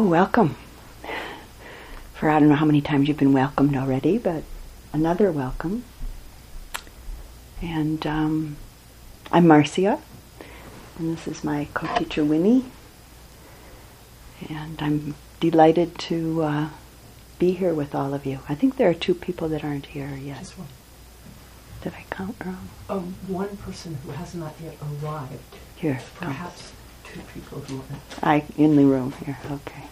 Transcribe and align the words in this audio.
Oh, 0.00 0.06
welcome. 0.06 0.54
For 2.14 2.30
I 2.30 2.38
don't 2.38 2.48
know 2.48 2.54
how 2.54 2.64
many 2.64 2.80
times 2.80 3.08
you've 3.08 3.16
been 3.16 3.32
welcomed 3.32 3.74
already, 3.76 4.16
but 4.16 4.44
another 4.92 5.32
welcome. 5.32 5.82
And 7.60 8.06
um, 8.06 8.58
I'm 9.32 9.48
Marcia, 9.48 9.98
and 10.96 11.16
this 11.16 11.26
is 11.26 11.42
my 11.42 11.66
co 11.74 11.92
teacher 11.96 12.24
Winnie. 12.24 12.66
And 14.48 14.80
I'm 14.80 15.16
delighted 15.40 15.98
to 16.10 16.42
uh, 16.42 16.68
be 17.40 17.50
here 17.50 17.74
with 17.74 17.92
all 17.92 18.14
of 18.14 18.24
you. 18.24 18.38
I 18.48 18.54
think 18.54 18.76
there 18.76 18.88
are 18.88 18.94
two 18.94 19.16
people 19.16 19.48
that 19.48 19.64
aren't 19.64 19.86
here 19.86 20.14
yet. 20.14 20.38
Just 20.38 20.58
one. 20.58 20.68
Did 21.82 21.94
I 21.94 22.04
count 22.08 22.36
wrong? 22.44 22.68
Oh, 22.88 23.00
one 23.26 23.56
person 23.56 23.98
who 24.04 24.12
has 24.12 24.32
not 24.32 24.54
yet 24.62 24.76
arrived. 24.80 25.56
Here. 25.74 26.00
Perhaps 26.14 26.72
I 28.22 28.44
in 28.56 28.76
the 28.76 28.84
room 28.84 29.12
here. 29.24 29.38
Okay. 29.50 29.84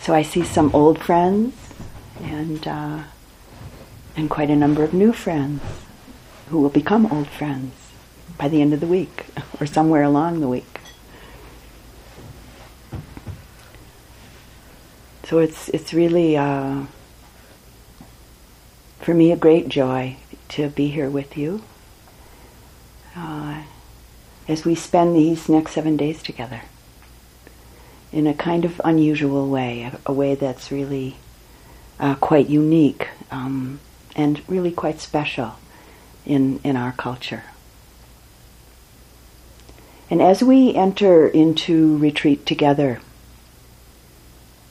So 0.00 0.14
I 0.14 0.22
see 0.22 0.42
some 0.42 0.70
old 0.74 0.98
friends 1.02 1.54
and 2.22 2.66
uh, 2.66 3.02
and 4.16 4.30
quite 4.30 4.50
a 4.50 4.56
number 4.56 4.82
of 4.82 4.94
new 4.94 5.12
friends 5.12 5.62
who 6.48 6.60
will 6.60 6.70
become 6.70 7.06
old 7.12 7.28
friends 7.28 7.74
by 8.38 8.48
the 8.48 8.62
end 8.62 8.72
of 8.72 8.80
the 8.80 8.86
week 8.86 9.26
or 9.60 9.66
somewhere 9.66 10.02
along 10.02 10.40
the 10.40 10.48
week. 10.48 10.80
So 15.24 15.38
it's 15.38 15.68
it's 15.68 15.92
really 15.92 16.38
uh, 16.38 16.84
for 19.00 19.12
me 19.12 19.30
a 19.30 19.36
great 19.36 19.68
joy 19.68 20.16
to 20.48 20.68
be 20.68 20.88
here 20.88 21.10
with 21.10 21.36
you 21.36 21.62
uh, 23.16 23.62
as 24.46 24.64
we 24.64 24.74
spend 24.74 25.14
these 25.14 25.48
next 25.48 25.72
seven 25.72 25.96
days 25.96 26.22
together 26.22 26.62
in 28.12 28.26
a 28.26 28.34
kind 28.34 28.64
of 28.64 28.80
unusual 28.84 29.48
way, 29.48 29.82
a, 29.82 30.00
a 30.06 30.12
way 30.12 30.34
that's 30.34 30.70
really 30.70 31.16
uh, 32.00 32.14
quite 32.14 32.48
unique 32.48 33.08
um, 33.30 33.80
and 34.16 34.40
really 34.48 34.70
quite 34.70 35.00
special 35.00 35.56
in, 36.24 36.58
in 36.64 36.76
our 36.76 36.92
culture. 36.92 37.44
And 40.10 40.22
as 40.22 40.42
we 40.42 40.74
enter 40.74 41.28
into 41.28 41.98
retreat 41.98 42.46
together, 42.46 43.00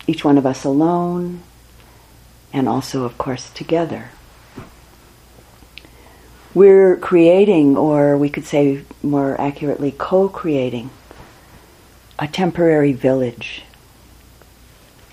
each 0.07 0.25
one 0.25 0.37
of 0.37 0.45
us 0.45 0.63
alone, 0.63 1.43
and 2.52 2.67
also, 2.67 3.03
of 3.03 3.17
course, 3.19 3.52
together, 3.52 4.09
we're 6.58 6.97
creating, 6.97 7.77
or 7.77 8.17
we 8.17 8.30
could 8.30 8.44
say 8.44 8.81
more 9.03 9.39
accurately, 9.39 9.91
co 9.91 10.27
creating 10.27 10.89
a 12.17 12.27
temporary 12.27 12.94
village, 12.94 13.61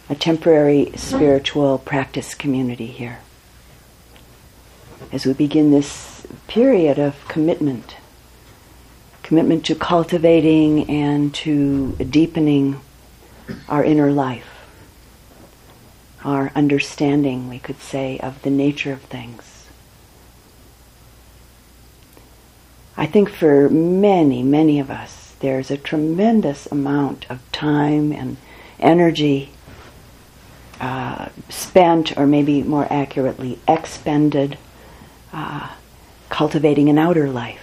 a 0.08 0.14
temporary 0.14 0.90
spiritual 0.96 1.76
practice 1.76 2.34
community 2.34 2.86
here. 2.86 3.18
As 5.12 5.26
we 5.26 5.34
begin 5.34 5.70
this 5.70 6.26
period 6.48 6.98
of 6.98 7.28
commitment, 7.28 7.96
commitment 9.22 9.66
to 9.66 9.74
cultivating 9.74 10.88
and 10.88 11.34
to 11.34 11.92
deepening 11.96 12.80
our 13.68 13.84
inner 13.84 14.10
life, 14.10 14.48
our 16.24 16.50
understanding, 16.54 17.50
we 17.50 17.58
could 17.58 17.80
say, 17.80 18.18
of 18.20 18.40
the 18.40 18.50
nature 18.50 18.94
of 18.94 19.02
things. 19.02 19.53
I 22.96 23.06
think 23.06 23.28
for 23.28 23.68
many, 23.68 24.42
many 24.42 24.78
of 24.78 24.90
us, 24.90 25.34
there's 25.40 25.70
a 25.70 25.76
tremendous 25.76 26.66
amount 26.66 27.28
of 27.28 27.40
time 27.50 28.12
and 28.12 28.36
energy 28.78 29.50
uh, 30.80 31.28
spent, 31.48 32.16
or 32.16 32.26
maybe 32.26 32.62
more 32.62 32.86
accurately, 32.90 33.58
expended, 33.66 34.58
uh, 35.32 35.70
cultivating 36.28 36.88
an 36.88 36.98
outer 36.98 37.28
life. 37.28 37.60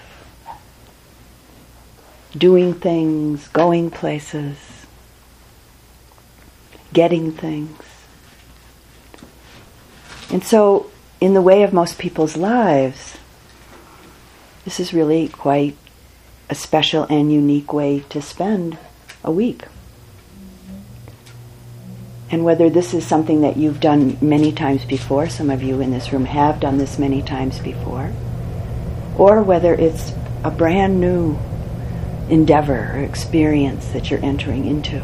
Doing 2.38 2.74
things, 2.74 3.48
going 3.50 3.90
places, 3.90 4.58
getting 6.94 7.32
things. 7.32 7.78
And 10.30 10.44
so, 10.44 10.90
in 11.20 11.34
the 11.34 11.42
way 11.42 11.64
of 11.64 11.74
most 11.74 12.00
people's 12.00 12.38
lives, 12.38 13.18
this 14.66 14.80
is 14.80 14.94
really 14.94 15.28
quite 15.28 15.76
a 16.50 16.56
special 16.56 17.04
and 17.10 17.32
unique 17.32 17.74
way 17.74 18.02
to 18.10 18.22
spend 18.22 18.78
a 19.24 19.32
week. 19.32 19.64
And 22.30 22.46
whether 22.46 22.70
this 22.70 22.94
is 22.94 23.06
something 23.06 23.42
that 23.42 23.58
you've 23.58 23.80
done 23.80 24.18
many 24.22 24.52
times 24.52 24.86
before, 24.86 25.28
some 25.28 25.50
of 25.50 25.62
you 25.62 25.82
in 25.82 25.92
this 25.92 26.14
room 26.14 26.26
have 26.26 26.60
done 26.60 26.78
this 26.78 26.98
many 26.98 27.22
times 27.22 27.60
before, 27.60 28.12
or 29.18 29.44
whether 29.44 29.74
it's 29.74 30.14
a 30.44 30.52
brand 30.52 31.02
new 31.02 31.38
endeavor 32.30 32.94
or 32.96 33.00
experience 33.00 33.88
that 33.90 34.10
you're 34.10 34.24
entering 34.24 34.66
into. 34.66 35.04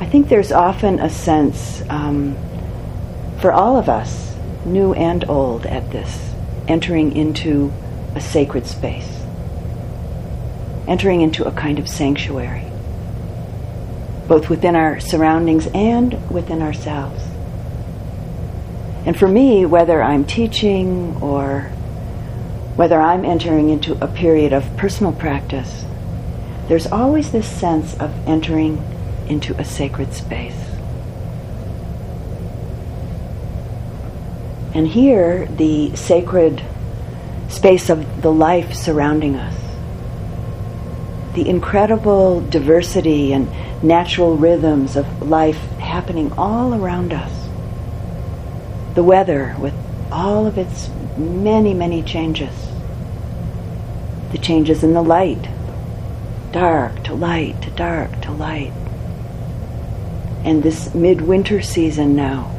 I 0.00 0.06
think 0.06 0.28
there's 0.28 0.50
often 0.50 0.98
a 0.98 1.08
sense 1.08 1.82
um, 1.88 2.36
for 3.40 3.52
all 3.52 3.76
of 3.76 3.88
us, 3.88 4.34
new 4.64 4.92
and 4.94 5.24
old, 5.28 5.64
at 5.66 5.92
this, 5.92 6.29
entering 6.70 7.14
into 7.16 7.72
a 8.14 8.20
sacred 8.20 8.66
space 8.66 9.20
entering 10.90 11.20
into 11.20 11.44
a 11.44 11.52
kind 11.52 11.78
of 11.78 11.88
sanctuary, 11.88 12.64
both 14.26 14.50
within 14.50 14.74
our 14.74 14.98
surroundings 14.98 15.68
and 15.72 16.28
within 16.30 16.60
ourselves. 16.60 17.22
And 19.06 19.16
for 19.16 19.28
me, 19.28 19.64
whether 19.64 20.02
I'm 20.02 20.24
teaching 20.24 21.16
or 21.22 21.62
whether 22.74 23.00
I'm 23.00 23.24
entering 23.24 23.70
into 23.70 23.92
a 24.02 24.08
period 24.08 24.52
of 24.52 24.76
personal 24.76 25.12
practice, 25.12 25.84
there's 26.66 26.88
always 26.88 27.30
this 27.30 27.48
sense 27.48 27.94
of 27.94 28.10
entering 28.28 28.82
into 29.28 29.56
a 29.60 29.64
sacred 29.64 30.12
space. 30.12 30.69
And 34.80 34.88
here, 34.88 35.44
the 35.44 35.94
sacred 35.94 36.64
space 37.50 37.90
of 37.90 38.22
the 38.22 38.32
life 38.32 38.72
surrounding 38.72 39.36
us 39.36 39.54
the 41.34 41.46
incredible 41.46 42.40
diversity 42.48 43.34
and 43.34 43.46
natural 43.84 44.38
rhythms 44.38 44.96
of 44.96 45.28
life 45.28 45.58
happening 45.78 46.32
all 46.32 46.72
around 46.72 47.12
us. 47.12 47.30
The 48.94 49.04
weather 49.04 49.54
with 49.58 49.74
all 50.10 50.46
of 50.46 50.56
its 50.56 50.88
many, 51.18 51.74
many 51.74 52.02
changes. 52.02 52.54
The 54.32 54.38
changes 54.38 54.82
in 54.82 54.94
the 54.94 55.02
light, 55.02 55.46
dark 56.52 57.04
to 57.04 57.12
light 57.12 57.60
to 57.60 57.70
dark 57.72 58.22
to 58.22 58.32
light. 58.32 58.72
And 60.42 60.62
this 60.62 60.94
midwinter 60.94 61.60
season 61.60 62.16
now, 62.16 62.56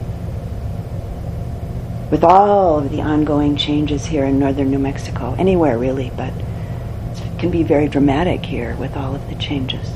with 2.11 2.25
all 2.25 2.79
of 2.79 2.91
the 2.91 3.01
ongoing 3.01 3.55
changes 3.55 4.05
here 4.05 4.25
in 4.25 4.37
northern 4.37 4.69
New 4.69 4.77
Mexico, 4.77 5.33
anywhere 5.39 5.77
really, 5.77 6.11
but 6.17 6.33
it 6.33 7.39
can 7.39 7.49
be 7.49 7.63
very 7.63 7.87
dramatic 7.87 8.45
here 8.45 8.75
with 8.75 8.97
all 8.97 9.15
of 9.15 9.29
the 9.29 9.35
changes. 9.35 9.89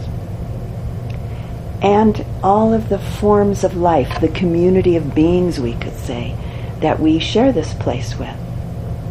And 1.82 2.26
all 2.42 2.74
of 2.74 2.88
the 2.88 2.98
forms 2.98 3.66
of 3.66 3.76
life, 3.76 4.22
the 4.22 4.30
community 4.30 4.96
of 4.96 5.14
beings, 5.14 5.60
we 5.60 5.74
could 5.74 5.98
say, 5.98 6.36
that 6.80 7.02
we 7.02 7.20
share 7.20 7.52
this 7.52 7.74
place 7.74 8.18
with, 8.18 8.36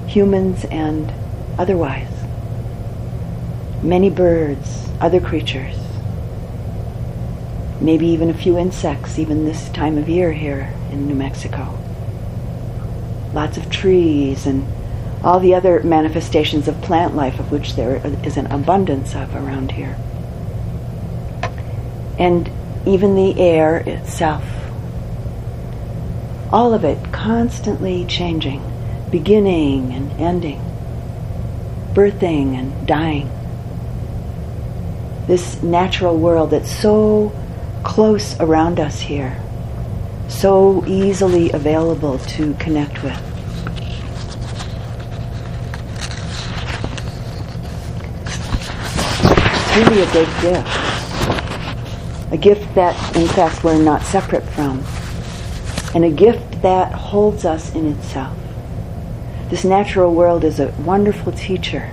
humans 0.06 0.64
and 0.64 1.12
otherwise. 1.58 2.08
Many 3.82 4.08
birds, 4.08 4.88
other 4.98 5.20
creatures, 5.20 5.76
maybe 7.82 8.06
even 8.06 8.30
a 8.30 8.34
few 8.34 8.56
insects, 8.56 9.18
even 9.18 9.44
this 9.44 9.68
time 9.68 9.98
of 9.98 10.08
year 10.08 10.32
here 10.32 10.72
in 10.90 11.06
New 11.06 11.14
Mexico. 11.14 11.78
Lots 13.34 13.58
of 13.58 13.68
trees 13.68 14.46
and 14.46 14.64
all 15.24 15.40
the 15.40 15.54
other 15.54 15.82
manifestations 15.82 16.68
of 16.68 16.80
plant 16.80 17.16
life, 17.16 17.40
of 17.40 17.50
which 17.50 17.74
there 17.74 17.96
is 18.24 18.36
an 18.36 18.46
abundance 18.46 19.14
of 19.14 19.34
around 19.34 19.72
here. 19.72 19.96
And 22.18 22.48
even 22.86 23.16
the 23.16 23.40
air 23.40 23.78
itself. 23.78 24.44
All 26.52 26.72
of 26.74 26.84
it 26.84 27.10
constantly 27.10 28.04
changing, 28.04 28.62
beginning 29.10 29.92
and 29.92 30.12
ending, 30.20 30.60
birthing 31.94 32.54
and 32.56 32.86
dying. 32.86 33.30
This 35.26 35.62
natural 35.62 36.16
world 36.18 36.50
that's 36.50 36.70
so 36.70 37.32
close 37.82 38.38
around 38.38 38.78
us 38.78 39.00
here, 39.00 39.40
so 40.34 40.84
easily 40.86 41.50
available 41.52 42.18
to 42.18 42.54
connect 42.54 43.02
with. 43.02 43.18
It's 49.56 49.76
really 49.76 50.02
a 50.02 50.12
great 50.12 50.28
gift. 50.42 50.84
A 52.32 52.36
gift 52.36 52.74
that, 52.74 53.16
in 53.16 53.28
fact, 53.28 53.62
we're 53.62 53.80
not 53.80 54.02
separate 54.02 54.44
from. 54.50 54.82
And 55.94 56.04
a 56.04 56.10
gift 56.10 56.62
that 56.62 56.92
holds 56.92 57.44
us 57.44 57.74
in 57.74 57.86
itself. 57.86 58.36
This 59.50 59.64
natural 59.64 60.14
world 60.14 60.42
is 60.42 60.58
a 60.58 60.72
wonderful 60.80 61.32
teacher, 61.32 61.92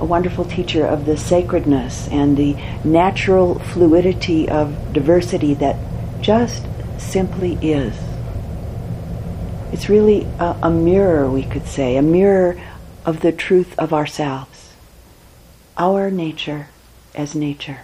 a 0.00 0.04
wonderful 0.04 0.44
teacher 0.44 0.86
of 0.86 1.06
the 1.06 1.16
sacredness 1.16 2.08
and 2.08 2.36
the 2.36 2.54
natural 2.84 3.58
fluidity 3.58 4.48
of 4.48 4.92
diversity 4.92 5.54
that 5.54 5.76
just 6.20 6.66
simply 7.02 7.58
is. 7.60 7.94
It's 9.72 9.88
really 9.88 10.24
a, 10.38 10.56
a 10.62 10.70
mirror, 10.70 11.30
we 11.30 11.42
could 11.42 11.66
say, 11.66 11.96
a 11.96 12.02
mirror 12.02 12.60
of 13.04 13.20
the 13.20 13.32
truth 13.32 13.78
of 13.78 13.92
ourselves, 13.92 14.74
our 15.76 16.10
nature 16.10 16.68
as 17.14 17.34
nature. 17.34 17.80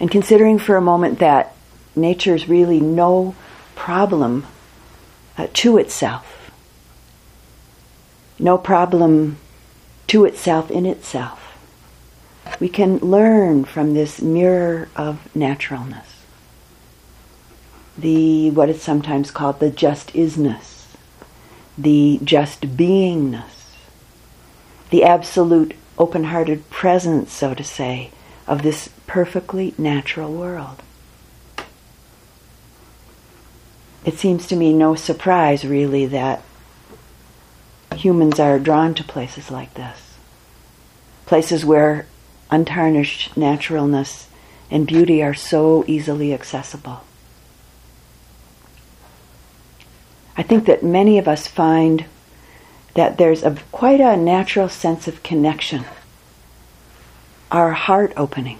And 0.00 0.10
considering 0.10 0.58
for 0.58 0.76
a 0.76 0.80
moment 0.80 1.20
that 1.20 1.54
nature 1.94 2.34
is 2.34 2.48
really 2.48 2.80
no 2.80 3.36
problem 3.74 4.46
uh, 5.38 5.46
to 5.52 5.78
itself, 5.78 6.50
no 8.38 8.58
problem 8.58 9.38
to 10.08 10.24
itself 10.24 10.70
in 10.70 10.86
itself, 10.86 11.41
we 12.62 12.68
can 12.68 12.96
learn 12.98 13.64
from 13.64 13.92
this 13.92 14.22
mirror 14.22 14.88
of 14.94 15.34
naturalness. 15.34 16.22
The 17.98 18.52
what 18.52 18.68
is 18.68 18.80
sometimes 18.80 19.32
called 19.32 19.58
the 19.58 19.68
just 19.68 20.12
isness, 20.12 20.86
the 21.76 22.20
just 22.22 22.76
beingness, 22.76 23.74
the 24.90 25.02
absolute 25.02 25.74
open 25.98 26.22
hearted 26.22 26.70
presence, 26.70 27.32
so 27.32 27.52
to 27.52 27.64
say, 27.64 28.12
of 28.46 28.62
this 28.62 28.90
perfectly 29.08 29.74
natural 29.76 30.32
world. 30.32 30.84
It 34.04 34.20
seems 34.20 34.46
to 34.46 34.54
me 34.54 34.72
no 34.72 34.94
surprise, 34.94 35.64
really, 35.64 36.06
that 36.06 36.42
humans 37.96 38.38
are 38.38 38.60
drawn 38.60 38.94
to 38.94 39.02
places 39.02 39.50
like 39.50 39.74
this. 39.74 40.16
Places 41.26 41.64
where 41.64 42.06
untarnished 42.52 43.36
naturalness 43.36 44.28
and 44.70 44.86
beauty 44.86 45.22
are 45.22 45.34
so 45.34 45.84
easily 45.88 46.32
accessible. 46.32 47.02
I 50.36 50.42
think 50.42 50.66
that 50.66 50.82
many 50.82 51.18
of 51.18 51.26
us 51.26 51.46
find 51.46 52.04
that 52.94 53.18
there's 53.18 53.42
a 53.42 53.56
quite 53.72 54.00
a 54.00 54.16
natural 54.16 54.68
sense 54.68 55.08
of 55.08 55.22
connection, 55.22 55.84
our 57.50 57.72
heart 57.72 58.12
opening 58.16 58.58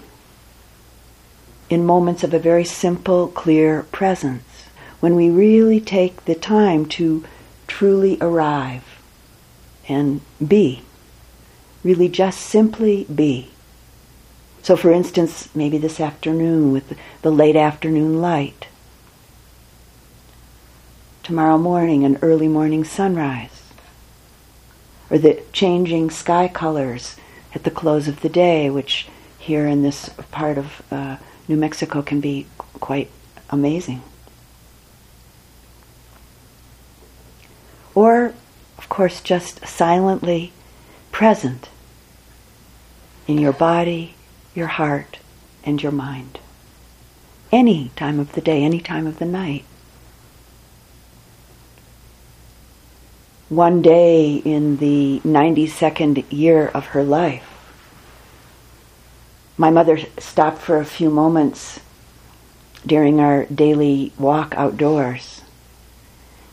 in 1.69 1.85
moments 1.85 2.23
of 2.23 2.33
a 2.33 2.39
very 2.39 2.65
simple, 2.65 3.27
clear 3.27 3.83
presence, 3.91 4.65
when 4.99 5.15
we 5.15 5.29
really 5.29 5.79
take 5.79 6.25
the 6.25 6.35
time 6.35 6.85
to 6.85 7.23
truly 7.67 8.17
arrive 8.21 8.83
and 9.87 10.21
be, 10.45 10.81
really 11.83 12.07
just 12.07 12.39
simply 12.41 13.05
be. 13.05 13.52
So, 14.63 14.77
for 14.77 14.93
instance, 14.93 15.49
maybe 15.53 15.77
this 15.77 15.99
afternoon 15.99 16.71
with 16.71 16.97
the 17.21 17.31
late 17.31 17.57
afternoon 17.57 18.21
light, 18.21 18.67
tomorrow 21.21 21.57
morning, 21.57 22.05
an 22.05 22.17
early 22.21 22.47
morning 22.47 22.85
sunrise, 22.85 23.61
or 25.09 25.17
the 25.17 25.43
changing 25.51 26.09
sky 26.09 26.47
colors 26.47 27.17
at 27.53 27.65
the 27.65 27.71
close 27.71 28.07
of 28.07 28.21
the 28.21 28.29
day, 28.29 28.69
which 28.69 29.09
here 29.37 29.67
in 29.67 29.83
this 29.83 30.07
part 30.31 30.57
of 30.57 30.81
uh, 30.89 31.17
New 31.49 31.57
Mexico 31.57 32.01
can 32.01 32.21
be 32.21 32.47
quite 32.79 33.11
amazing. 33.49 34.01
Or, 37.93 38.33
of 38.77 38.87
course, 38.87 39.19
just 39.19 39.67
silently 39.67 40.53
present 41.11 41.67
in 43.27 43.37
your 43.37 43.53
body, 43.53 44.15
your 44.55 44.67
heart, 44.67 45.19
and 45.63 45.81
your 45.81 45.91
mind. 45.91 46.39
Any 47.51 47.91
time 47.95 48.19
of 48.19 48.33
the 48.33 48.41
day, 48.41 48.63
any 48.63 48.79
time 48.79 49.07
of 49.07 49.19
the 49.19 49.25
night. 49.25 49.65
One 53.49 53.81
day 53.81 54.35
in 54.37 54.77
the 54.77 55.21
92nd 55.23 56.25
year 56.31 56.67
of 56.67 56.87
her 56.87 57.03
life, 57.03 57.47
my 59.57 59.69
mother 59.69 59.99
stopped 60.17 60.59
for 60.59 60.77
a 60.77 60.85
few 60.85 61.09
moments 61.09 61.79
during 62.85 63.19
our 63.19 63.45
daily 63.45 64.11
walk 64.17 64.55
outdoors. 64.57 65.41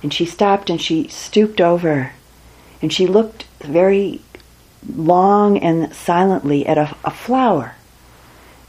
And 0.03 0.13
she 0.13 0.27
stopped 0.27 0.69
and 0.69 0.81
she 0.81 1.09
stooped 1.09 1.61
over 1.61 2.13
and 2.83 2.93
she 2.93 3.07
looked 3.07 3.45
very 3.61 4.21
long 4.87 5.59
and 5.59 5.95
silently 5.95 6.67
at 6.67 6.79
a, 6.79 6.97
a 7.05 7.11
flower 7.11 7.75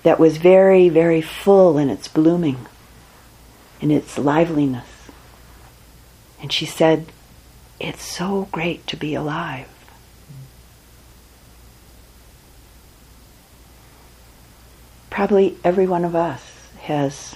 that 0.03 0.19
was 0.19 0.37
very, 0.37 0.89
very 0.89 1.21
full 1.21 1.77
in 1.77 1.89
its 1.89 2.07
blooming, 2.07 2.65
in 3.79 3.91
its 3.91 4.17
liveliness. 4.17 4.87
And 6.41 6.51
she 6.51 6.65
said, 6.65 7.07
It's 7.79 8.03
so 8.03 8.47
great 8.51 8.87
to 8.87 8.97
be 8.97 9.13
alive. 9.13 9.67
Probably 15.09 15.57
every 15.63 15.85
one 15.85 16.05
of 16.05 16.15
us 16.15 16.69
has 16.83 17.35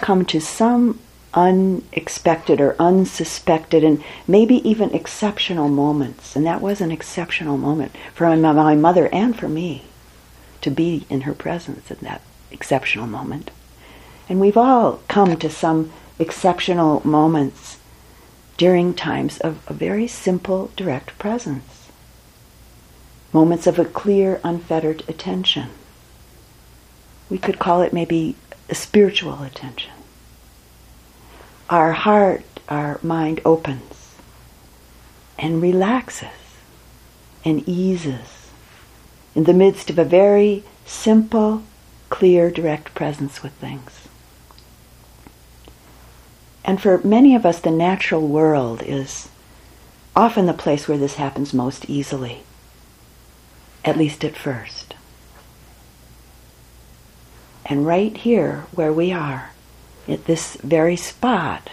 come 0.00 0.24
to 0.26 0.40
some 0.40 1.00
unexpected 1.34 2.60
or 2.60 2.76
unsuspected 2.78 3.82
and 3.82 4.02
maybe 4.28 4.66
even 4.68 4.94
exceptional 4.94 5.68
moments. 5.68 6.36
And 6.36 6.46
that 6.46 6.60
was 6.60 6.80
an 6.80 6.92
exceptional 6.92 7.58
moment 7.58 7.92
for 8.14 8.34
my 8.36 8.74
mother 8.74 9.08
and 9.12 9.36
for 9.36 9.48
me 9.48 9.82
to 10.62 10.70
be 10.70 11.06
in 11.08 11.22
her 11.22 11.34
presence 11.34 11.90
in 11.90 11.98
that 12.02 12.22
exceptional 12.50 13.06
moment. 13.06 13.50
And 14.28 14.40
we've 14.40 14.56
all 14.56 15.00
come 15.08 15.36
to 15.36 15.50
some 15.50 15.92
exceptional 16.18 17.06
moments 17.06 17.78
during 18.56 18.94
times 18.94 19.38
of 19.38 19.60
a 19.66 19.74
very 19.74 20.06
simple, 20.06 20.70
direct 20.76 21.18
presence. 21.18 21.88
Moments 23.32 23.66
of 23.66 23.78
a 23.78 23.84
clear, 23.84 24.40
unfettered 24.42 25.04
attention. 25.08 25.70
We 27.28 27.38
could 27.38 27.58
call 27.58 27.82
it 27.82 27.92
maybe 27.92 28.36
a 28.68 28.74
spiritual 28.74 29.42
attention. 29.42 29.92
Our 31.68 31.92
heart, 31.92 32.44
our 32.68 32.98
mind 33.02 33.40
opens 33.44 34.14
and 35.38 35.60
relaxes 35.60 36.28
and 37.44 37.68
eases 37.68 38.35
in 39.36 39.44
the 39.44 39.52
midst 39.52 39.90
of 39.90 39.98
a 39.98 40.04
very 40.04 40.64
simple, 40.86 41.62
clear, 42.08 42.50
direct 42.50 42.94
presence 42.94 43.42
with 43.42 43.52
things. 43.52 44.08
And 46.64 46.80
for 46.80 46.98
many 47.04 47.36
of 47.36 47.44
us, 47.44 47.60
the 47.60 47.70
natural 47.70 48.26
world 48.26 48.82
is 48.82 49.28
often 50.16 50.46
the 50.46 50.54
place 50.54 50.88
where 50.88 50.96
this 50.96 51.16
happens 51.16 51.52
most 51.52 51.88
easily, 51.88 52.44
at 53.84 53.98
least 53.98 54.24
at 54.24 54.34
first. 54.34 54.94
And 57.66 57.86
right 57.86 58.16
here, 58.16 58.64
where 58.72 58.92
we 58.92 59.12
are, 59.12 59.50
at 60.08 60.24
this 60.24 60.56
very 60.62 60.96
spot 60.96 61.70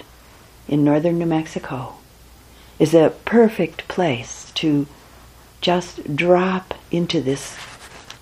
in 0.68 0.84
northern 0.84 1.18
New 1.18 1.26
Mexico, 1.26 1.94
is 2.78 2.94
a 2.94 3.14
perfect 3.24 3.88
place 3.88 4.52
to 4.56 4.86
just 5.64 6.14
drop 6.14 6.74
into 6.92 7.22
this, 7.22 7.56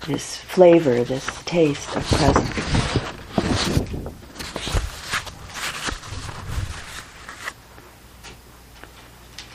this 0.06 0.36
flavor, 0.36 1.02
this 1.02 1.26
taste 1.42 1.96
of 1.96 2.04
presence. 2.04 2.48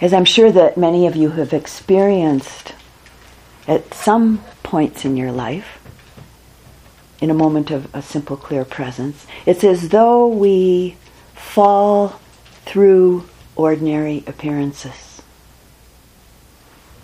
As 0.01 0.13
I'm 0.13 0.25
sure 0.25 0.51
that 0.51 0.77
many 0.77 1.07
of 1.07 1.15
you 1.15 1.29
have 1.29 1.53
experienced 1.53 2.75
at 3.69 3.93
some 3.93 4.43
points 4.63 5.05
in 5.05 5.15
your 5.15 5.31
life, 5.31 5.79
in 7.21 7.31
a 7.31 7.33
moment 7.33 7.71
of 7.71 7.87
a 7.95 8.01
simple, 8.01 8.35
clear 8.35 8.65
presence, 8.65 9.25
it's 9.45 9.63
as 9.63 9.89
though 9.89 10.27
we 10.27 10.97
fall 11.35 12.19
through 12.65 13.29
ordinary 13.55 14.25
appearances 14.27 15.06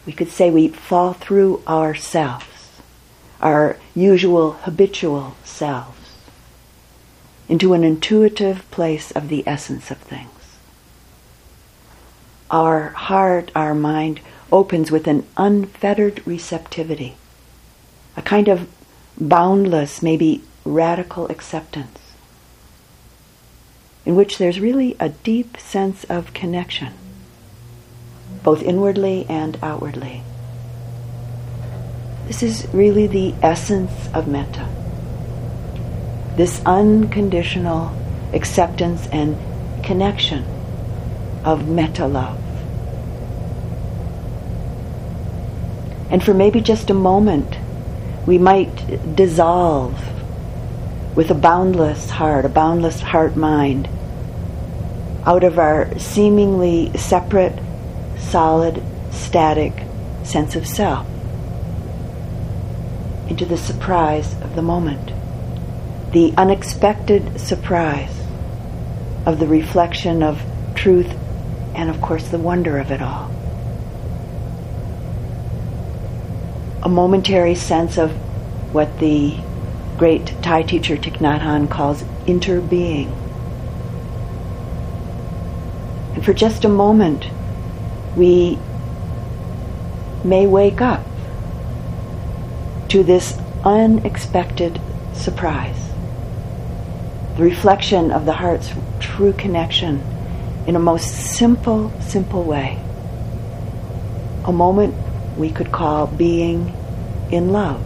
we 0.06 0.14
could 0.14 0.30
say 0.30 0.50
we 0.50 0.68
fall 0.68 1.14
through 1.14 1.62
ourselves, 1.68 2.82
our 3.42 3.78
usual 3.96 4.54
habitual 4.54 5.36
selves, 5.44 5.98
into 7.48 7.74
an 7.74 7.84
intuitive 7.84 8.70
place 8.72 9.12
of 9.12 9.30
the 9.30 9.44
essence 9.48 9.92
of 9.92 9.98
things. 9.98 10.30
Our 12.52 12.90
heart, 12.90 13.52
our 13.56 13.74
mind 13.74 14.20
opens 14.52 14.92
with 14.92 15.08
an 15.08 15.26
unfettered 15.38 16.26
receptivity, 16.26 17.16
a 18.16 18.22
kind 18.22 18.48
of 18.48 18.70
boundless, 19.20 20.02
maybe 20.02 20.44
radical 20.66 21.28
acceptance, 21.28 22.00
in 24.06 24.16
which 24.16 24.38
there's 24.38 24.60
really 24.60 24.96
a 25.00 25.10
deep 25.10 25.58
sense 25.58 26.04
of 26.06 26.34
connection, 26.34 26.94
both 28.42 28.62
inwardly 28.64 29.26
and 29.30 29.58
outwardly. 29.62 30.24
This 32.28 32.42
is 32.42 32.68
really 32.74 33.06
the 33.06 33.36
essence 33.42 33.92
of 34.14 34.28
metta. 34.28 34.68
This 36.36 36.62
unconditional 36.66 37.96
acceptance 38.34 39.08
and 39.12 39.38
connection 39.84 40.46
of 41.44 41.68
metta 41.68 42.08
love. 42.08 42.40
And 46.10 46.24
for 46.24 46.34
maybe 46.34 46.62
just 46.62 46.90
a 46.90 46.94
moment, 46.94 47.58
we 48.26 48.38
might 48.38 49.16
dissolve 49.16 50.00
with 51.16 51.30
a 51.30 51.36
boundless 51.36 52.10
heart, 52.10 52.46
a 52.46 52.50
boundless 52.50 53.00
heart 53.02 53.36
mind, 53.36 53.88
out 55.26 55.44
of 55.44 55.60
our 55.60 55.98
seemingly 56.00 56.96
separate, 56.98 57.58
solid, 58.24 58.84
static 59.12 59.74
sense 60.24 60.56
of 60.56 60.68
self 60.68 61.06
into 63.28 63.46
the 63.46 63.58
surprise 63.58 64.34
of 64.42 64.56
the 64.56 64.62
moment, 64.62 65.12
the 66.12 66.34
unexpected 66.38 67.40
surprise 67.40 68.22
of 69.26 69.40
the 69.40 69.48
reflection 69.48 70.22
of 70.22 70.44
truth 70.76 71.12
and, 71.74 71.90
of 71.90 72.00
course, 72.02 72.28
the 72.30 72.38
wonder 72.38 72.78
of 72.78 72.92
it 72.92 73.02
all. 73.02 73.32
A 76.84 76.90
momentary 76.90 77.56
sense 77.56 77.98
of 77.98 78.12
what 78.74 79.00
the 79.00 79.38
great 79.98 80.28
Thai 80.42 80.64
teacher 80.64 80.98
Thich 80.98 81.18
Nhat 81.20 81.40
Hanh 81.40 81.70
calls 81.70 82.04
interbeing. 82.28 83.12
And 86.14 86.26
for 86.26 86.34
just 86.34 86.66
a 86.66 86.70
moment, 86.70 87.30
we 88.16 88.58
may 90.24 90.48
wake 90.48 90.82
up 90.82 91.04
to 92.90 93.04
this 93.04 93.38
unexpected 93.64 94.80
surprise. 95.14 95.78
The 97.38 97.44
reflection 97.44 98.12
of 98.12 98.26
the 98.26 98.34
heart's 98.34 98.72
true 99.00 99.34
connection 99.34 100.02
in 100.68 100.76
a 100.76 100.80
most 100.80 101.36
simple, 101.36 101.92
simple 102.02 102.44
way. 102.44 102.80
A 104.46 104.52
moment 104.52 104.94
we 105.38 105.50
could 105.50 105.72
call 105.72 106.08
being 106.08 106.72
in 107.32 107.52
love. 107.52 107.84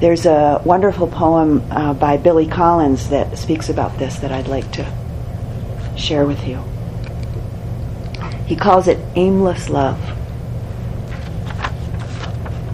There's 0.00 0.26
a 0.26 0.60
wonderful 0.64 1.06
poem 1.06 1.62
uh, 1.70 1.94
by 1.94 2.16
Billy 2.16 2.46
Collins 2.46 3.10
that 3.10 3.38
speaks 3.38 3.68
about 3.68 3.96
this 3.98 4.18
that 4.18 4.32
I'd 4.32 4.48
like 4.48 4.70
to 4.72 5.03
share 5.96 6.26
with 6.26 6.46
you. 6.46 6.62
He 8.46 8.56
calls 8.56 8.88
it 8.88 8.98
aimless 9.14 9.70
love. 9.70 9.98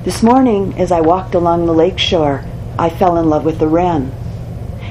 This 0.04 0.22
morning, 0.22 0.74
as 0.78 0.90
I 0.90 1.00
walked 1.00 1.34
along 1.34 1.66
the 1.66 1.74
lake 1.74 1.98
shore, 1.98 2.44
I 2.78 2.88
fell 2.88 3.18
in 3.18 3.28
love 3.28 3.44
with 3.44 3.58
the 3.58 3.68
wren. 3.68 4.12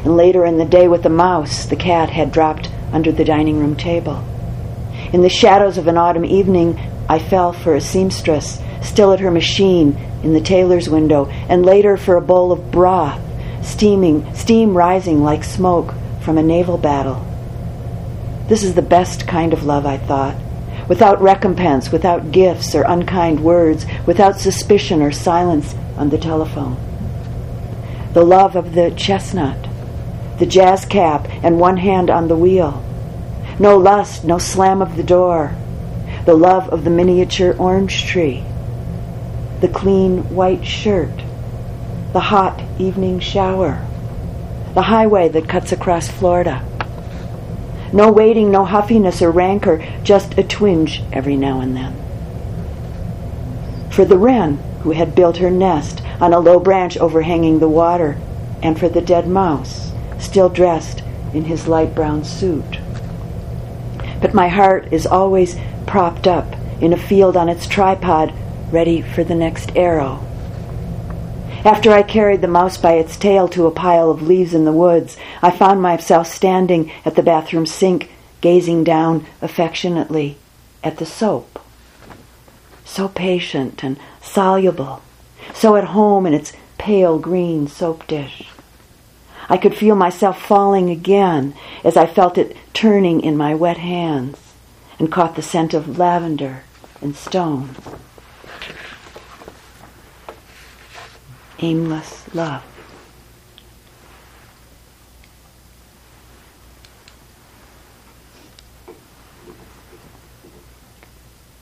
And 0.06 0.16
later 0.16 0.46
in 0.46 0.58
the 0.58 0.66
day, 0.66 0.88
with 0.88 1.04
the 1.04 1.10
mouse 1.10 1.66
the 1.66 1.76
cat 1.76 2.10
had 2.10 2.32
dropped 2.32 2.70
under 2.94 3.12
the 3.12 3.26
dining 3.26 3.60
room 3.60 3.76
table. 3.76 4.24
In 5.12 5.22
the 5.22 5.30
shadows 5.30 5.78
of 5.78 5.88
an 5.88 5.98
autumn 5.98 6.26
evening, 6.26 6.80
I 7.10 7.20
fell 7.20 7.52
for 7.52 7.76
a 7.76 7.82
seamstress, 7.82 8.62
still 8.82 9.12
at 9.12 9.20
her 9.20 9.32
machine, 9.32 9.98
in 10.24 10.34
the 10.34 10.42
tailor's 10.42 10.90
window, 10.90 11.26
and 11.26 11.66
later 11.66 11.98
for 11.98 12.16
a 12.16 12.22
bowl 12.22 12.52
of 12.52 12.72
broth, 12.72 13.20
steaming, 13.64 14.34
steam 14.36 14.78
rising 14.78 15.24
like 15.24 15.44
smoke 15.44 15.94
from 16.22 16.38
a 16.38 16.44
naval 16.44 16.78
battle. 16.78 17.26
This 18.50 18.64
is 18.64 18.74
the 18.74 18.82
best 18.82 19.28
kind 19.28 19.54
of 19.54 19.64
love, 19.64 19.86
I 19.86 19.98
thought. 19.98 20.36
Without 20.88 21.22
recompense, 21.22 21.92
without 21.92 22.32
gifts 22.32 22.74
or 22.74 22.82
unkind 22.82 23.44
words, 23.44 23.86
without 24.08 24.40
suspicion 24.40 25.04
or 25.04 25.12
silence 25.12 25.76
on 25.96 26.10
the 26.10 26.18
telephone. 26.18 26.78
The 28.14 28.26
love 28.26 28.56
of 28.56 28.74
the 28.74 28.90
chestnut, 28.90 29.68
the 30.40 30.48
jazz 30.48 30.84
cap, 30.84 31.28
and 31.44 31.60
one 31.60 31.78
hand 31.78 32.10
on 32.10 32.28
the 32.28 32.36
wheel. 32.36 32.84
No 33.60 33.78
lust, 33.78 34.26
no 34.26 34.40
slam 34.40 34.82
of 34.82 34.98
the 34.98 35.04
door. 35.04 35.56
The 36.26 36.34
love 36.34 36.70
of 36.70 36.84
the 36.84 36.90
miniature 36.90 37.56
orange 37.58 38.06
tree 38.06 38.44
the 39.62 39.68
clean 39.68 40.34
white 40.34 40.66
shirt, 40.66 41.12
the 42.14 42.20
hot 42.20 42.62
evening 42.80 43.20
shower, 43.20 43.86
the 44.74 44.84
highway 44.84 45.28
that 45.28 45.50
cuts 45.50 45.74
across 45.74 46.08
Florida. 46.08 46.66
No 47.92 48.12
waiting, 48.12 48.52
no 48.52 48.66
huffiness 48.66 49.22
or 49.22 49.32
rancor, 49.32 49.84
just 50.04 50.38
a 50.38 50.44
twinge 50.44 51.02
every 51.12 51.36
now 51.36 51.60
and 51.60 51.76
then. 51.76 51.96
For 53.90 54.06
the 54.06 54.18
wren, 54.18 54.58
who 54.82 54.92
had 54.92 55.16
built 55.16 55.38
her 55.38 55.50
nest 55.50 56.02
on 56.22 56.34
a 56.34 56.40
low 56.40 56.60
branch 56.60 56.98
overhanging 56.98 57.60
the 57.60 57.68
water, 57.68 58.18
and 58.62 58.80
for 58.80 58.90
the 58.90 59.02
dead 59.02 59.28
mouse, 59.28 59.92
still 60.20 60.50
dressed 60.50 61.02
in 61.34 61.46
his 61.46 61.68
light 61.68 61.96
brown 61.96 62.24
suit. 62.24 62.80
But 64.22 64.34
my 64.34 64.48
heart 64.48 64.92
is 64.92 65.08
always 65.08 65.56
propped 65.88 66.28
up 66.28 66.56
in 66.82 66.94
a 66.94 66.98
field 66.98 67.36
on 67.36 67.50
its 67.50 67.68
tripod 67.68 68.34
ready 68.72 69.02
for 69.02 69.24
the 69.24 69.36
next 69.36 69.76
arrow. 69.76 70.26
After 71.66 71.92
I 71.92 72.04
carried 72.04 72.42
the 72.42 72.48
mouse 72.48 72.78
by 72.78 72.94
its 72.94 73.18
tail 73.18 73.50
to 73.50 73.68
a 73.68 73.72
pile 73.72 74.10
of 74.10 74.22
leaves 74.22 74.54
in 74.54 74.64
the 74.64 74.72
woods, 74.72 75.18
I 75.42 75.52
found 75.52 75.82
myself 75.82 76.28
standing 76.28 76.90
at 77.04 77.16
the 77.16 77.24
bathroom 77.24 77.66
sink, 77.66 78.12
gazing 78.40 78.86
down 78.86 79.26
affectionately 79.42 80.38
at 80.86 80.98
the 80.98 81.06
soap. 81.06 81.60
So 82.86 83.10
patient 83.10 83.84
and 83.84 84.00
soluble, 84.22 85.02
so 85.54 85.76
at 85.76 85.84
home 85.86 86.26
in 86.26 86.34
its 86.34 86.54
pale 86.78 87.20
green 87.20 87.68
soap 87.68 88.08
dish. 88.08 88.48
I 89.50 89.58
could 89.58 89.76
feel 89.76 89.96
myself 89.96 90.42
falling 90.42 90.90
again 90.90 91.54
as 91.84 91.98
I 91.98 92.06
felt 92.06 92.38
it 92.38 92.56
turning 92.74 93.20
in 93.20 93.36
my 93.36 93.54
wet 93.54 93.80
hands 93.80 94.38
and 94.98 95.12
caught 95.12 95.36
the 95.36 95.42
scent 95.42 95.74
of 95.74 95.98
lavender 95.98 96.64
and 97.02 97.16
stone. 97.16 97.76
Aimless 101.60 102.24
love. 102.34 102.64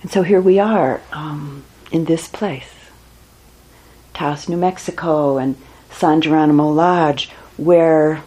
And 0.02 0.12
so 0.12 0.24
here 0.24 0.40
we 0.40 0.58
are 0.58 1.02
um, 1.12 1.66
in 1.92 2.06
this 2.06 2.30
place, 2.30 2.74
Taos, 4.14 4.48
New 4.48 4.56
Mexico, 4.56 5.38
and 5.38 5.58
San 5.92 6.22
Geronimo 6.22 6.70
Lodge, 6.70 7.30
where 7.58 8.24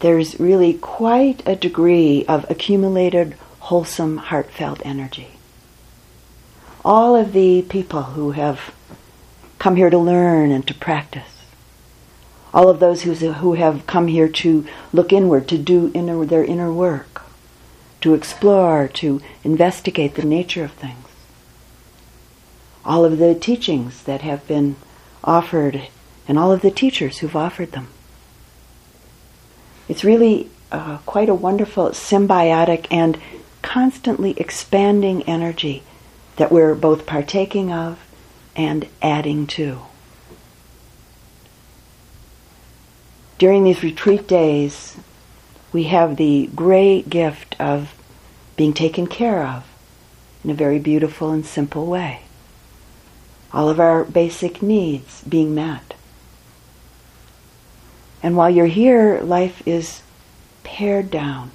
there's 0.00 0.38
really 0.38 0.74
quite 0.74 1.42
a 1.46 1.56
degree 1.56 2.26
of 2.26 2.44
accumulated, 2.50 3.36
wholesome, 3.60 4.18
heartfelt 4.18 4.84
energy. 4.84 5.28
All 6.84 7.16
of 7.16 7.32
the 7.32 7.62
people 7.62 8.02
who 8.02 8.32
have 8.32 8.74
come 9.62 9.76
here 9.76 9.90
to 9.90 9.98
learn 9.98 10.50
and 10.50 10.66
to 10.66 10.74
practice. 10.74 11.44
All 12.52 12.68
of 12.68 12.80
those 12.80 13.02
who, 13.02 13.14
who 13.14 13.54
have 13.54 13.86
come 13.86 14.08
here 14.08 14.26
to 14.26 14.66
look 14.92 15.12
inward, 15.12 15.46
to 15.46 15.56
do 15.56 15.92
inner, 15.94 16.24
their 16.24 16.44
inner 16.44 16.72
work, 16.72 17.22
to 18.00 18.12
explore, 18.12 18.88
to 18.88 19.22
investigate 19.44 20.16
the 20.16 20.24
nature 20.24 20.64
of 20.64 20.72
things. 20.72 21.06
All 22.84 23.04
of 23.04 23.18
the 23.18 23.36
teachings 23.36 24.02
that 24.02 24.22
have 24.22 24.44
been 24.48 24.74
offered 25.22 25.82
and 26.26 26.40
all 26.40 26.50
of 26.50 26.62
the 26.62 26.72
teachers 26.72 27.18
who've 27.18 27.36
offered 27.36 27.70
them. 27.70 27.86
It's 29.88 30.02
really 30.02 30.50
uh, 30.72 30.98
quite 31.06 31.28
a 31.28 31.34
wonderful 31.34 31.90
symbiotic 31.90 32.88
and 32.90 33.16
constantly 33.62 34.32
expanding 34.38 35.22
energy 35.22 35.84
that 36.34 36.50
we're 36.50 36.74
both 36.74 37.06
partaking 37.06 37.70
of 37.70 38.00
and 38.56 38.88
adding 39.00 39.46
to. 39.46 39.80
During 43.38 43.64
these 43.64 43.82
retreat 43.82 44.28
days, 44.28 44.96
we 45.72 45.84
have 45.84 46.16
the 46.16 46.48
great 46.54 47.08
gift 47.10 47.56
of 47.58 47.94
being 48.56 48.72
taken 48.72 49.06
care 49.06 49.46
of 49.46 49.64
in 50.44 50.50
a 50.50 50.54
very 50.54 50.78
beautiful 50.78 51.30
and 51.30 51.44
simple 51.44 51.86
way. 51.86 52.22
All 53.52 53.68
of 53.68 53.80
our 53.80 54.04
basic 54.04 54.62
needs 54.62 55.22
being 55.22 55.54
met. 55.54 55.94
And 58.22 58.36
while 58.36 58.50
you're 58.50 58.66
here, 58.66 59.20
life 59.22 59.66
is 59.66 60.02
pared 60.62 61.10
down, 61.10 61.50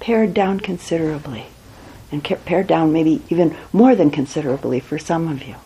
pared 0.00 0.34
down 0.34 0.60
considerably. 0.60 1.46
and 2.12 2.22
pared 2.44 2.66
down 2.68 2.92
maybe 2.92 3.22
even 3.28 3.56
more 3.72 3.96
than 3.96 4.10
considerably 4.10 4.78
for 4.78 4.98
some 4.98 5.26
of 5.28 5.42
you. 5.42 5.56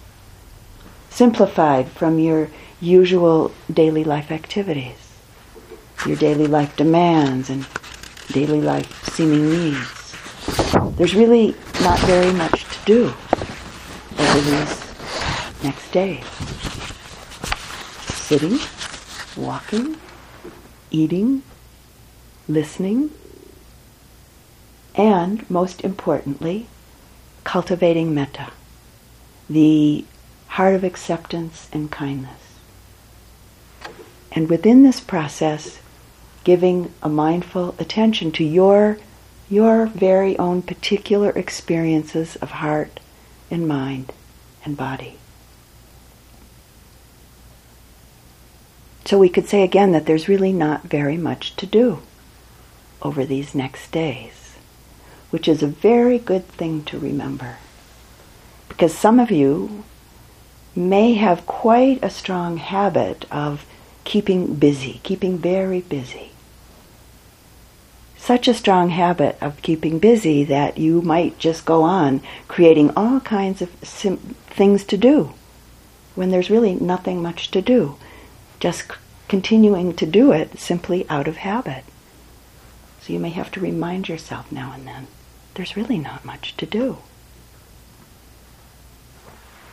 Simplified 1.10 1.88
from 1.88 2.18
your 2.18 2.48
usual 2.80 3.52
daily 3.72 4.04
life 4.04 4.30
activities, 4.30 5.12
your 6.06 6.16
daily 6.16 6.46
life 6.46 6.76
demands 6.76 7.50
and 7.50 7.66
daily 8.28 8.60
life 8.60 9.10
seeming 9.12 9.50
needs. 9.50 10.96
There's 10.96 11.14
really 11.14 11.54
not 11.82 11.98
very 12.00 12.32
much 12.32 12.64
to 12.64 12.84
do 12.84 13.14
over 14.18 14.40
these 14.40 15.62
next 15.62 15.90
days. 15.90 16.24
Sitting, 18.14 18.58
walking, 19.36 19.96
eating, 20.90 21.42
listening, 22.46 23.10
and 24.94 25.48
most 25.50 25.82
importantly, 25.82 26.66
cultivating 27.44 28.14
metta, 28.14 28.52
the 29.48 30.04
heart 30.58 30.74
of 30.74 30.82
acceptance 30.82 31.68
and 31.72 31.88
kindness. 31.90 32.58
And 34.32 34.50
within 34.50 34.82
this 34.82 34.98
process, 34.98 35.78
giving 36.42 36.92
a 37.00 37.08
mindful 37.08 37.76
attention 37.78 38.32
to 38.32 38.44
your, 38.44 38.98
your 39.48 39.86
very 39.86 40.36
own 40.36 40.60
particular 40.62 41.30
experiences 41.30 42.34
of 42.36 42.50
heart 42.50 42.98
and 43.50 43.68
mind 43.68 44.12
and 44.64 44.76
body. 44.76 45.14
So 49.04 49.16
we 49.16 49.28
could 49.28 49.48
say 49.48 49.62
again 49.62 49.92
that 49.92 50.06
there's 50.06 50.28
really 50.28 50.52
not 50.52 50.82
very 50.82 51.16
much 51.16 51.54
to 51.56 51.66
do 51.66 52.02
over 53.00 53.24
these 53.24 53.54
next 53.54 53.92
days 53.92 54.38
which 55.30 55.46
is 55.46 55.62
a 55.62 55.66
very 55.66 56.18
good 56.18 56.46
thing 56.48 56.82
to 56.84 56.98
remember. 56.98 57.56
Because 58.68 58.96
some 58.96 59.20
of 59.20 59.30
you 59.30 59.84
may 60.78 61.14
have 61.14 61.44
quite 61.44 61.98
a 62.02 62.10
strong 62.10 62.56
habit 62.56 63.26
of 63.30 63.66
keeping 64.04 64.54
busy, 64.54 65.00
keeping 65.02 65.36
very 65.36 65.80
busy. 65.80 66.30
Such 68.16 68.46
a 68.46 68.54
strong 68.54 68.90
habit 68.90 69.36
of 69.40 69.60
keeping 69.62 69.98
busy 69.98 70.44
that 70.44 70.78
you 70.78 71.02
might 71.02 71.38
just 71.38 71.64
go 71.64 71.82
on 71.82 72.20
creating 72.46 72.90
all 72.96 73.20
kinds 73.20 73.60
of 73.60 73.70
sim- 73.82 74.36
things 74.46 74.84
to 74.84 74.96
do 74.96 75.32
when 76.14 76.30
there's 76.30 76.50
really 76.50 76.74
nothing 76.74 77.22
much 77.22 77.50
to 77.50 77.60
do. 77.60 77.96
Just 78.60 78.88
c- 78.88 78.94
continuing 79.28 79.94
to 79.94 80.06
do 80.06 80.32
it 80.32 80.58
simply 80.58 81.08
out 81.08 81.28
of 81.28 81.38
habit. 81.38 81.84
So 83.00 83.12
you 83.12 83.18
may 83.18 83.30
have 83.30 83.50
to 83.52 83.60
remind 83.60 84.08
yourself 84.08 84.50
now 84.52 84.72
and 84.72 84.86
then 84.86 85.06
there's 85.54 85.76
really 85.76 85.98
not 85.98 86.24
much 86.24 86.56
to 86.58 86.66
do. 86.66 86.98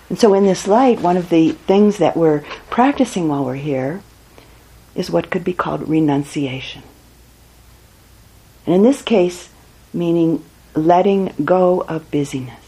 And 0.10 0.20
so, 0.20 0.34
in 0.34 0.46
this 0.46 0.68
light, 0.68 1.02
one 1.02 1.18
of 1.18 1.30
the 1.30 1.52
things 1.52 1.98
that 1.98 2.16
we're 2.16 2.42
practicing 2.70 3.28
while 3.28 3.44
we're 3.44 3.56
here 3.56 4.02
is 4.94 5.10
what 5.10 5.32
could 5.32 5.44
be 5.44 5.54
called 5.54 5.88
renunciation. 5.88 6.84
And 8.66 8.76
in 8.76 8.84
this 8.84 9.02
case, 9.02 9.50
meaning 9.94 10.44
letting 10.76 11.34
go 11.44 11.82
of 11.82 12.12
busyness 12.12 12.66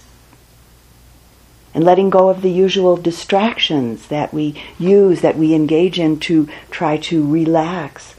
and 1.74 1.84
letting 1.84 2.10
go 2.10 2.30
of 2.30 2.42
the 2.42 2.50
usual 2.50 2.98
distractions 2.98 4.08
that 4.08 4.34
we 4.34 4.60
use, 4.80 5.22
that 5.22 5.38
we 5.38 5.54
engage 5.54 6.00
in 6.00 6.20
to 6.22 6.50
try 6.72 6.98
to 6.98 7.30
relax 7.32 8.16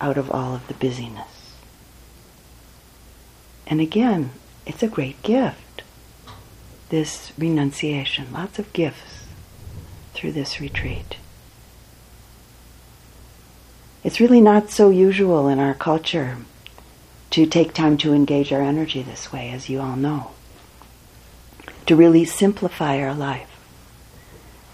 out 0.00 0.16
of 0.16 0.30
all 0.30 0.54
of 0.54 0.66
the 0.66 0.74
busyness. 0.74 1.52
And 3.66 3.80
again, 3.80 4.30
it's 4.64 4.82
a 4.82 4.88
great 4.88 5.20
gift, 5.22 5.71
this 6.92 7.32
renunciation. 7.38 8.30
Lots 8.32 8.58
of 8.58 8.70
gifts 8.74 9.24
through 10.12 10.32
this 10.32 10.60
retreat. 10.60 11.16
It's 14.04 14.20
really 14.20 14.42
not 14.42 14.70
so 14.70 14.90
usual 14.90 15.48
in 15.48 15.58
our 15.58 15.72
culture 15.72 16.36
to 17.30 17.46
take 17.46 17.72
time 17.72 17.96
to 17.96 18.12
engage 18.12 18.52
our 18.52 18.60
energy 18.60 19.02
this 19.02 19.32
way, 19.32 19.50
as 19.50 19.70
you 19.70 19.80
all 19.80 19.96
know. 19.96 20.32
To 21.86 21.96
really 21.96 22.26
simplify 22.26 23.00
our 23.00 23.14
life. 23.14 23.48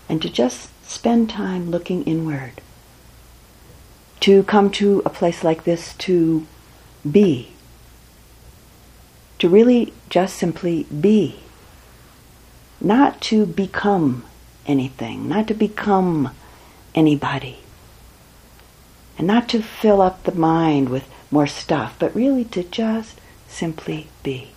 And 0.09 0.21
to 0.23 0.29
just 0.29 0.71
spend 0.85 1.31
time 1.31 1.71
looking 1.71 2.03
inward. 2.03 2.61
To 4.21 4.43
come 4.43 4.71
to 4.73 5.03
a 5.07 5.11
place 5.11 5.45
like 5.45 5.63
this 5.63 5.95
to 5.95 6.49
be 7.09 7.53
to 9.39 9.49
really 9.49 9.93
just 10.11 10.37
simply 10.37 10.85
be. 10.85 11.41
Not 12.81 13.21
to 13.23 13.47
become 13.47 14.25
anything, 14.67 15.29
not 15.29 15.49
to 15.49 15.55
become 15.55 16.31
anybody. 16.95 17.59
And 19.17 19.27
not 19.27 19.49
to 19.49 19.63
fill 19.63 20.01
up 20.01 20.23
the 20.23 20.35
mind 20.35 20.89
with 20.89 21.09
more 21.31 21.47
stuff, 21.47 21.97
but 21.99 22.15
really 22.15 22.45
to 22.45 22.63
just 22.63 23.21
simply 23.49 24.09
be. 24.23 24.51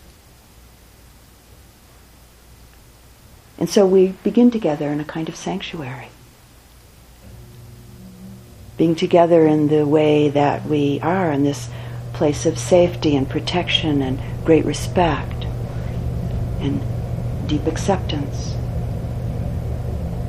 And 3.57 3.69
so 3.69 3.85
we 3.85 4.09
begin 4.23 4.51
together 4.51 4.89
in 4.89 4.99
a 4.99 5.05
kind 5.05 5.29
of 5.29 5.35
sanctuary. 5.35 6.09
Being 8.77 8.95
together 8.95 9.45
in 9.45 9.67
the 9.67 9.85
way 9.85 10.29
that 10.29 10.65
we 10.65 10.99
are 11.01 11.31
in 11.31 11.43
this 11.43 11.69
place 12.13 12.45
of 12.45 12.57
safety 12.57 13.15
and 13.15 13.29
protection 13.29 14.01
and 14.01 14.19
great 14.45 14.65
respect 14.65 15.45
and 16.59 16.81
deep 17.51 17.67
acceptance. 17.67 18.55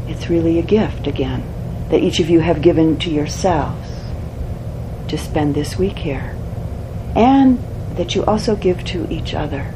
It's 0.08 0.28
really 0.28 0.58
a 0.58 0.62
gift, 0.62 1.06
again, 1.06 1.44
that 1.88 2.02
each 2.02 2.18
of 2.18 2.28
you 2.28 2.40
have 2.40 2.61
given 2.61 2.98
to 2.98 3.11
yourselves 3.11 3.88
to 5.06 5.16
spend 5.16 5.54
this 5.54 5.78
week 5.78 5.98
here. 5.98 6.37
And 7.14 7.61
that 7.96 8.16
you 8.16 8.24
also 8.24 8.56
give 8.56 8.85
to 8.87 9.08
each 9.08 9.35
other, 9.35 9.72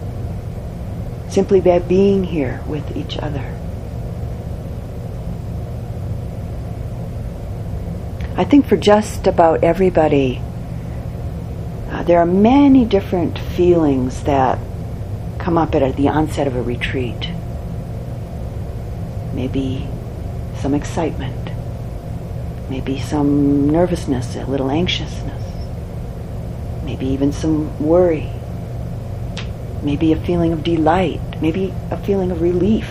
simply 1.29 1.61
by 1.61 1.79
being 1.79 2.25
here 2.25 2.65
with 2.67 2.97
each 2.97 3.17
other. 3.19 3.55
I 8.37 8.43
think 8.43 8.67
for 8.67 8.77
just 8.77 9.29
about 9.29 9.63
everybody, 9.63 10.43
uh, 11.91 12.03
there 12.03 12.19
are 12.19 12.27
many 12.27 12.85
different 12.85 13.39
feelings 13.39 14.25
that 14.25 14.59
come 15.39 15.57
up 15.57 15.77
at 15.77 15.95
the 15.95 16.09
onset 16.09 16.49
of 16.49 16.57
a 16.57 16.63
retreat. 16.63 17.31
Maybe 19.37 19.87
some 20.63 20.73
excitement, 20.73 21.51
maybe 22.71 22.99
some 22.99 23.69
nervousness, 23.69 24.35
a 24.35 24.47
little 24.47 24.71
anxiousness, 24.71 25.45
maybe 26.85 27.05
even 27.09 27.33
some 27.33 27.79
worry, 27.79 28.31
maybe 29.83 30.11
a 30.15 30.17
feeling 30.17 30.55
of 30.55 30.65
delight, 30.65 31.21
maybe 31.43 31.75
a 31.91 31.99
feeling 31.99 32.31
of 32.31 32.41
relief. 32.41 32.89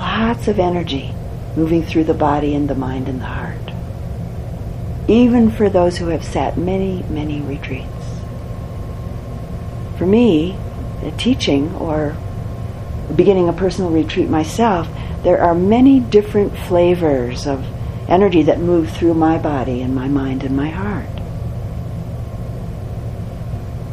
Lots 0.00 0.48
of 0.48 0.58
energy 0.58 1.14
moving 1.54 1.84
through 1.84 2.04
the 2.04 2.12
body 2.14 2.56
and 2.56 2.68
the 2.68 2.74
mind 2.74 3.06
and 3.08 3.20
the 3.20 3.26
heart. 3.26 3.70
Even 5.06 5.48
for 5.48 5.70
those 5.70 5.98
who 5.98 6.08
have 6.08 6.24
sat 6.24 6.58
many, 6.58 7.04
many 7.04 7.40
retreats. 7.40 7.86
For 9.96 10.06
me, 10.06 10.58
the 11.04 11.12
teaching 11.12 11.72
or 11.76 12.16
beginning 13.16 13.48
a 13.48 13.52
personal 13.52 13.90
retreat 13.90 14.28
myself, 14.28 14.88
there 15.22 15.40
are 15.40 15.54
many 15.54 16.00
different 16.00 16.56
flavors 16.56 17.46
of 17.46 17.64
energy 18.08 18.42
that 18.42 18.58
move 18.58 18.90
through 18.90 19.14
my 19.14 19.38
body 19.38 19.82
and 19.82 19.94
my 19.94 20.08
mind 20.08 20.42
and 20.42 20.56
my 20.56 20.68
heart. 20.68 21.06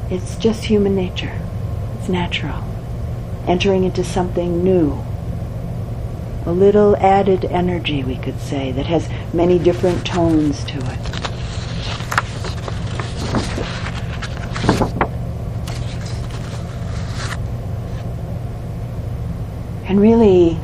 It's 0.10 0.38
just 0.38 0.66
human 0.66 0.96
nature. 0.96 1.40
It's 2.00 2.10
natural. 2.10 2.64
Entering 3.46 3.84
into 3.84 4.04
something 4.04 4.64
new. 4.64 5.04
A 6.46 6.52
little 6.52 6.96
added 6.98 7.44
energy, 7.46 8.04
we 8.04 8.16
could 8.16 8.40
say, 8.40 8.72
that 8.72 8.86
has 8.86 9.10
many 9.34 9.60
different 9.60 10.06
tones 10.06 10.64
to 10.66 10.78
it. 10.78 11.17
And 19.98 20.04
really, 20.04 20.60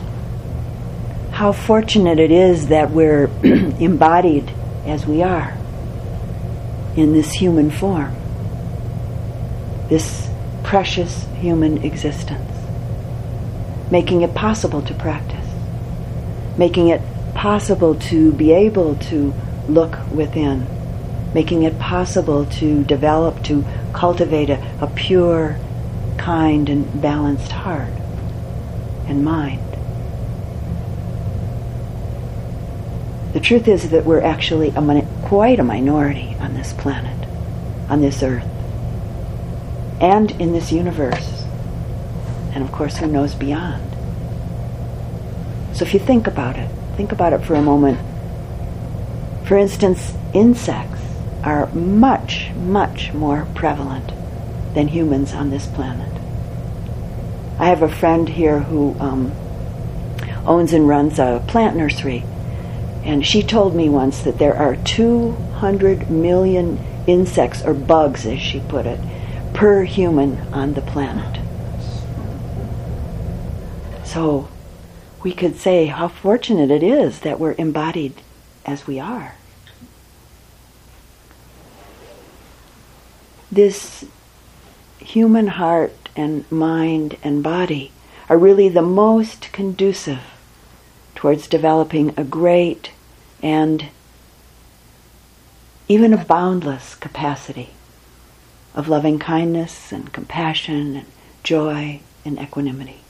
how 1.31 1.53
fortunate 1.53 2.19
it 2.19 2.29
is 2.29 2.67
that 2.67 2.91
we're 2.91 3.25
embodied 3.43 4.47
as 4.85 5.07
we 5.07 5.23
are 5.23 5.57
in 6.95 7.13
this 7.13 7.33
human 7.33 7.71
form, 7.71 8.15
this 9.89 10.29
precious 10.61 11.25
human 11.37 11.83
existence, 11.83 12.47
making 13.89 14.21
it 14.21 14.35
possible 14.35 14.83
to 14.83 14.93
practice, 14.93 15.49
making 16.55 16.89
it 16.89 17.01
possible 17.33 17.95
to 17.95 18.33
be 18.33 18.51
able 18.51 18.97
to 18.97 19.33
look 19.67 19.97
within, 20.11 20.67
making 21.33 21.63
it 21.63 21.79
possible 21.79 22.45
to 22.45 22.83
develop, 22.83 23.43
to 23.45 23.65
cultivate 23.93 24.51
a, 24.51 24.61
a 24.79 24.85
pure 24.85 25.57
kind, 26.19 26.69
and 26.69 27.01
balanced 27.01 27.51
heart 27.51 27.89
and 29.07 29.23
mind. 29.23 29.61
The 33.33 33.39
truth 33.39 33.67
is 33.67 33.89
that 33.89 34.05
we're 34.05 34.21
actually 34.21 34.69
a, 34.69 35.07
quite 35.23 35.59
a 35.59 35.63
minority 35.63 36.35
on 36.39 36.53
this 36.53 36.73
planet, 36.73 37.27
on 37.89 37.99
this 38.01 38.21
earth, 38.21 38.47
and 39.99 40.29
in 40.39 40.53
this 40.53 40.71
universe. 40.71 41.43
And 42.53 42.63
of 42.63 42.71
course, 42.71 42.97
who 42.97 43.07
knows 43.07 43.33
beyond? 43.33 43.81
So 45.75 45.83
if 45.83 45.95
you 45.95 45.99
think 45.99 46.27
about 46.27 46.57
it, 46.57 46.69
think 46.95 47.11
about 47.11 47.33
it 47.33 47.43
for 47.43 47.55
a 47.55 47.61
moment. 47.61 47.99
For 49.47 49.57
instance, 49.57 50.13
insects 50.33 51.01
are 51.43 51.65
much, 51.73 52.51
much 52.55 53.11
more 53.13 53.47
prevalent 53.55 54.11
than 54.75 54.89
humans 54.89 55.33
on 55.33 55.49
this 55.49 55.65
planet. 55.65 56.12
I 57.63 57.67
have 57.67 57.81
a 57.81 57.87
friend 57.87 58.27
here 58.27 58.59
who 58.59 58.93
um, 58.99 59.31
owns 60.45 60.73
and 60.73 60.85
runs 60.85 61.17
a 61.17 61.41
plant 61.47 61.77
nursery, 61.77 62.25
and 63.05 63.25
she 63.25 63.41
told 63.41 63.73
me 63.73 63.87
once 63.87 64.19
that 64.23 64.37
there 64.37 64.53
are 64.53 64.75
200 64.75 66.11
million 66.11 66.77
insects, 67.07 67.63
or 67.63 67.73
bugs 67.73 68.25
as 68.25 68.41
she 68.41 68.59
put 68.59 68.85
it, 68.85 68.99
per 69.53 69.85
human 69.85 70.39
on 70.51 70.73
the 70.73 70.81
planet. 70.81 71.39
So 74.03 74.49
we 75.23 75.31
could 75.31 75.55
say 75.55 75.85
how 75.85 76.09
fortunate 76.09 76.69
it 76.69 76.83
is 76.83 77.21
that 77.21 77.39
we're 77.39 77.55
embodied 77.57 78.15
as 78.65 78.87
we 78.87 78.99
are. 78.99 79.35
This 83.49 84.03
human 84.99 85.47
heart 85.47 86.02
and 86.15 86.49
mind 86.51 87.17
and 87.23 87.43
body 87.43 87.91
are 88.29 88.37
really 88.37 88.69
the 88.69 88.81
most 88.81 89.51
conducive 89.51 90.21
towards 91.15 91.47
developing 91.47 92.13
a 92.17 92.23
great 92.23 92.91
and 93.41 93.87
even 95.87 96.13
a 96.13 96.25
boundless 96.25 96.95
capacity 96.95 97.69
of 98.73 98.87
loving 98.87 99.19
kindness 99.19 99.91
and 99.91 100.13
compassion 100.13 100.95
and 100.95 101.07
joy 101.43 101.99
and 102.25 102.39
equanimity 102.39 103.01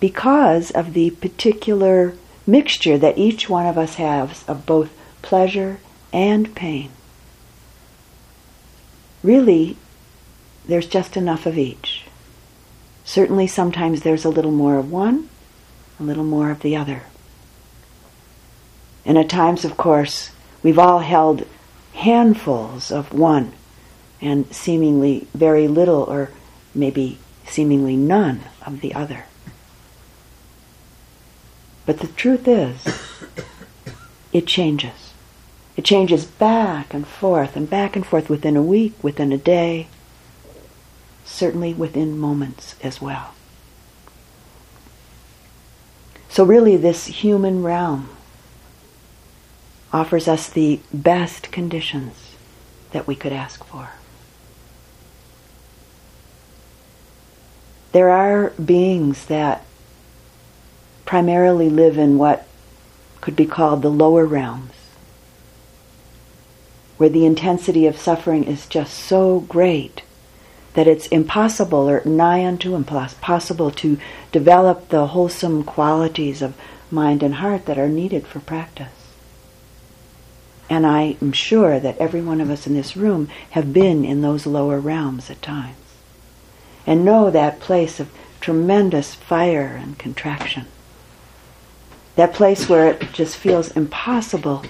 because 0.00 0.70
of 0.70 0.94
the 0.94 1.10
particular 1.10 2.14
mixture 2.46 2.96
that 2.98 3.18
each 3.18 3.48
one 3.48 3.66
of 3.66 3.76
us 3.76 3.96
has 3.96 4.42
of 4.48 4.66
both 4.66 4.90
pleasure 5.22 5.78
and 6.12 6.54
pain. 6.54 6.90
Really, 9.22 9.76
there's 10.66 10.86
just 10.86 11.16
enough 11.16 11.46
of 11.46 11.58
each. 11.58 12.04
Certainly, 13.04 13.48
sometimes 13.48 14.02
there's 14.02 14.24
a 14.24 14.30
little 14.30 14.52
more 14.52 14.76
of 14.76 14.90
one, 14.90 15.28
a 15.98 16.02
little 16.02 16.24
more 16.24 16.50
of 16.50 16.60
the 16.60 16.76
other. 16.76 17.02
And 19.04 19.18
at 19.18 19.28
times, 19.28 19.64
of 19.64 19.76
course, 19.76 20.30
we've 20.62 20.78
all 20.78 21.00
held 21.00 21.46
handfuls 21.94 22.90
of 22.90 23.12
one 23.12 23.52
and 24.20 24.52
seemingly 24.54 25.26
very 25.34 25.66
little 25.66 26.02
or 26.02 26.30
maybe 26.74 27.18
seemingly 27.46 27.96
none 27.96 28.42
of 28.64 28.80
the 28.80 28.94
other. 28.94 29.24
But 31.86 31.98
the 31.98 32.06
truth 32.06 32.46
is, 32.46 32.86
it 34.32 34.46
changes. 34.46 35.12
It 35.76 35.84
changes 35.84 36.24
back 36.24 36.92
and 36.94 37.06
forth 37.06 37.56
and 37.56 37.68
back 37.68 37.96
and 37.96 38.06
forth 38.06 38.28
within 38.28 38.56
a 38.56 38.62
week, 38.62 38.92
within 39.02 39.32
a 39.32 39.38
day, 39.38 39.88
certainly 41.30 41.72
within 41.72 42.18
moments 42.18 42.74
as 42.82 43.00
well. 43.00 43.34
So, 46.28 46.44
really, 46.44 46.76
this 46.76 47.06
human 47.06 47.62
realm 47.62 48.10
offers 49.92 50.28
us 50.28 50.48
the 50.48 50.80
best 50.92 51.50
conditions 51.50 52.36
that 52.92 53.06
we 53.06 53.14
could 53.14 53.32
ask 53.32 53.64
for. 53.64 53.90
There 57.92 58.10
are 58.10 58.50
beings 58.50 59.26
that 59.26 59.64
primarily 61.04 61.68
live 61.68 61.98
in 61.98 62.18
what 62.18 62.46
could 63.20 63.34
be 63.34 63.46
called 63.46 63.82
the 63.82 63.90
lower 63.90 64.24
realms, 64.24 64.72
where 66.96 67.08
the 67.08 67.26
intensity 67.26 67.86
of 67.86 67.98
suffering 67.98 68.44
is 68.44 68.66
just 68.66 68.94
so 68.94 69.40
great 69.40 70.02
that 70.74 70.86
it's 70.86 71.06
impossible 71.08 71.88
or 71.88 72.02
nigh 72.04 72.46
unto 72.46 72.74
impossible 72.74 73.70
to 73.70 73.98
develop 74.32 74.88
the 74.88 75.08
wholesome 75.08 75.64
qualities 75.64 76.42
of 76.42 76.54
mind 76.90 77.22
and 77.22 77.36
heart 77.36 77.66
that 77.66 77.78
are 77.78 77.88
needed 77.88 78.26
for 78.26 78.40
practice. 78.40 78.88
And 80.68 80.86
I 80.86 81.16
am 81.20 81.32
sure 81.32 81.80
that 81.80 81.98
every 81.98 82.22
one 82.22 82.40
of 82.40 82.48
us 82.48 82.66
in 82.66 82.74
this 82.74 82.96
room 82.96 83.28
have 83.50 83.72
been 83.72 84.04
in 84.04 84.22
those 84.22 84.46
lower 84.46 84.78
realms 84.78 85.28
at 85.28 85.42
times 85.42 85.76
and 86.86 87.04
know 87.04 87.30
that 87.30 87.60
place 87.60 87.98
of 87.98 88.10
tremendous 88.40 89.14
fire 89.14 89.78
and 89.80 89.98
contraction. 89.98 90.66
That 92.16 92.32
place 92.32 92.68
where 92.68 92.88
it 92.92 93.12
just 93.12 93.36
feels 93.36 93.70
impossible 93.72 94.64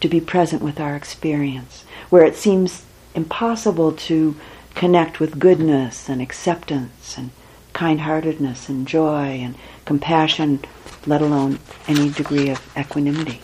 to 0.00 0.08
be 0.08 0.20
present 0.20 0.62
with 0.62 0.80
our 0.80 0.96
experience, 0.96 1.84
where 2.08 2.24
it 2.24 2.36
seems 2.36 2.84
impossible 3.14 3.92
to 3.92 4.36
connect 4.80 5.20
with 5.20 5.38
goodness 5.38 6.08
and 6.08 6.22
acceptance 6.22 7.18
and 7.18 7.30
kind 7.74 8.00
heartedness 8.00 8.66
and 8.70 8.88
joy 8.88 9.26
and 9.26 9.54
compassion, 9.84 10.58
let 11.04 11.20
alone 11.20 11.58
any 11.86 12.08
degree 12.08 12.48
of 12.48 12.58
equanimity. 12.78 13.42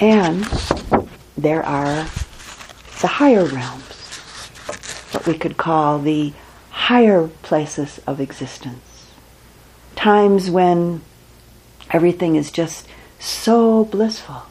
And 0.00 0.44
there 1.36 1.64
are 1.64 2.04
the 3.00 3.08
higher 3.08 3.46
realms, 3.46 3.96
what 5.10 5.26
we 5.26 5.36
could 5.36 5.56
call 5.56 5.98
the 5.98 6.32
higher 6.70 7.26
places 7.42 7.98
of 8.06 8.20
existence 8.20 9.10
times 9.96 10.48
when 10.48 11.02
everything 11.90 12.36
is 12.36 12.52
just 12.52 12.86
so 13.18 13.86
blissful 13.86 14.44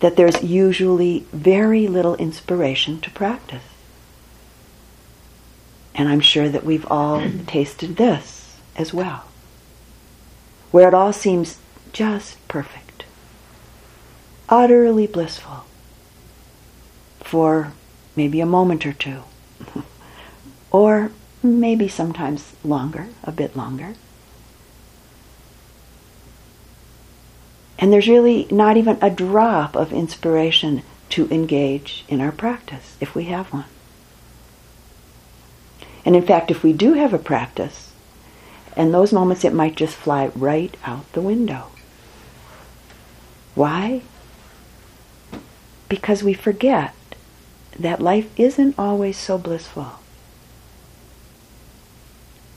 that 0.00 0.16
there's 0.16 0.42
usually 0.42 1.26
very 1.32 1.86
little 1.86 2.14
inspiration 2.16 3.00
to 3.00 3.10
practice. 3.10 3.64
And 5.94 6.08
I'm 6.08 6.20
sure 6.20 6.48
that 6.48 6.64
we've 6.64 6.86
all 6.90 7.22
tasted 7.46 7.96
this 7.96 8.56
as 8.76 8.94
well, 8.94 9.24
where 10.70 10.88
it 10.88 10.94
all 10.94 11.12
seems 11.12 11.58
just 11.92 12.46
perfect, 12.46 13.04
utterly 14.48 15.06
blissful 15.06 15.64
for 17.20 17.72
maybe 18.14 18.40
a 18.40 18.46
moment 18.46 18.86
or 18.86 18.92
two, 18.92 19.22
or 20.70 21.10
maybe 21.42 21.88
sometimes 21.88 22.54
longer, 22.62 23.08
a 23.24 23.32
bit 23.32 23.56
longer. 23.56 23.94
And 27.78 27.92
there's 27.92 28.08
really 28.08 28.46
not 28.50 28.76
even 28.76 28.98
a 29.00 29.10
drop 29.10 29.76
of 29.76 29.92
inspiration 29.92 30.82
to 31.10 31.28
engage 31.30 32.04
in 32.08 32.20
our 32.20 32.32
practice 32.32 32.96
if 33.00 33.14
we 33.14 33.24
have 33.24 33.52
one. 33.52 33.64
And 36.04 36.16
in 36.16 36.26
fact, 36.26 36.50
if 36.50 36.62
we 36.62 36.72
do 36.72 36.94
have 36.94 37.14
a 37.14 37.18
practice, 37.18 37.92
in 38.76 38.92
those 38.92 39.12
moments 39.12 39.44
it 39.44 39.52
might 39.52 39.76
just 39.76 39.94
fly 39.94 40.30
right 40.34 40.76
out 40.84 41.10
the 41.12 41.20
window. 41.20 41.66
Why? 43.54 44.02
Because 45.88 46.22
we 46.22 46.34
forget 46.34 46.94
that 47.78 48.00
life 48.00 48.28
isn't 48.38 48.78
always 48.78 49.16
so 49.16 49.38
blissful 49.38 49.92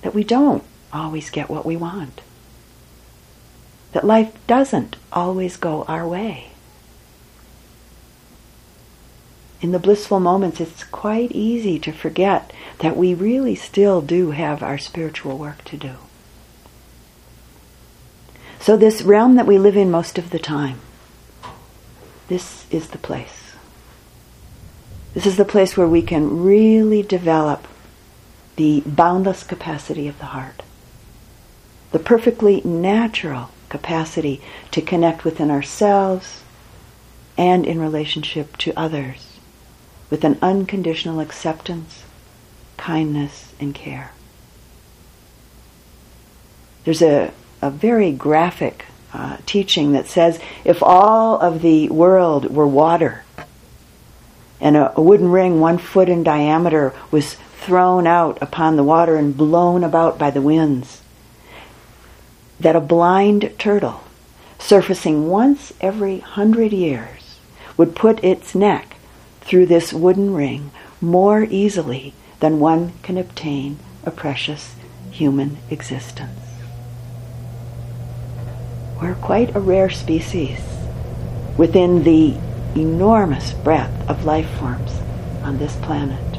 that 0.01 0.13
we 0.15 0.23
don't 0.23 0.63
always 0.91 1.29
get 1.29 1.49
what 1.49 1.65
we 1.65 1.75
want, 1.75 2.21
that 3.91 4.05
life 4.05 4.33
doesn't 4.47 4.95
always 5.11 5.57
go 5.57 5.83
our 5.83 6.07
way. 6.07 6.47
In 9.61 9.71
the 9.71 9.79
blissful 9.79 10.19
moments, 10.19 10.59
it's 10.59 10.83
quite 10.83 11.31
easy 11.31 11.77
to 11.79 11.91
forget 11.91 12.51
that 12.79 12.97
we 12.97 13.13
really 13.13 13.53
still 13.55 14.01
do 14.01 14.31
have 14.31 14.63
our 14.63 14.77
spiritual 14.77 15.37
work 15.37 15.63
to 15.65 15.77
do. 15.77 15.93
So, 18.59 18.75
this 18.75 19.01
realm 19.01 19.35
that 19.35 19.47
we 19.47 19.57
live 19.57 19.77
in 19.77 19.91
most 19.91 20.17
of 20.17 20.31
the 20.31 20.39
time, 20.39 20.79
this 22.27 22.65
is 22.71 22.89
the 22.89 22.97
place. 22.97 23.53
This 25.13 25.25
is 25.25 25.37
the 25.37 25.45
place 25.45 25.75
where 25.75 25.87
we 25.87 26.01
can 26.01 26.43
really 26.43 27.03
develop 27.03 27.67
the 28.55 28.81
boundless 28.85 29.43
capacity 29.43 30.07
of 30.07 30.17
the 30.19 30.27
heart, 30.27 30.63
the 31.91 31.99
perfectly 31.99 32.61
natural 32.61 33.49
capacity 33.71 34.39
to 34.69 34.81
connect 34.81 35.25
within 35.25 35.49
ourselves 35.49 36.43
and 37.37 37.65
in 37.65 37.79
relationship 37.79 38.55
to 38.57 38.73
others 38.77 39.39
with 40.11 40.23
an 40.23 40.37
unconditional 40.41 41.19
acceptance, 41.19 42.03
kindness, 42.77 43.53
and 43.59 43.73
care. 43.73 44.11
There's 46.83 47.01
a, 47.01 47.31
a 47.61 47.71
very 47.71 48.11
graphic 48.11 48.85
uh, 49.13 49.37
teaching 49.45 49.93
that 49.93 50.07
says 50.07 50.39
if 50.63 50.83
all 50.83 51.39
of 51.39 51.61
the 51.61 51.89
world 51.89 52.53
were 52.53 52.67
water 52.67 53.23
and 54.59 54.77
a, 54.77 54.97
a 54.97 55.01
wooden 55.01 55.29
ring 55.31 55.59
one 55.59 55.77
foot 55.77 56.09
in 56.09 56.23
diameter 56.23 56.93
was 57.09 57.35
thrown 57.61 58.07
out 58.07 58.37
upon 58.41 58.75
the 58.75 58.83
water 58.83 59.15
and 59.15 59.37
blown 59.37 59.83
about 59.83 60.17
by 60.17 60.31
the 60.31 60.41
winds, 60.41 61.00
that 62.61 62.75
a 62.75 62.79
blind 62.79 63.53
turtle 63.57 64.03
surfacing 64.59 65.27
once 65.27 65.73
every 65.81 66.19
hundred 66.19 66.71
years 66.71 67.39
would 67.75 67.95
put 67.95 68.23
its 68.23 68.53
neck 68.53 68.95
through 69.41 69.65
this 69.65 69.91
wooden 69.91 70.33
ring 70.33 70.71
more 71.01 71.43
easily 71.43 72.13
than 72.39 72.59
one 72.59 72.93
can 73.01 73.17
obtain 73.17 73.79
a 74.03 74.11
precious 74.11 74.75
human 75.09 75.57
existence. 75.69 76.39
We're 79.01 79.15
quite 79.15 79.55
a 79.55 79.59
rare 79.59 79.89
species 79.89 80.59
within 81.57 82.03
the 82.03 82.35
enormous 82.75 83.53
breadth 83.53 84.07
of 84.07 84.25
life 84.25 84.49
forms 84.59 84.91
on 85.43 85.57
this 85.57 85.75
planet. 85.77 86.30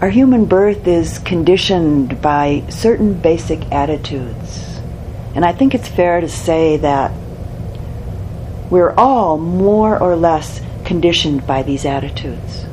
Our 0.00 0.08
human 0.08 0.46
birth 0.46 0.86
is 0.86 1.18
conditioned 1.18 2.22
by 2.22 2.64
certain 2.70 3.12
basic 3.12 3.70
attitudes. 3.70 4.80
And 5.34 5.44
I 5.44 5.52
think 5.52 5.74
it's 5.74 5.88
fair 5.88 6.22
to 6.22 6.28
say 6.28 6.78
that 6.78 7.12
we're 8.70 8.94
all 8.94 9.36
more 9.36 10.02
or 10.02 10.16
less 10.16 10.62
conditioned 10.86 11.46
by 11.46 11.62
these 11.62 11.84
attitudes. 11.84 12.64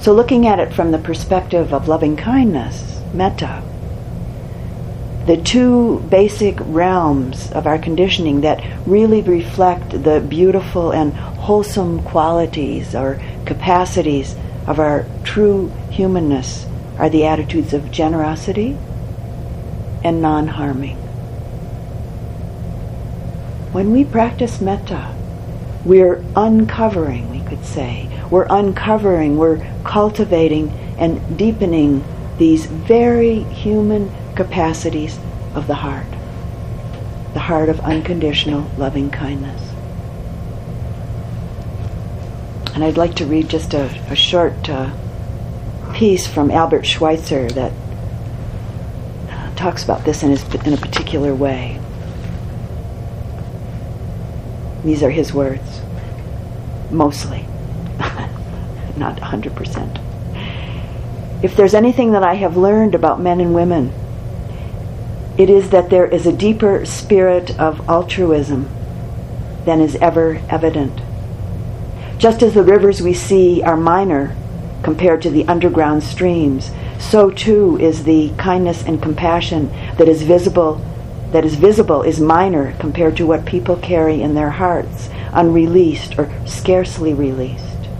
So, 0.00 0.14
looking 0.14 0.46
at 0.46 0.58
it 0.58 0.72
from 0.72 0.90
the 0.90 0.98
perspective 0.98 1.74
of 1.74 1.86
loving 1.86 2.16
kindness, 2.16 3.02
metta, 3.12 3.62
the 5.26 5.36
two 5.36 6.00
basic 6.08 6.56
realms 6.60 7.52
of 7.52 7.66
our 7.66 7.78
conditioning 7.78 8.40
that 8.40 8.64
really 8.86 9.20
reflect 9.20 10.02
the 10.02 10.20
beautiful 10.20 10.92
and 10.92 11.12
wholesome 11.12 12.02
qualities 12.04 12.94
or 12.94 13.20
capacities 13.44 14.34
of 14.66 14.78
our 14.78 15.06
true 15.24 15.68
humanness 15.90 16.66
are 16.98 17.10
the 17.10 17.26
attitudes 17.26 17.72
of 17.72 17.90
generosity 17.90 18.76
and 20.02 20.22
non 20.22 20.46
harming. 20.48 20.96
When 23.72 23.90
we 23.90 24.04
practice 24.04 24.60
metta, 24.60 25.14
we're 25.84 26.24
uncovering, 26.36 27.30
we 27.30 27.40
could 27.40 27.64
say, 27.64 28.08
we're 28.30 28.46
uncovering, 28.48 29.36
we're 29.36 29.66
cultivating 29.84 30.70
and 30.98 31.36
deepening 31.36 32.04
these 32.38 32.66
very 32.66 33.40
human 33.40 34.10
capacities 34.34 35.18
of 35.54 35.66
the 35.66 35.74
heart, 35.74 36.06
the 37.32 37.40
heart 37.40 37.68
of 37.68 37.80
unconditional 37.80 38.70
loving 38.78 39.10
kindness. 39.10 39.63
And 42.74 42.82
I'd 42.82 42.96
like 42.96 43.14
to 43.16 43.26
read 43.26 43.48
just 43.48 43.72
a, 43.72 43.84
a 44.10 44.16
short 44.16 44.68
uh, 44.68 44.90
piece 45.94 46.26
from 46.26 46.50
Albert 46.50 46.84
Schweitzer 46.84 47.48
that 47.50 47.72
talks 49.56 49.84
about 49.84 50.04
this 50.04 50.22
in, 50.22 50.30
his, 50.30 50.42
in 50.66 50.72
a 50.72 50.76
particular 50.76 51.34
way. 51.34 51.80
These 54.84 55.02
are 55.02 55.10
his 55.10 55.32
words, 55.32 55.80
mostly 56.90 57.46
not 58.96 59.16
100%. 59.18 60.00
If 61.42 61.56
there's 61.56 61.74
anything 61.74 62.12
that 62.12 62.22
I 62.22 62.34
have 62.34 62.56
learned 62.56 62.94
about 62.94 63.20
men 63.20 63.40
and 63.40 63.54
women, 63.54 63.92
it 65.38 65.48
is 65.48 65.70
that 65.70 65.90
there 65.90 66.06
is 66.06 66.26
a 66.26 66.32
deeper 66.32 66.84
spirit 66.84 67.58
of 67.58 67.88
altruism 67.88 68.68
than 69.64 69.80
is 69.80 69.96
ever 69.96 70.42
evident. 70.48 71.00
Just 72.24 72.42
as 72.42 72.54
the 72.54 72.62
rivers 72.62 73.02
we 73.02 73.12
see 73.12 73.62
are 73.62 73.76
minor 73.76 74.34
compared 74.82 75.20
to 75.20 75.30
the 75.30 75.46
underground 75.46 76.02
streams, 76.02 76.70
so 76.98 77.30
too 77.30 77.76
is 77.78 78.04
the 78.04 78.32
kindness 78.38 78.82
and 78.82 79.02
compassion 79.02 79.68
that 79.98 80.08
is 80.08 80.22
visible 80.22 80.80
that 81.32 81.44
is 81.44 81.56
visible 81.56 82.00
is 82.00 82.20
minor 82.20 82.74
compared 82.78 83.18
to 83.18 83.26
what 83.26 83.44
people 83.44 83.76
carry 83.76 84.22
in 84.22 84.34
their 84.34 84.48
hearts, 84.48 85.10
unreleased 85.34 86.18
or 86.18 86.32
scarcely 86.46 87.12
released. 87.12 87.90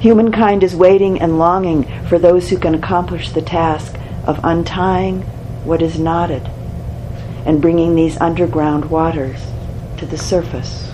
Humankind 0.00 0.62
is 0.62 0.74
waiting 0.74 1.20
and 1.20 1.38
longing 1.38 1.84
for 2.08 2.18
those 2.18 2.48
who 2.48 2.56
can 2.56 2.74
accomplish 2.74 3.28
the 3.28 3.42
task 3.42 3.94
of 4.26 4.40
untying 4.42 5.20
what 5.66 5.82
is 5.82 5.98
knotted 5.98 6.48
and 7.44 7.60
bringing 7.60 7.94
these 7.94 8.18
underground 8.22 8.86
waters 8.86 9.44
to 9.98 10.06
the 10.06 10.16
surface. 10.16 10.93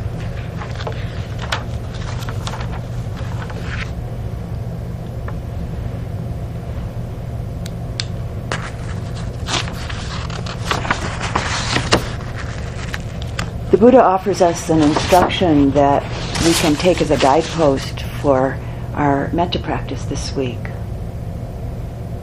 Buddha 13.80 14.02
offers 14.02 14.42
us 14.42 14.68
an 14.68 14.82
instruction 14.82 15.70
that 15.70 16.02
we 16.44 16.52
can 16.52 16.74
take 16.74 17.00
as 17.00 17.10
a 17.10 17.16
guidepost 17.16 18.02
for 18.20 18.58
our 18.92 19.30
metta 19.32 19.58
practice 19.58 20.04
this 20.04 20.36
week. 20.36 20.58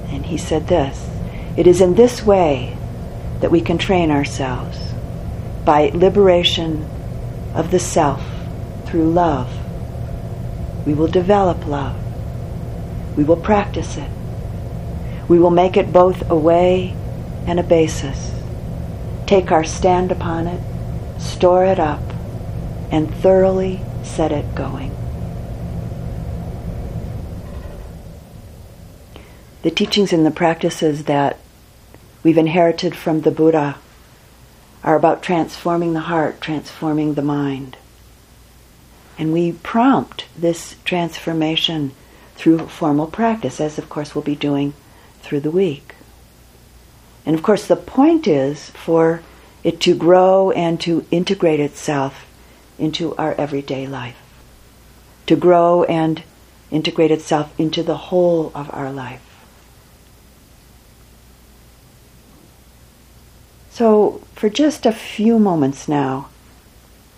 And 0.09 0.23
he 0.23 0.37
said 0.37 0.67
this 0.67 1.09
It 1.57 1.65
is 1.65 1.81
in 1.81 1.95
this 1.95 2.21
way 2.21 2.77
that 3.39 3.49
we 3.49 3.61
can 3.61 3.79
train 3.79 4.11
ourselves 4.11 4.77
by 5.65 5.89
liberation 5.95 6.87
of 7.55 7.71
the 7.71 7.79
self 7.79 8.23
through 8.85 9.09
love. 9.09 9.51
We 10.85 10.93
will 10.93 11.07
develop 11.07 11.65
love. 11.65 11.97
We 13.17 13.23
will 13.23 13.35
practice 13.35 13.97
it. 13.97 14.11
We 15.27 15.39
will 15.39 15.49
make 15.49 15.75
it 15.75 15.91
both 15.91 16.29
a 16.29 16.35
way 16.35 16.95
and 17.47 17.59
a 17.59 17.63
basis. 17.63 18.31
Take 19.25 19.51
our 19.51 19.63
stand 19.63 20.11
upon 20.11 20.45
it, 20.45 20.61
store 21.19 21.65
it 21.65 21.79
up, 21.79 22.03
and 22.91 23.13
thoroughly 23.15 23.81
set 24.03 24.31
it 24.31 24.55
going. 24.55 24.95
the 29.67 29.71
teachings 29.71 30.13
and 30.13 30.25
the 30.25 30.31
practices 30.31 31.03
that 31.03 31.37
we've 32.23 32.37
inherited 32.37 32.95
from 32.95 33.19
the 33.19 33.31
Buddha 33.31 33.77
are 34.81 34.95
about 34.95 35.21
transforming 35.21 35.91
the 35.91 35.99
heart, 35.99 36.39
transforming 36.39 37.15
the 37.15 37.21
mind. 37.21 37.75
And 39.17 39.33
we 39.33 39.51
prompt 39.51 40.23
this 40.37 40.77
transformation 40.85 41.91
through 42.35 42.67
formal 42.67 43.07
practice, 43.07 43.59
as 43.59 43.77
of 43.77 43.89
course 43.89 44.15
we'll 44.15 44.23
be 44.23 44.37
doing 44.37 44.73
through 45.21 45.41
the 45.41 45.51
week. 45.51 45.95
And 47.25 47.35
of 47.35 47.43
course, 47.43 47.67
the 47.67 47.75
point 47.75 48.25
is 48.25 48.69
for 48.69 49.21
it 49.67 49.81
to 49.81 49.93
grow 49.93 50.49
and 50.51 50.79
to 50.79 51.05
integrate 51.11 51.59
itself 51.59 52.25
into 52.79 53.13
our 53.17 53.33
everyday 53.33 53.85
life, 53.85 54.15
to 55.25 55.35
grow 55.35 55.83
and 55.83 56.23
integrate 56.71 57.11
itself 57.11 57.53
into 57.59 57.83
the 57.83 57.97
whole 57.97 58.49
of 58.55 58.73
our 58.73 58.89
life. 58.93 59.21
So, 63.69 64.21
for 64.35 64.49
just 64.49 64.85
a 64.85 64.93
few 64.93 65.37
moments 65.37 65.89
now, 65.89 66.29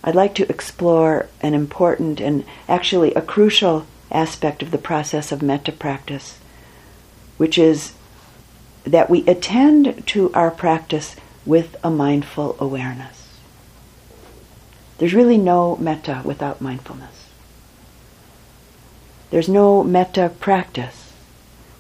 I'd 0.03 0.15
like 0.15 0.33
to 0.33 0.49
explore 0.49 1.27
an 1.41 1.53
important 1.53 2.19
and 2.19 2.45
actually 2.67 3.13
a 3.13 3.21
crucial 3.21 3.85
aspect 4.12 4.63
of 4.63 4.71
the 4.71 4.79
process 4.79 5.31
of 5.31 5.43
metta 5.43 5.71
practice, 5.71 6.39
which 7.38 7.59
is 7.59 7.93
that 8.85 9.07
we 9.07 9.23
attend 9.27 10.07
to 10.07 10.33
our 10.33 10.49
practice 10.49 11.15
with 11.49 11.75
a 11.83 11.89
mindful 11.89 12.55
awareness. 12.59 13.27
There's 14.99 15.15
really 15.15 15.39
no 15.39 15.75
metta 15.77 16.21
without 16.23 16.62
mindfulness. 16.62 17.29
There's 19.31 19.49
no 19.49 19.83
metta 19.83 20.31
practice 20.39 21.12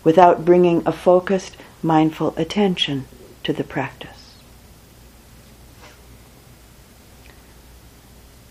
without 0.03 0.43
bringing 0.43 0.81
a 0.87 0.91
focused, 0.91 1.55
mindful 1.83 2.33
attention 2.35 3.05
to 3.43 3.53
the 3.53 3.63
practice. 3.63 4.33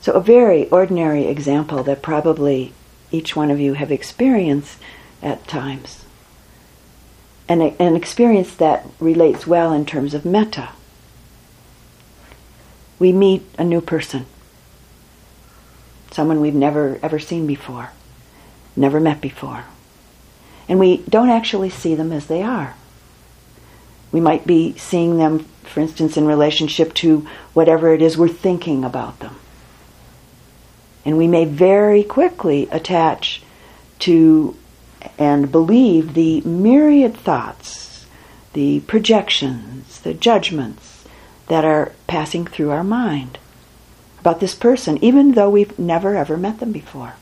So, 0.01 0.13
a 0.13 0.21
very 0.21 0.69
ordinary 0.69 1.27
example 1.27 1.83
that 1.83 2.01
probably 2.01 2.73
each 3.11 3.35
one 3.35 3.51
of 3.51 3.59
you 3.59 3.73
have 3.73 3.91
experienced 3.91 4.79
at 5.21 5.49
times, 5.49 6.05
and 7.49 7.61
an 7.61 7.97
experience 7.97 8.55
that 8.55 8.87
relates 9.01 9.49
well 9.49 9.73
in 9.73 9.85
terms 9.85 10.15
of 10.15 10.25
metta, 10.25 10.69
we 12.99 13.13
meet 13.13 13.43
a 13.59 13.65
new 13.65 13.81
person, 13.81 14.27
someone 16.11 16.41
we've 16.41 16.55
never 16.55 16.99
ever 17.03 17.19
seen 17.19 17.47
before, 17.47 17.91
never 18.77 19.01
met 19.01 19.21
before, 19.21 19.65
and 20.69 20.79
we 20.79 20.99
don't 21.09 21.31
actually 21.31 21.71
see 21.71 21.95
them 21.95 22.13
as 22.13 22.27
they 22.27 22.43
are. 22.43 22.75
We 24.11 24.21
might 24.21 24.47
be 24.47 24.77
seeing 24.79 25.19
them, 25.19 25.41
for 25.65 25.81
instance, 25.81 26.17
in 26.17 26.27
relationship 26.27 26.95
to 26.95 27.29
whatever 27.53 27.93
it 27.93 28.01
is 28.01 28.17
we're 28.17 28.29
thinking 28.29 28.85
about 28.85 29.19
them. 29.21 29.37
And 31.05 31.19
we 31.19 31.27
may 31.27 31.45
very 31.45 32.03
quickly 32.03 32.69
attach 32.71 33.43
to 34.01 34.57
and 35.19 35.51
believe 35.51 36.15
the 36.15 36.41
myriad 36.43 37.17
thoughts, 37.17 38.07
the 38.53 38.81
projections, 38.81 40.01
the 40.01 40.15
judgments 40.15 40.98
that 41.49 41.65
are 41.65 41.93
passing 42.07 42.47
through 42.47 42.71
our 42.71 42.85
mind 42.85 43.39
about 44.21 44.41
this 44.41 44.55
person, 44.55 45.03
even 45.03 45.33
though 45.33 45.51
we've 45.51 45.79
never 45.79 46.17
ever 46.17 46.37
met 46.37 46.61
them 46.61 46.73
before. 46.73 47.15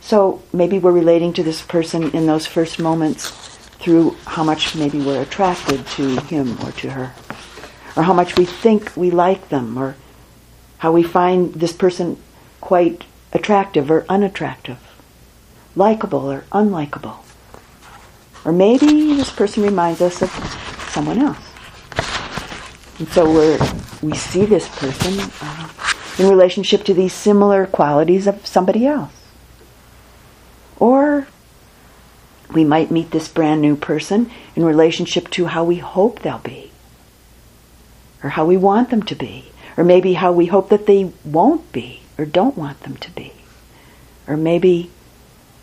So 0.00 0.42
maybe 0.52 0.78
we're 0.78 0.92
relating 0.92 1.32
to 1.34 1.42
this 1.42 1.62
person 1.62 2.10
in 2.10 2.26
those 2.26 2.46
first 2.46 2.78
moments 2.78 3.30
through 3.80 4.16
how 4.24 4.44
much 4.44 4.74
maybe 4.74 5.00
we're 5.00 5.22
attracted 5.22 5.86
to 5.88 6.16
him 6.20 6.58
or 6.64 6.72
to 6.72 6.90
her, 6.90 7.12
or 7.96 8.02
how 8.04 8.12
much 8.12 8.36
we 8.36 8.44
think 8.44 8.96
we 8.96 9.10
like 9.10 9.48
them, 9.48 9.76
or 9.76 9.96
how 10.78 10.92
we 10.92 11.02
find 11.02 11.54
this 11.54 11.72
person 11.72 12.16
quite 12.60 13.04
attractive 13.32 13.90
or 13.90 14.06
unattractive, 14.08 14.78
likable 15.74 16.30
or 16.30 16.44
unlikable. 16.52 17.16
Or 18.44 18.52
maybe 18.52 19.14
this 19.16 19.30
person 19.30 19.62
reminds 19.62 20.00
us 20.00 20.22
of 20.22 20.30
someone 20.88 21.18
else. 21.18 21.45
And 22.98 23.08
so 23.08 23.24
we 23.30 24.08
we 24.10 24.16
see 24.16 24.46
this 24.46 24.68
person 24.68 25.30
uh, 25.40 25.68
in 26.18 26.28
relationship 26.28 26.84
to 26.84 26.94
these 26.94 27.12
similar 27.12 27.66
qualities 27.66 28.26
of 28.26 28.46
somebody 28.46 28.86
else. 28.86 29.12
Or 30.78 31.26
we 32.52 32.64
might 32.64 32.90
meet 32.90 33.10
this 33.10 33.28
brand 33.28 33.60
new 33.60 33.76
person 33.76 34.30
in 34.54 34.64
relationship 34.64 35.30
to 35.30 35.46
how 35.46 35.64
we 35.64 35.76
hope 35.76 36.20
they'll 36.20 36.38
be, 36.38 36.70
or 38.22 38.30
how 38.30 38.46
we 38.46 38.56
want 38.56 38.90
them 38.90 39.02
to 39.02 39.14
be, 39.14 39.50
or 39.76 39.84
maybe 39.84 40.14
how 40.14 40.32
we 40.32 40.46
hope 40.46 40.70
that 40.70 40.86
they 40.86 41.12
won't 41.24 41.72
be 41.72 42.00
or 42.18 42.24
don't 42.24 42.56
want 42.56 42.80
them 42.80 42.96
to 42.96 43.10
be, 43.10 43.32
or 44.26 44.36
maybe 44.36 44.90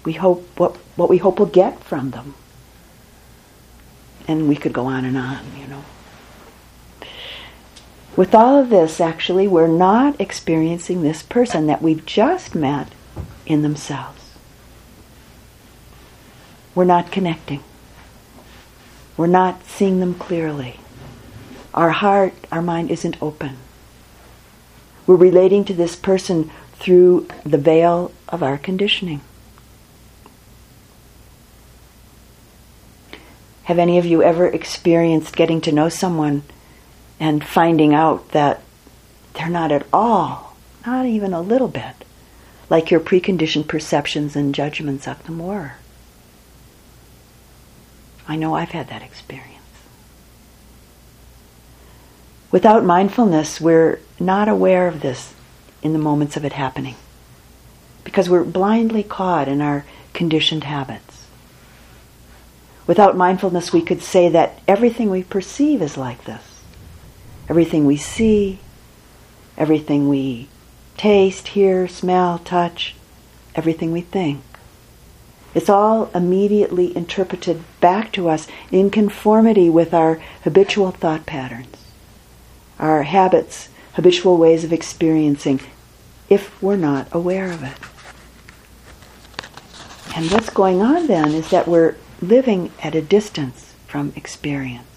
we 0.06 0.14
hope 0.14 0.48
what, 0.60 0.76
what 0.96 1.10
we 1.10 1.18
hope 1.18 1.40
we'll 1.40 1.48
get 1.48 1.84
from 1.84 2.12
them. 2.12 2.36
And 4.28 4.48
we 4.48 4.56
could 4.56 4.74
go 4.74 4.86
on 4.86 5.04
and 5.06 5.18
on, 5.18 5.40
you 5.60 5.68
know. 5.68 5.84
With 8.16 8.36
all 8.36 8.60
of 8.60 8.70
this, 8.70 9.02
actually, 9.02 9.48
we're 9.48 9.68
not 9.68 10.22
experiencing 10.22 11.02
this 11.02 11.24
person 11.24 11.66
that 11.68 11.82
we've 11.82 12.06
just 12.06 12.54
met 12.54 12.90
in 13.46 13.64
themselves. 13.64 14.22
We're 16.76 16.86
not 16.86 17.12
connecting. 17.12 17.64
We're 19.18 19.28
not 19.28 19.66
seeing 19.66 20.00
them 20.00 20.14
clearly. 20.14 20.80
Our 21.74 21.90
heart, 21.90 22.34
our 22.52 22.62
mind 22.62 22.92
isn't 22.92 23.22
open. 23.22 23.58
We're 25.08 25.16
relating 25.16 25.66
to 25.66 25.74
this 25.74 25.96
person 25.96 26.52
through 26.74 27.28
the 27.44 27.58
veil 27.58 28.12
of 28.30 28.44
our 28.44 28.58
conditioning. 28.58 29.22
Have 33.64 33.80
any 33.80 33.98
of 33.98 34.06
you 34.06 34.22
ever 34.22 34.48
experienced 34.48 35.36
getting 35.36 35.62
to 35.62 35.72
know 35.72 35.90
someone 35.90 36.44
and 37.20 37.44
finding 37.44 37.94
out 37.94 38.30
that 38.32 38.62
they're 39.34 39.50
not 39.50 39.72
at 39.72 39.86
all, 39.92 40.56
not 40.86 41.06
even 41.06 41.34
a 41.34 41.42
little 41.42 41.68
bit, 41.68 42.06
like 42.70 42.92
your 42.92 43.00
preconditioned 43.00 43.68
perceptions 43.68 44.36
and 44.36 44.56
judgments 44.56 45.08
of 45.08 45.24
them 45.26 45.40
were? 45.40 45.74
I 48.28 48.36
know 48.36 48.56
I've 48.56 48.72
had 48.72 48.88
that 48.90 49.02
experience. 49.02 49.50
Without 52.52 52.86
mindfulness, 52.86 53.60
we're 53.60 54.00
not 54.20 54.48
aware 54.48 54.88
of 54.88 55.02
this 55.02 55.34
in 55.82 55.94
the 55.94 56.00
moments 56.00 56.38
of 56.38 56.46
it 56.46 56.54
happening 56.54 56.96
because 58.04 58.30
we're 58.30 58.44
blindly 58.44 59.04
caught 59.04 59.48
in 59.48 59.62
our 59.62 59.86
conditioned 60.14 60.64
habits. 60.64 61.26
Without 62.86 63.18
mindfulness, 63.18 63.74
we 63.74 63.82
could 63.82 64.02
say 64.02 64.30
that 64.30 64.60
everything 64.68 65.10
we 65.10 65.24
perceive 65.24 65.82
is 65.82 65.98
like 65.98 66.26
this. 66.26 66.53
Everything 67.50 67.86
we 67.86 67.98
see, 67.98 68.60
everything 69.58 70.10
we 70.10 70.48
taste, 70.98 71.50
hear, 71.50 71.88
smell, 71.88 72.40
touch, 72.40 72.96
everything 73.56 73.92
we 73.92 74.02
think. 74.02 74.42
It's 75.54 75.70
all 75.70 76.10
immediately 76.16 76.96
interpreted 76.96 77.64
back 77.80 78.12
to 78.14 78.28
us 78.30 78.48
in 78.72 78.90
conformity 78.90 79.70
with 79.70 79.94
our 79.94 80.16
habitual 80.44 80.92
thought 80.92 81.26
patterns, 81.26 81.76
our 82.80 83.04
habits, 83.04 83.70
habitual 83.94 84.38
ways 84.38 84.64
of 84.64 84.74
experiencing, 84.74 85.60
if 86.30 86.60
we're 86.62 86.76
not 86.76 87.08
aware 87.12 87.52
of 87.52 87.64
it. 87.64 87.78
And 90.16 90.32
what's 90.32 90.50
going 90.50 90.82
on 90.82 91.08
then 91.08 91.32
is 91.32 91.50
that 91.50 91.68
we're 91.68 91.96
living 92.22 92.72
at 92.82 92.96
a 92.96 93.02
distance 93.02 93.74
from 93.88 94.14
experience. 94.16 94.93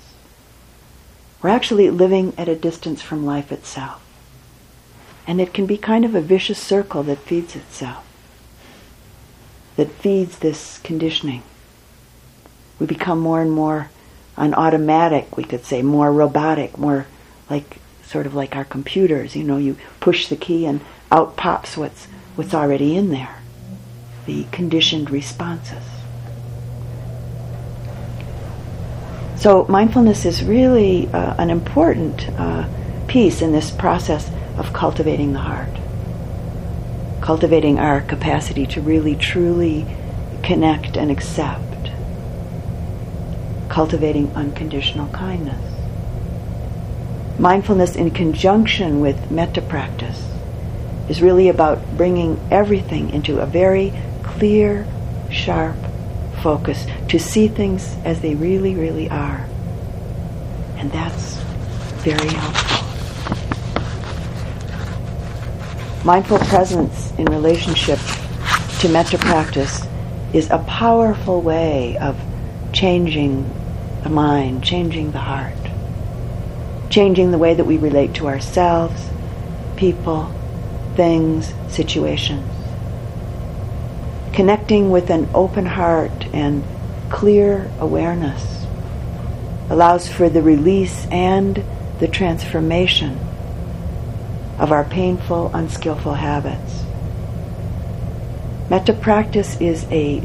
We're 1.43 1.51
actually 1.51 1.91
living 1.91 2.33
at 2.39 2.49
a 2.49 2.57
distance 2.57 3.03
from 3.03 3.27
life 3.27 3.53
itself. 3.53 4.03
And 5.27 5.41
it 5.41 5.53
can 5.53 5.67
be 5.67 5.77
kind 5.77 6.05
of 6.05 6.15
a 6.15 6.21
vicious 6.21 6.59
circle 6.59 7.03
that 7.05 7.19
feeds 7.19 7.57
itself 7.57 8.07
that 9.77 9.93
feeds 9.93 10.39
this 10.39 10.79
conditioning. 10.79 11.43
We 12.79 12.87
become 12.87 13.21
more 13.21 13.41
and 13.41 13.53
more 13.53 13.91
on 14.37 14.55
automatic, 14.55 15.37
we 15.37 15.45
could 15.45 15.65
say, 15.65 15.83
more 15.83 16.13
robotic, 16.13 16.77
more 16.77 17.07
like 17.49 17.79
sort 18.05 18.27
of 18.27 18.35
like 18.35 18.57
our 18.57 18.65
computers. 18.65 19.37
You 19.37 19.45
know, 19.45 19.59
you 19.59 19.77
push 20.01 20.29
the 20.29 20.37
key 20.37 20.67
and 20.67 20.81
out 21.13 21.37
pops 21.37 21.77
what's 21.77 22.07
what's 22.35 22.55
already 22.55 22.97
in 22.97 23.11
there. 23.11 23.43
The 24.27 24.45
conditioned 24.51 25.11
responses. 25.11 25.85
So 29.37 29.67
mindfulness 29.69 30.25
is 30.25 30.43
really 30.43 31.09
uh, 31.09 31.35
an 31.39 31.51
important 31.51 32.29
uh, 32.39 32.69
piece 33.07 33.43
in 33.43 33.53
this 33.53 33.71
process 33.71 34.31
of 34.59 34.73
cultivating 34.73 35.33
the 35.33 35.41
heart 35.41 35.77
cultivating 37.27 37.77
our 37.77 38.03
capacity 38.03 38.65
to 38.69 38.81
really 38.81 39.17
truly 39.17 39.85
connect 40.45 40.97
and 40.97 41.11
accept, 41.11 41.91
cultivating 43.69 44.31
unconditional 44.37 45.09
kindness. 45.09 45.61
Mindfulness 47.37 47.97
in 47.97 48.13
conjunction 48.13 49.01
with 49.01 49.29
metta 49.29 49.61
practice 49.61 50.25
is 51.09 51.21
really 51.21 51.49
about 51.49 51.97
bringing 51.97 52.39
everything 52.53 53.11
into 53.11 53.41
a 53.41 53.47
very 53.47 53.93
clear, 54.23 54.87
sharp 55.29 55.77
focus 56.47 56.87
to 57.09 57.19
see 57.19 57.49
things 57.49 57.97
as 58.05 58.21
they 58.21 58.37
really, 58.37 58.77
really 58.77 59.11
are. 59.11 59.49
And 60.77 60.93
that's 60.93 61.35
very 62.05 62.29
helpful. 62.29 62.87
Mindful 66.05 66.39
presence 66.39 67.13
in 67.19 67.25
relationship 67.25 67.99
to 68.79 68.89
metta 68.89 69.19
practice 69.19 69.85
is 70.33 70.49
a 70.51 70.59
powerful 70.69 71.43
way 71.43 71.99
of 71.99 72.17
changing 72.73 73.51
the 74.05 74.11
mind, 74.11 74.63
changing 74.63 75.11
the 75.11 75.19
heart, 75.19 75.53
changing 76.91 77.33
the 77.33 77.39
way 77.39 77.55
that 77.55 77.65
we 77.65 77.77
relate 77.77 78.15
to 78.15 78.29
ourselves, 78.29 79.11
people, 79.75 80.33
things, 80.95 81.53
situations. 81.67 82.56
Connecting 84.37 84.91
with 84.91 85.09
an 85.09 85.31
open 85.33 85.65
heart 85.65 86.27
and 86.35 86.63
clear 87.09 87.71
awareness 87.81 88.67
allows 89.71 90.13
for 90.13 90.29
the 90.29 90.43
release 90.43 91.07
and 91.07 91.65
the 92.01 92.07
transformation 92.07 93.19
of 94.59 94.73
our 94.73 94.85
painful, 94.85 95.51
unskillful 95.55 96.13
habits. 96.13 96.85
Metta 98.69 98.93
practice 98.93 99.59
is 99.59 99.87
a 99.91 100.23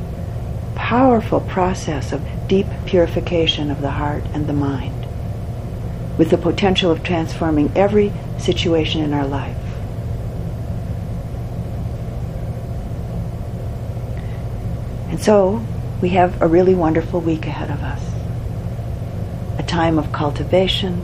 powerful 0.75 1.39
process 1.39 2.11
of 2.11 2.21
deep 2.49 2.67
purification 2.85 3.71
of 3.71 3.79
the 3.79 3.91
heart 3.91 4.25
and 4.33 4.45
the 4.45 4.51
mind, 4.51 5.05
with 6.17 6.31
the 6.31 6.37
potential 6.37 6.91
of 6.91 7.01
transforming 7.01 7.71
every 7.77 8.11
situation 8.37 9.01
in 9.03 9.13
our 9.13 9.25
life. 9.25 9.55
And 15.10 15.10
so, 15.21 15.63
we 16.01 16.09
have 16.09 16.41
a 16.41 16.47
really 16.47 16.73
wonderful 16.73 17.21
week 17.21 17.45
ahead 17.45 17.69
of 17.69 17.83
us. 17.83 18.01
A 19.59 19.63
time 19.63 19.99
of 19.99 20.11
cultivation, 20.11 21.03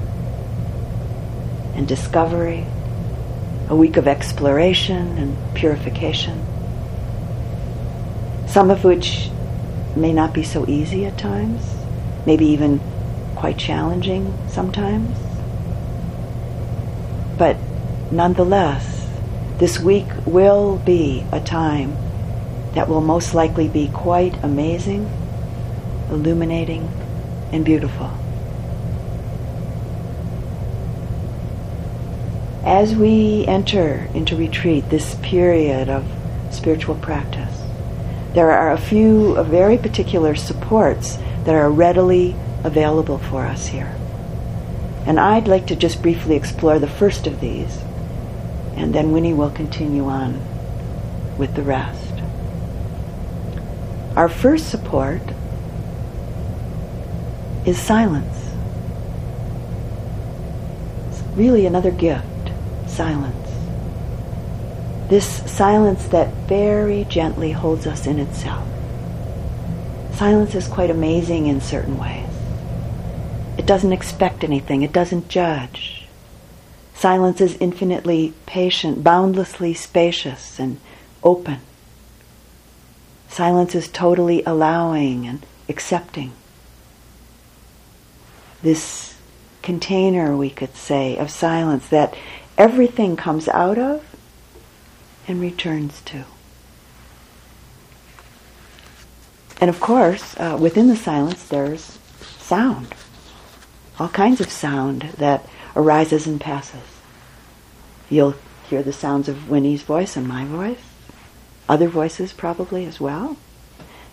and 1.76 1.88
discovery, 1.88 2.66
a 3.70 3.76
week 3.76 3.98
of 3.98 4.08
exploration 4.08 5.18
and 5.20 5.38
purification, 5.54 6.44
some 8.48 8.72
of 8.72 8.84
which 8.84 9.30
may 9.96 10.12
not 10.12 10.34
be 10.34 10.44
so 10.44 10.68
easy 10.68 11.06
at 11.06 11.18
times, 11.20 11.62
maybe 12.26 12.46
even 12.48 12.82
quite 13.36 13.60
challenging 13.60 14.36
sometimes. 14.50 15.16
But 17.38 17.58
nonetheless, 18.12 19.08
this 19.60 19.80
week 19.80 20.08
will 20.26 20.78
be 20.78 21.24
a 21.32 21.40
time 21.40 21.96
that 22.78 22.88
will 22.88 23.02
most 23.02 23.34
likely 23.34 23.68
be 23.68 23.88
quite 23.88 24.36
amazing, 24.44 25.10
illuminating, 26.12 26.88
and 27.52 27.66
beautiful. 27.66 28.06
As 32.64 32.94
we 32.94 33.48
enter 33.48 34.08
into 34.14 34.36
retreat, 34.36 34.92
this 34.92 35.16
period 35.24 35.90
of 35.90 36.06
spiritual 36.52 36.94
practice, 36.94 37.64
there 38.34 38.52
are 38.52 38.72
a 38.72 38.78
few 38.78 39.44
very 39.46 39.80
particular 39.80 40.36
supports 40.36 41.18
that 41.46 41.56
are 41.56 41.72
readily 41.72 42.36
available 42.64 43.18
for 43.18 43.48
us 43.48 43.66
here. 43.66 43.96
And 45.08 45.20
I'd 45.20 45.48
like 45.48 45.66
to 45.68 45.76
just 45.76 46.04
briefly 46.04 46.36
explore 46.36 46.78
the 46.78 46.88
first 46.88 47.26
of 47.26 47.42
these, 47.42 47.80
and 48.76 48.94
then 48.94 49.14
Winnie 49.14 49.34
will 49.34 49.50
continue 49.50 50.06
on 50.06 50.40
with 51.40 51.56
the 51.56 51.64
rest. 51.64 52.07
Our 54.18 54.30
first 54.30 54.72
support 54.72 55.22
is 57.68 57.80
silence. 57.80 58.36
It's 61.10 61.22
really 61.38 61.68
another 61.68 61.92
gift 61.92 62.26
silence. 62.88 63.48
This 65.08 65.28
silence 65.46 66.08
that 66.08 66.34
very 66.48 67.04
gently 67.04 67.52
holds 67.52 67.86
us 67.86 68.08
in 68.08 68.18
itself. 68.18 68.68
Silence 70.14 70.56
is 70.56 70.68
quite 70.68 70.90
amazing 70.90 71.46
in 71.46 71.62
certain 71.62 72.00
ways. 72.00 72.28
It 73.60 73.68
doesn't 73.68 73.94
expect 73.94 74.44
anything, 74.44 74.82
it 74.82 74.94
doesn't 74.94 75.28
judge. 75.28 76.08
Silence 76.96 77.40
is 77.40 77.56
infinitely 77.58 78.34
patient, 78.48 79.04
boundlessly 79.04 79.76
spacious, 79.76 80.58
and 80.58 80.80
open. 81.22 81.60
Silence 83.30 83.76
is 83.76 83.88
totally 83.88 84.44
allowing 84.46 85.28
and 85.28 85.46
accepting. 85.70 86.32
This 88.62 89.16
container, 89.62 90.36
we 90.36 90.50
could 90.50 90.76
say, 90.76 91.18
of 91.18 91.30
silence 91.30 91.88
that 91.90 92.16
everything 92.58 93.16
comes 93.16 93.48
out 93.48 93.78
of 93.78 94.04
and 95.28 95.42
returns 95.42 96.02
to. 96.02 96.26
And 99.60 99.70
of 99.70 99.80
course, 99.80 100.36
uh, 100.38 100.58
within 100.60 100.88
the 100.88 100.96
silence, 100.96 101.44
there's 101.44 101.98
sound. 102.38 102.94
All 104.00 104.10
kinds 104.10 104.40
of 104.40 104.50
sound 104.52 105.02
that 105.18 105.48
arises 105.76 106.28
and 106.28 106.40
passes. 106.40 106.82
You'll 108.10 108.36
hear 108.70 108.84
the 108.84 108.94
sounds 108.94 109.28
of 109.28 109.50
Winnie's 109.50 109.82
voice 109.82 110.16
and 110.16 110.28
my 110.28 110.46
voice, 110.46 110.87
other 111.70 111.88
voices 111.88 112.34
probably 112.34 112.86
as 112.86 113.00
well. 113.00 113.38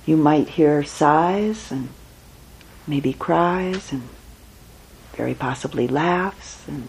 You 0.07 0.17
might 0.17 0.51
hear 0.51 0.83
sighs 0.85 1.71
and 1.71 1.89
maybe 2.87 3.13
cries 3.13 3.93
and 3.93 4.09
very 5.15 5.35
possibly 5.35 5.87
laughs 5.87 6.67
and 6.67 6.89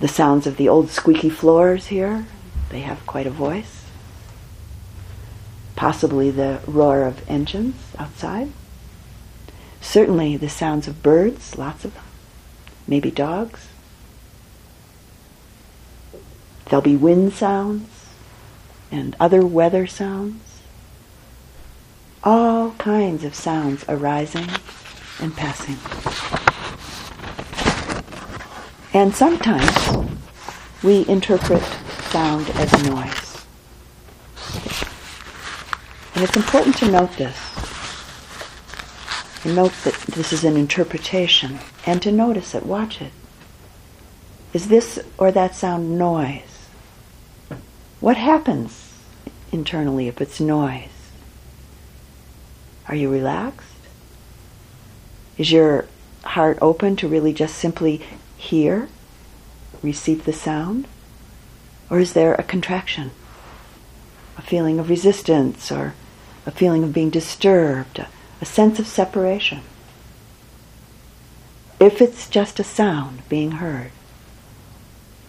the 0.00 0.08
sounds 0.08 0.46
of 0.46 0.56
the 0.56 0.68
old 0.68 0.90
squeaky 0.90 1.30
floors 1.30 1.86
here. 1.86 2.26
They 2.70 2.80
have 2.80 3.06
quite 3.06 3.26
a 3.26 3.30
voice. 3.30 3.84
Possibly 5.76 6.30
the 6.30 6.60
roar 6.66 7.04
of 7.04 7.28
engines 7.30 7.76
outside. 7.98 8.52
Certainly 9.80 10.36
the 10.36 10.48
sounds 10.48 10.88
of 10.88 11.02
birds, 11.02 11.56
lots 11.56 11.84
of 11.84 11.94
them. 11.94 12.04
Maybe 12.88 13.10
dogs. 13.10 13.68
There'll 16.66 16.82
be 16.82 16.96
wind 16.96 17.32
sounds 17.32 17.95
and 18.90 19.16
other 19.18 19.44
weather 19.44 19.86
sounds. 19.86 20.60
All 22.24 22.72
kinds 22.72 23.24
of 23.24 23.34
sounds 23.34 23.84
arising 23.88 24.48
and 25.20 25.36
passing. 25.36 25.76
And 28.92 29.14
sometimes 29.14 30.08
we 30.82 31.06
interpret 31.08 31.62
sound 32.10 32.48
as 32.50 32.72
noise. 32.84 33.44
And 36.14 36.24
it's 36.24 36.36
important 36.36 36.76
to 36.78 36.90
note 36.90 37.12
this. 37.18 37.36
And 39.44 39.54
note 39.54 39.72
that 39.84 39.94
this 40.14 40.32
is 40.32 40.44
an 40.44 40.56
interpretation 40.56 41.58
and 41.84 42.00
to 42.02 42.10
notice 42.10 42.54
it, 42.54 42.64
watch 42.64 43.02
it. 43.02 43.12
Is 44.54 44.68
this 44.68 44.98
or 45.18 45.30
that 45.30 45.54
sound 45.54 45.98
noise? 45.98 46.55
What 48.06 48.18
happens 48.18 48.92
internally 49.50 50.06
if 50.06 50.20
it's 50.20 50.38
noise? 50.38 51.10
Are 52.86 52.94
you 52.94 53.10
relaxed? 53.10 53.80
Is 55.36 55.50
your 55.50 55.86
heart 56.22 56.56
open 56.62 56.94
to 56.98 57.08
really 57.08 57.32
just 57.32 57.56
simply 57.56 58.00
hear, 58.36 58.86
receive 59.82 60.24
the 60.24 60.32
sound? 60.32 60.86
Or 61.90 61.98
is 61.98 62.12
there 62.12 62.34
a 62.34 62.44
contraction? 62.44 63.10
A 64.38 64.42
feeling 64.42 64.78
of 64.78 64.88
resistance 64.88 65.72
or 65.72 65.94
a 66.46 66.52
feeling 66.52 66.84
of 66.84 66.92
being 66.92 67.10
disturbed, 67.10 68.06
a, 68.40 68.44
sense 68.44 68.78
of 68.78 68.86
separation? 68.86 69.62
If 71.80 72.00
it's 72.00 72.30
just 72.30 72.60
a 72.60 72.62
sound 72.62 73.28
being 73.28 73.58
heard, 73.58 73.90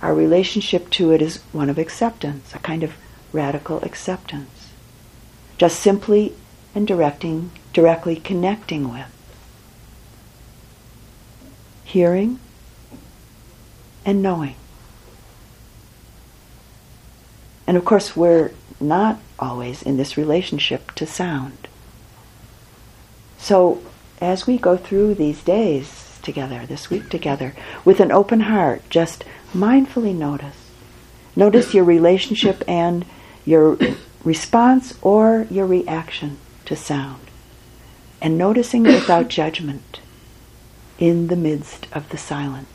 our 0.01 0.13
relationship 0.13 0.89
to 0.91 1.11
it 1.11 1.21
is 1.21 1.37
one 1.51 1.69
of 1.69 1.77
acceptance, 1.77 2.53
a 2.53 2.59
kind 2.59 2.83
of 2.83 2.93
radical 3.31 3.81
acceptance. 3.83 4.69
Just 5.57 5.79
simply 5.79 6.33
and 6.75 6.87
directing, 6.87 7.51
directly 7.73 8.15
connecting 8.15 8.91
with. 8.91 9.11
Hearing 11.83 12.39
and 14.05 14.21
knowing. 14.21 14.55
And 17.65 17.75
of 17.75 17.83
course, 17.83 18.15
we're 18.15 18.51
not 18.79 19.19
always 19.39 19.81
in 19.81 19.97
this 19.97 20.17
relationship 20.17 20.91
to 20.93 21.05
sound. 21.05 21.67
So, 23.37 23.81
as 24.21 24.47
we 24.47 24.57
go 24.57 24.77
through 24.77 25.15
these 25.15 25.43
days 25.43 26.19
together, 26.21 26.65
this 26.65 26.89
week 26.89 27.09
together, 27.09 27.53
with 27.83 27.99
an 27.99 28.11
open 28.11 28.41
heart, 28.41 28.83
just 28.89 29.23
mindfully 29.53 30.15
notice. 30.15 30.55
Notice 31.35 31.73
your 31.73 31.83
relationship 31.83 32.63
and 32.67 33.05
your 33.45 33.77
response 34.23 34.97
or 35.01 35.47
your 35.49 35.65
reaction 35.65 36.37
to 36.65 36.75
sound. 36.75 37.21
And 38.21 38.37
noticing 38.37 38.85
it 38.85 38.95
without 38.95 39.27
judgment 39.27 40.01
in 40.97 41.27
the 41.27 41.35
midst 41.35 41.87
of 41.93 42.09
the 42.09 42.17
silence. 42.17 42.67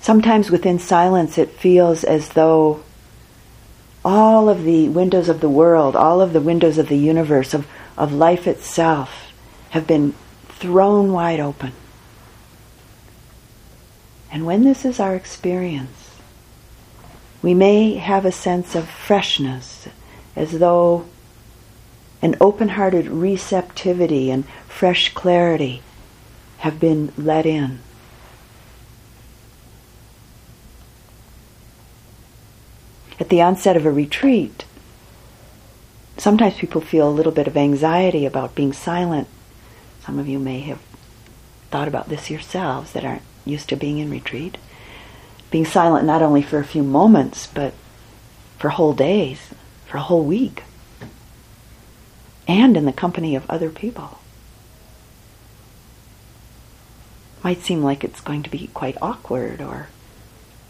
Sometimes 0.00 0.50
within 0.50 0.78
silence 0.78 1.38
it 1.38 1.50
feels 1.50 2.04
as 2.04 2.30
though 2.30 2.82
all 4.04 4.48
of 4.48 4.64
the 4.64 4.88
windows 4.88 5.28
of 5.28 5.40
the 5.40 5.48
world, 5.48 5.94
all 5.94 6.20
of 6.20 6.32
the 6.32 6.40
windows 6.40 6.78
of 6.78 6.88
the 6.88 6.98
universe, 6.98 7.54
of, 7.54 7.66
of 7.96 8.12
life 8.12 8.46
itself, 8.46 9.32
have 9.70 9.86
been 9.86 10.14
thrown 10.62 11.12
wide 11.12 11.40
open. 11.40 11.72
And 14.30 14.46
when 14.46 14.64
this 14.64 14.84
is 14.84 14.98
our 14.98 15.14
experience, 15.14 16.10
we 17.42 17.52
may 17.52 17.94
have 17.94 18.24
a 18.24 18.32
sense 18.32 18.74
of 18.74 18.88
freshness, 18.88 19.88
as 20.34 20.58
though 20.60 21.04
an 22.22 22.36
open 22.40 22.70
hearted 22.70 23.08
receptivity 23.08 24.30
and 24.30 24.46
fresh 24.68 25.12
clarity 25.12 25.82
have 26.58 26.78
been 26.80 27.12
let 27.18 27.44
in. 27.44 27.80
at 33.22 33.28
the 33.28 33.40
onset 33.40 33.76
of 33.76 33.86
a 33.86 33.90
retreat, 33.90 34.64
sometimes 36.16 36.54
people 36.54 36.80
feel 36.80 37.08
a 37.08 37.18
little 37.18 37.30
bit 37.30 37.46
of 37.46 37.56
anxiety 37.56 38.26
about 38.26 38.56
being 38.56 38.72
silent. 38.72 39.28
Some 40.04 40.18
of 40.18 40.28
you 40.28 40.38
may 40.38 40.60
have 40.60 40.80
thought 41.70 41.88
about 41.88 42.08
this 42.08 42.30
yourselves 42.30 42.92
that 42.92 43.04
aren't 43.04 43.22
used 43.44 43.68
to 43.68 43.76
being 43.76 43.98
in 43.98 44.10
retreat. 44.10 44.58
Being 45.50 45.64
silent 45.64 46.06
not 46.06 46.22
only 46.22 46.42
for 46.42 46.58
a 46.58 46.64
few 46.64 46.82
moments, 46.82 47.46
but 47.46 47.74
for 48.58 48.70
whole 48.70 48.94
days, 48.94 49.50
for 49.86 49.98
a 49.98 50.02
whole 50.02 50.24
week, 50.24 50.64
and 52.48 52.76
in 52.76 52.84
the 52.84 52.92
company 52.92 53.36
of 53.36 53.48
other 53.48 53.70
people. 53.70 54.18
might 57.42 57.60
seem 57.62 57.82
like 57.82 58.04
it's 58.04 58.20
going 58.20 58.42
to 58.42 58.50
be 58.50 58.68
quite 58.68 58.96
awkward 59.02 59.60
or 59.60 59.88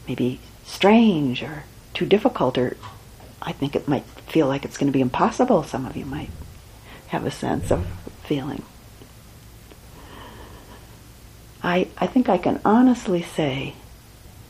maybe 0.09 0.41
strange 0.65 1.43
or 1.43 1.65
too 1.95 2.07
difficult 2.07 2.57
or 2.57 2.77
I 3.43 3.53
think 3.53 3.77
it 3.77 3.89
might 3.89 4.05
feel 4.27 4.47
like 4.47 4.65
it's 4.65 4.79
going 4.79 4.91
to 4.91 4.97
be 4.97 5.01
impossible. 5.01 5.65
Some 5.65 5.85
of 5.85 5.97
you 5.97 6.05
might 6.05 6.31
have 7.09 7.27
a 7.27 7.31
sense 7.31 7.71
of 7.71 7.87
feeling. 8.25 8.63
I, 11.63 11.89
I 11.97 12.07
think 12.07 12.29
I 12.29 12.39
can 12.39 12.61
honestly 12.65 13.23
say, 13.23 13.75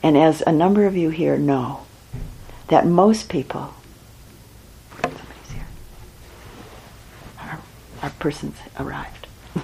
and 0.03 0.17
as 0.17 0.43
a 0.47 0.53
number 0.53 0.87
of 0.87 0.97
you 0.97 1.11
here 1.11 1.37
know, 1.37 1.83
that 2.69 2.87
most 2.87 3.29
people, 3.29 3.75
our, 7.39 7.61
our 8.03 8.11
person's 8.19 8.57
arrived, 8.81 9.27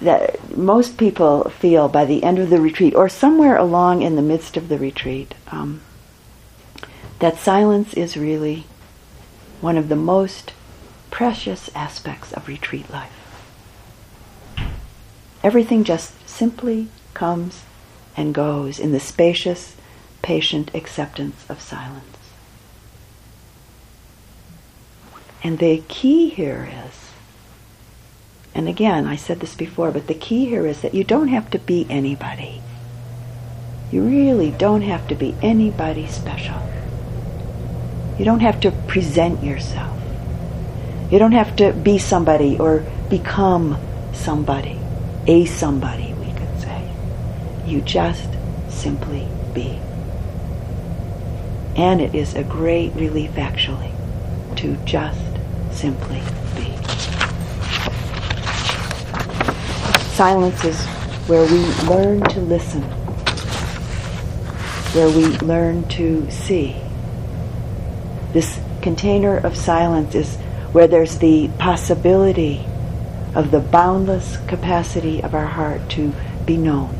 that 0.00 0.56
most 0.56 0.98
people 0.98 1.44
feel 1.50 1.88
by 1.88 2.04
the 2.04 2.24
end 2.24 2.38
of 2.40 2.50
the 2.50 2.60
retreat, 2.60 2.94
or 2.94 3.08
somewhere 3.08 3.56
along 3.56 4.02
in 4.02 4.16
the 4.16 4.22
midst 4.22 4.56
of 4.56 4.68
the 4.68 4.78
retreat, 4.78 5.34
um, 5.52 5.80
that 7.20 7.36
silence 7.36 7.94
is 7.94 8.16
really 8.16 8.64
one 9.60 9.76
of 9.76 9.88
the 9.88 9.96
most 9.96 10.52
precious 11.10 11.70
aspects 11.74 12.32
of 12.32 12.48
retreat 12.48 12.90
life. 12.90 13.17
Everything 15.42 15.84
just 15.84 16.28
simply 16.28 16.88
comes 17.14 17.62
and 18.16 18.34
goes 18.34 18.78
in 18.78 18.92
the 18.92 19.00
spacious, 19.00 19.76
patient 20.22 20.70
acceptance 20.74 21.44
of 21.48 21.60
silence. 21.60 22.04
And 25.42 25.58
the 25.58 25.82
key 25.88 26.28
here 26.28 26.68
is, 26.86 27.10
and 28.54 28.68
again, 28.68 29.06
I 29.06 29.14
said 29.14 29.38
this 29.38 29.54
before, 29.54 29.92
but 29.92 30.08
the 30.08 30.14
key 30.14 30.46
here 30.46 30.66
is 30.66 30.80
that 30.80 30.94
you 30.94 31.04
don't 31.04 31.28
have 31.28 31.48
to 31.50 31.58
be 31.58 31.86
anybody. 31.88 32.60
You 33.92 34.02
really 34.02 34.50
don't 34.50 34.82
have 34.82 35.06
to 35.08 35.14
be 35.14 35.36
anybody 35.40 36.08
special. 36.08 36.60
You 38.18 38.24
don't 38.24 38.40
have 38.40 38.60
to 38.60 38.72
present 38.88 39.44
yourself. 39.44 39.96
You 41.10 41.18
don't 41.18 41.32
have 41.32 41.54
to 41.56 41.72
be 41.72 41.98
somebody 41.98 42.58
or 42.58 42.84
become 43.08 43.78
somebody, 44.12 44.78
a 45.28 45.44
somebody, 45.44 46.14
we 46.14 46.32
could 46.32 46.60
say. 46.60 46.90
You 47.66 47.82
just 47.82 48.28
simply 48.68 49.28
be. 49.52 49.78
And 51.76 52.00
it 52.00 52.14
is 52.14 52.34
a 52.34 52.42
great 52.42 52.94
relief, 52.94 53.36
actually, 53.36 53.92
to 54.56 54.76
just 54.84 55.20
simply 55.70 56.22
be. 56.56 56.74
Silence 60.14 60.64
is 60.64 60.82
where 61.28 61.44
we 61.44 61.62
learn 61.86 62.22
to 62.30 62.40
listen, 62.40 62.82
where 64.94 65.10
we 65.10 65.26
learn 65.46 65.86
to 65.88 66.28
see. 66.30 66.74
This 68.32 68.58
container 68.80 69.36
of 69.36 69.56
silence 69.56 70.14
is 70.14 70.36
where 70.72 70.86
there's 70.86 71.18
the 71.18 71.48
possibility 71.58 72.64
of 73.34 73.50
the 73.50 73.60
boundless 73.60 74.38
capacity 74.46 75.22
of 75.22 75.34
our 75.34 75.46
heart 75.46 75.88
to 75.90 76.12
be 76.46 76.56
known, 76.56 76.96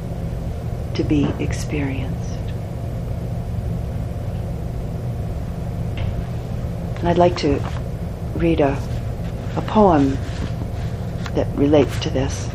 to 0.95 1.03
be 1.03 1.25
experienced. 1.39 2.39
And 6.99 7.09
I'd 7.09 7.19
like 7.19 7.37
to 7.39 7.63
read 8.35 8.61
a, 8.61 8.81
a 9.57 9.63
poem 9.63 10.19
that 11.35 11.47
relates 11.57 11.99
to 12.01 12.11
this 12.11 12.49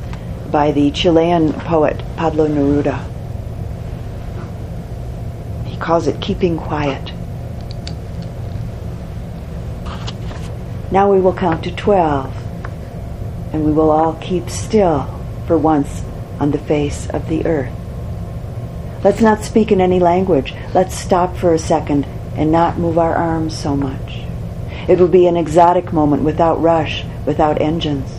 by 0.52 0.72
the 0.72 0.92
Chilean 0.92 1.54
poet 1.54 2.04
Pablo 2.18 2.48
Neruda. 2.48 3.10
He 5.66 5.78
calls 5.78 6.08
it 6.08 6.22
Keeping 6.22 6.58
Quiet. 6.58 7.12
Now 10.92 11.12
we 11.12 11.20
will 11.20 11.34
count 11.34 11.64
to 11.64 11.72
twelve, 11.72 12.36
and 13.54 13.64
we 13.64 13.72
will 13.72 13.92
all 13.92 14.16
keep 14.16 14.50
still 14.50 15.08
for 15.48 15.58
once 15.58 16.04
on 16.40 16.52
the 16.52 16.58
face 16.58 17.10
of 17.12 17.30
the 17.30 17.46
earth. 17.46 17.74
Let's 19.04 19.22
not 19.22 19.44
speak 19.44 19.72
in 19.72 19.80
any 19.80 20.00
language. 20.00 20.54
Let's 20.74 20.96
stop 20.96 21.38
for 21.38 21.54
a 21.54 21.60
second 21.60 22.06
and 22.36 22.52
not 22.52 22.80
move 22.80 22.98
our 22.98 23.16
arms 23.16 23.58
so 23.58 23.76
much. 23.78 24.24
It 24.88 25.00
will 25.00 25.08
be 25.08 25.28
an 25.28 25.38
exotic 25.38 25.94
moment 25.94 26.24
without 26.24 26.62
rush, 26.62 27.06
without 27.26 27.62
engines. 27.62 28.10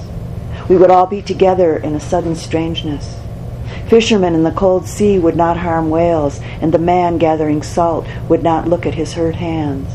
We 0.68 0.76
would 0.76 0.90
all 0.90 1.06
be 1.06 1.20
together 1.20 1.76
in 1.76 1.94
a 1.94 2.00
sudden 2.00 2.36
strangeness. 2.36 3.18
Fishermen 3.88 4.34
in 4.34 4.44
the 4.44 4.50
cold 4.50 4.86
sea 4.86 5.18
would 5.18 5.36
not 5.36 5.58
harm 5.58 5.90
whales, 5.90 6.40
and 6.60 6.72
the 6.72 6.78
man 6.78 7.18
gathering 7.18 7.62
salt 7.62 8.06
would 8.28 8.42
not 8.42 8.68
look 8.68 8.86
at 8.86 8.94
his 8.94 9.14
hurt 9.14 9.34
hands. 9.34 9.90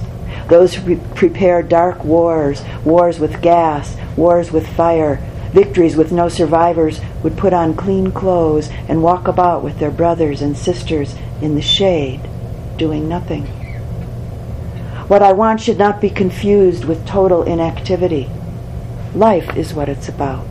Those 0.48 0.76
who 0.76 0.98
pre- 0.98 1.16
prepare 1.16 1.64
dark 1.64 2.04
wars, 2.04 2.62
wars 2.84 3.20
with 3.20 3.42
gas, 3.42 3.96
wars 4.16 4.52
with 4.52 4.68
fire, 4.68 5.20
victories 5.52 5.96
with 5.96 6.12
no 6.12 6.30
survivors, 6.30 7.00
would 7.24 7.38
put 7.38 7.54
on 7.54 7.76
clean 7.76 8.12
clothes 8.12 8.70
and 8.88 9.04
walk 9.04 9.28
about 9.28 9.64
with 9.64 9.80
their 9.80 9.92
brothers 9.92 10.42
and 10.42 10.58
sisters 10.58 11.16
in 11.42 11.56
the 11.56 11.62
shade, 11.62 12.22
doing 12.78 13.08
nothing. 13.08 13.46
What 15.08 15.22
I 15.22 15.34
want 15.34 15.62
should 15.62 15.78
not 15.78 16.02
be 16.02 16.10
confused 16.10 16.86
with 16.86 17.08
total 17.08 17.44
inactivity. 17.44 18.30
Life 19.16 19.56
is 19.58 19.74
what 19.74 19.90
it's 19.90 20.08
about. 20.08 20.46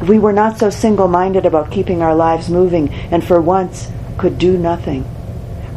If 0.00 0.08
we 0.08 0.18
were 0.18 0.32
not 0.32 0.58
so 0.58 0.70
single 0.70 1.08
minded 1.08 1.44
about 1.44 1.70
keeping 1.70 2.02
our 2.02 2.14
lives 2.14 2.48
moving 2.48 2.92
and 3.10 3.22
for 3.24 3.40
once 3.40 3.90
could 4.16 4.38
do 4.38 4.56
nothing, 4.56 5.04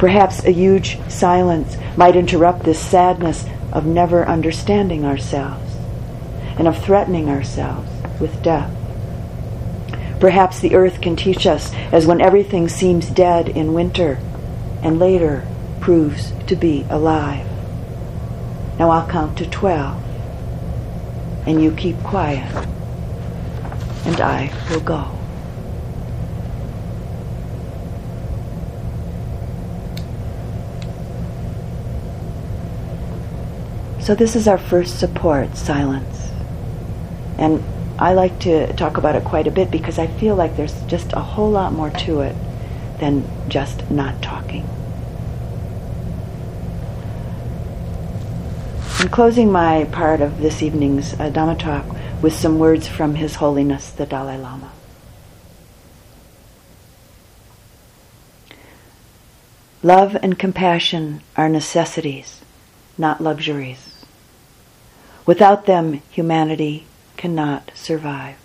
Perhaps 0.01 0.43
a 0.45 0.51
huge 0.51 0.97
silence 1.11 1.77
might 1.95 2.15
interrupt 2.15 2.63
this 2.63 2.79
sadness 2.79 3.45
of 3.71 3.85
never 3.85 4.27
understanding 4.27 5.05
ourselves 5.05 5.75
and 6.57 6.67
of 6.67 6.83
threatening 6.83 7.29
ourselves 7.29 7.90
with 8.21 8.41
death. 8.43 8.71
Perhaps 10.21 10.59
the 10.59 10.75
earth 10.75 11.01
can 11.01 11.15
teach 11.15 11.47
us 11.47 11.73
as 11.91 12.05
when 12.05 12.21
everything 12.21 12.69
seems 12.69 13.09
dead 13.09 13.49
in 13.49 13.73
winter 13.73 14.19
and 14.83 14.99
later 14.99 15.47
proves 15.79 16.31
to 16.45 16.55
be 16.55 16.85
alive. 16.89 17.47
Now 18.77 18.91
I'll 18.91 19.07
count 19.07 19.37
to 19.39 19.49
12 19.49 20.01
and 21.47 21.61
you 21.61 21.71
keep 21.71 21.97
quiet 22.03 22.53
and 24.05 24.21
I 24.21 24.53
will 24.69 24.81
go. 24.81 25.17
So 34.01 34.15
this 34.15 34.35
is 34.35 34.47
our 34.47 34.57
first 34.57 34.99
support, 34.99 35.55
silence. 35.55 36.31
And 37.37 37.63
I 38.01 38.13
like 38.15 38.39
to 38.39 38.73
talk 38.73 38.97
about 38.97 39.15
it 39.15 39.23
quite 39.23 39.45
a 39.45 39.51
bit 39.51 39.69
because 39.69 39.99
I 39.99 40.07
feel 40.07 40.35
like 40.35 40.57
there's 40.57 40.81
just 40.85 41.13
a 41.13 41.19
whole 41.19 41.51
lot 41.51 41.71
more 41.71 41.91
to 41.91 42.21
it 42.21 42.35
than 42.99 43.23
just 43.47 43.91
not 43.91 44.23
talking. 44.23 44.67
I'm 48.97 49.09
closing 49.09 49.51
my 49.51 49.83
part 49.91 50.19
of 50.19 50.39
this 50.41 50.63
evening's 50.63 51.13
uh, 51.13 51.29
Dhamma 51.29 51.59
talk 51.59 51.85
with 52.23 52.33
some 52.33 52.57
words 52.57 52.87
from 52.87 53.13
His 53.13 53.35
Holiness 53.35 53.91
the 53.91 54.07
Dalai 54.07 54.37
Lama. 54.37 54.71
Love 59.83 60.17
and 60.23 60.39
compassion 60.39 61.21
are 61.37 61.49
necessities, 61.49 62.41
not 62.97 63.21
luxuries. 63.21 64.03
Without 65.27 65.67
them, 65.67 66.01
humanity 66.09 66.87
cannot 67.21 67.69
survive. 67.75 68.35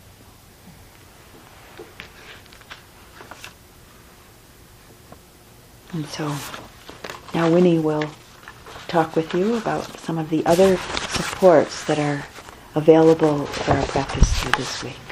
And 5.95 6.05
so 6.09 6.37
now 7.33 7.51
Winnie 7.51 7.79
will 7.79 8.05
talk 8.87 9.17
with 9.17 9.33
you 9.33 9.57
about 9.57 9.99
some 10.01 10.19
of 10.19 10.29
the 10.29 10.45
other 10.45 10.77
supports 10.77 11.87
that 11.87 11.99
are 11.99 12.27
available 12.75 13.47
for 13.47 13.73
our 13.73 13.87
practice 13.87 14.43
through 14.43 14.53
this 14.53 14.85
week. 14.85 15.06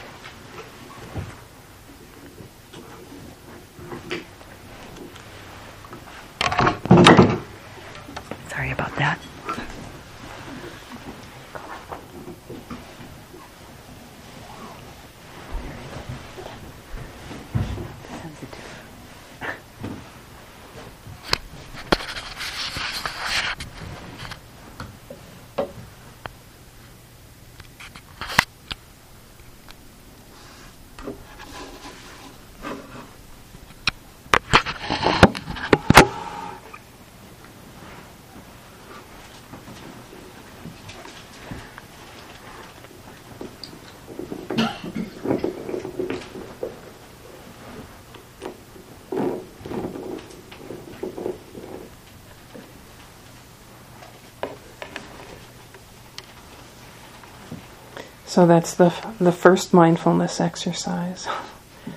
So 58.34 58.46
that's 58.48 58.74
the 58.74 58.92
the 59.20 59.30
first 59.30 59.72
mindfulness 59.72 60.40
exercise, 60.40 61.28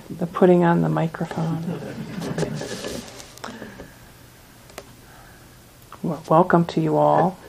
the 0.08 0.24
putting 0.24 0.62
on 0.62 0.82
the 0.82 0.88
microphone. 0.88 1.80
Well, 6.00 6.22
welcome 6.28 6.64
to 6.66 6.80
you 6.80 6.96
all. 6.96 7.40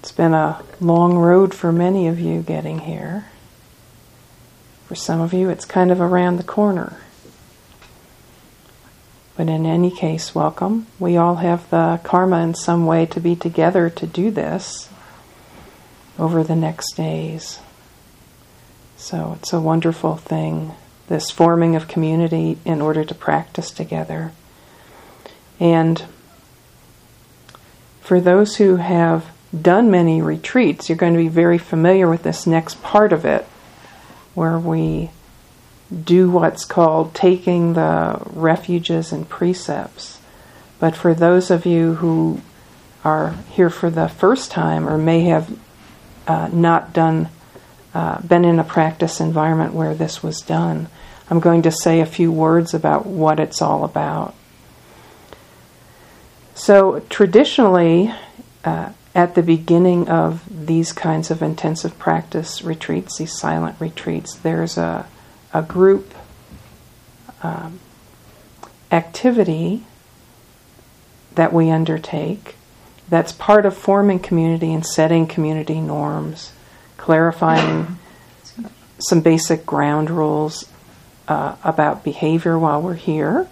It's 0.00 0.12
been 0.12 0.34
a 0.34 0.62
long 0.80 1.16
road 1.16 1.54
for 1.54 1.72
many 1.72 2.08
of 2.08 2.20
you 2.20 2.42
getting 2.42 2.80
here. 2.80 3.24
For 4.86 4.94
some 4.94 5.22
of 5.22 5.32
you, 5.32 5.48
it's 5.48 5.64
kind 5.64 5.90
of 5.90 5.98
around 5.98 6.36
the 6.36 6.44
corner. 6.44 6.98
But 9.34 9.48
in 9.48 9.64
any 9.64 9.90
case, 9.90 10.34
welcome. 10.34 10.88
We 10.98 11.16
all 11.16 11.36
have 11.36 11.70
the 11.70 12.00
karma 12.04 12.42
in 12.42 12.54
some 12.54 12.84
way 12.84 13.06
to 13.06 13.18
be 13.18 13.34
together 13.34 13.88
to 13.88 14.06
do 14.06 14.30
this 14.30 14.90
over 16.18 16.42
the 16.42 16.56
next 16.56 16.96
days. 16.96 17.60
So 18.96 19.36
it's 19.38 19.52
a 19.52 19.60
wonderful 19.60 20.16
thing, 20.16 20.72
this 21.08 21.30
forming 21.30 21.76
of 21.76 21.88
community 21.88 22.58
in 22.64 22.80
order 22.80 23.04
to 23.04 23.14
practice 23.14 23.70
together. 23.70 24.32
And 25.60 26.04
for 28.00 28.20
those 28.20 28.56
who 28.56 28.76
have 28.76 29.26
done 29.60 29.90
many 29.90 30.20
retreats, 30.20 30.88
you're 30.88 30.98
going 30.98 31.14
to 31.14 31.18
be 31.18 31.28
very 31.28 31.58
familiar 31.58 32.08
with 32.08 32.22
this 32.22 32.46
next 32.46 32.82
part 32.82 33.12
of 33.12 33.24
it, 33.24 33.44
where 34.34 34.58
we 34.58 35.10
do 36.02 36.30
what's 36.30 36.64
called 36.64 37.14
taking 37.14 37.74
the 37.74 38.20
refuges 38.26 39.12
and 39.12 39.28
precepts. 39.28 40.20
But 40.80 40.96
for 40.96 41.14
those 41.14 41.50
of 41.50 41.66
you 41.66 41.94
who 41.94 42.40
are 43.04 43.36
here 43.50 43.70
for 43.70 43.90
the 43.90 44.08
first 44.08 44.50
time 44.50 44.88
or 44.88 44.98
may 44.98 45.20
have 45.24 45.56
uh, 46.26 46.48
not 46.52 46.92
done, 46.92 47.28
uh, 47.94 48.20
been 48.22 48.44
in 48.44 48.58
a 48.58 48.64
practice 48.64 49.20
environment 49.20 49.74
where 49.74 49.94
this 49.94 50.22
was 50.22 50.40
done, 50.40 50.88
I'm 51.30 51.40
going 51.40 51.62
to 51.62 51.70
say 51.70 52.00
a 52.00 52.06
few 52.06 52.30
words 52.30 52.74
about 52.74 53.06
what 53.06 53.40
it's 53.40 53.62
all 53.62 53.84
about. 53.84 54.34
So, 56.54 57.00
traditionally, 57.08 58.12
uh, 58.64 58.90
at 59.14 59.34
the 59.34 59.42
beginning 59.42 60.08
of 60.08 60.66
these 60.66 60.92
kinds 60.92 61.30
of 61.30 61.42
intensive 61.42 61.98
practice 61.98 62.62
retreats, 62.62 63.18
these 63.18 63.38
silent 63.38 63.76
retreats, 63.80 64.34
there's 64.36 64.76
a, 64.76 65.06
a 65.52 65.62
group 65.62 66.14
um, 67.42 67.80
activity 68.90 69.84
that 71.34 71.52
we 71.52 71.70
undertake 71.70 72.56
that's 73.08 73.32
part 73.32 73.66
of 73.66 73.76
forming 73.76 74.18
community 74.18 74.72
and 74.72 74.84
setting 74.84 75.26
community 75.26 75.80
norms, 75.80 76.52
clarifying 76.96 77.98
some 78.98 79.20
basic 79.20 79.66
ground 79.66 80.10
rules 80.10 80.68
uh, 81.28 81.56
about 81.62 82.04
behavior 82.04 82.58
while 82.58 82.80
we're 82.80 82.94
here, 82.94 83.48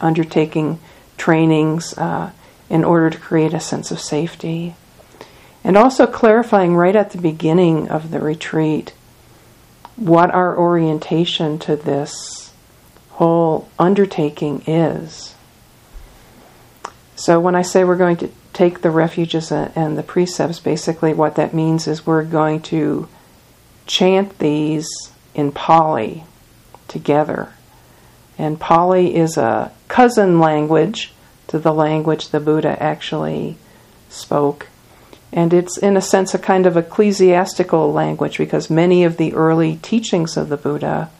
undertaking 0.00 0.78
trainings 1.16 1.96
uh, 1.98 2.30
in 2.68 2.84
order 2.84 3.10
to 3.10 3.18
create 3.18 3.54
a 3.54 3.60
sense 3.60 3.90
of 3.90 4.00
safety, 4.00 4.74
and 5.64 5.76
also 5.76 6.06
clarifying 6.06 6.74
right 6.74 6.96
at 6.96 7.10
the 7.10 7.18
beginning 7.18 7.88
of 7.88 8.10
the 8.10 8.20
retreat 8.20 8.92
what 9.96 10.30
our 10.30 10.56
orientation 10.56 11.58
to 11.58 11.74
this 11.74 12.52
whole 13.10 13.68
undertaking 13.78 14.62
is. 14.66 15.34
So, 17.16 17.40
when 17.40 17.54
I 17.54 17.62
say 17.62 17.82
we're 17.82 17.96
going 17.96 18.18
to 18.18 18.30
take 18.56 18.80
the 18.80 18.90
refuges 18.90 19.52
and 19.52 19.98
the 19.98 20.02
precepts, 20.02 20.60
basically 20.60 21.12
what 21.12 21.34
that 21.34 21.52
means 21.52 21.86
is 21.86 22.06
we're 22.06 22.24
going 22.24 22.62
to 22.62 23.06
chant 23.86 24.38
these 24.38 24.88
in 25.34 25.52
Pali 25.52 26.24
together. 26.88 27.50
And 28.38 28.58
Pali 28.58 29.14
is 29.14 29.36
a 29.36 29.72
cousin 29.88 30.40
language 30.40 31.12
to 31.48 31.58
the 31.58 31.74
language 31.74 32.28
the 32.30 32.40
Buddha 32.40 32.82
actually 32.82 33.58
spoke. 34.08 34.68
And 35.32 35.52
it's, 35.52 35.76
in 35.76 35.98
a 35.98 36.00
sense, 36.00 36.32
a 36.32 36.38
kind 36.38 36.64
of 36.64 36.78
ecclesiastical 36.78 37.92
language 37.92 38.38
because 38.38 38.70
many 38.70 39.04
of 39.04 39.18
the 39.18 39.34
early 39.34 39.76
teachings 39.82 40.38
of 40.38 40.48
the 40.48 40.56
Buddha 40.56 41.10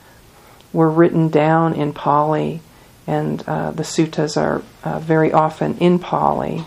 were 0.72 0.90
written 0.90 1.28
down 1.28 1.74
in 1.74 1.92
Pali, 1.92 2.62
and 3.06 3.42
uh, 3.46 3.72
the 3.72 3.82
suttas 3.82 4.40
are 4.40 4.62
uh, 4.84 5.00
very 5.00 5.32
often 5.32 5.76
in 5.78 5.98
Pali. 5.98 6.64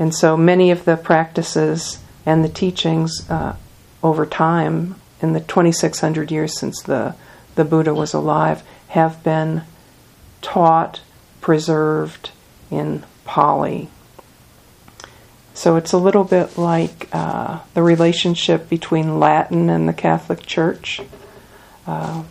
And 0.00 0.14
so 0.14 0.34
many 0.34 0.70
of 0.70 0.86
the 0.86 0.96
practices 0.96 1.98
and 2.24 2.42
the 2.42 2.48
teachings 2.48 3.28
uh, 3.28 3.54
over 4.02 4.24
time, 4.24 4.94
in 5.20 5.34
the 5.34 5.40
2600 5.40 6.32
years 6.32 6.58
since 6.58 6.80
the, 6.82 7.14
the 7.54 7.66
Buddha 7.66 7.92
was 7.92 8.14
alive, 8.14 8.62
have 8.88 9.22
been 9.22 9.60
taught, 10.40 11.02
preserved 11.42 12.30
in 12.70 13.04
Pali. 13.26 13.90
So 15.52 15.76
it's 15.76 15.92
a 15.92 15.98
little 15.98 16.24
bit 16.24 16.56
like 16.56 17.10
uh, 17.12 17.60
the 17.74 17.82
relationship 17.82 18.70
between 18.70 19.20
Latin 19.20 19.68
and 19.68 19.86
the 19.86 19.92
Catholic 19.92 20.46
Church. 20.46 21.02
Uh, 21.86 22.22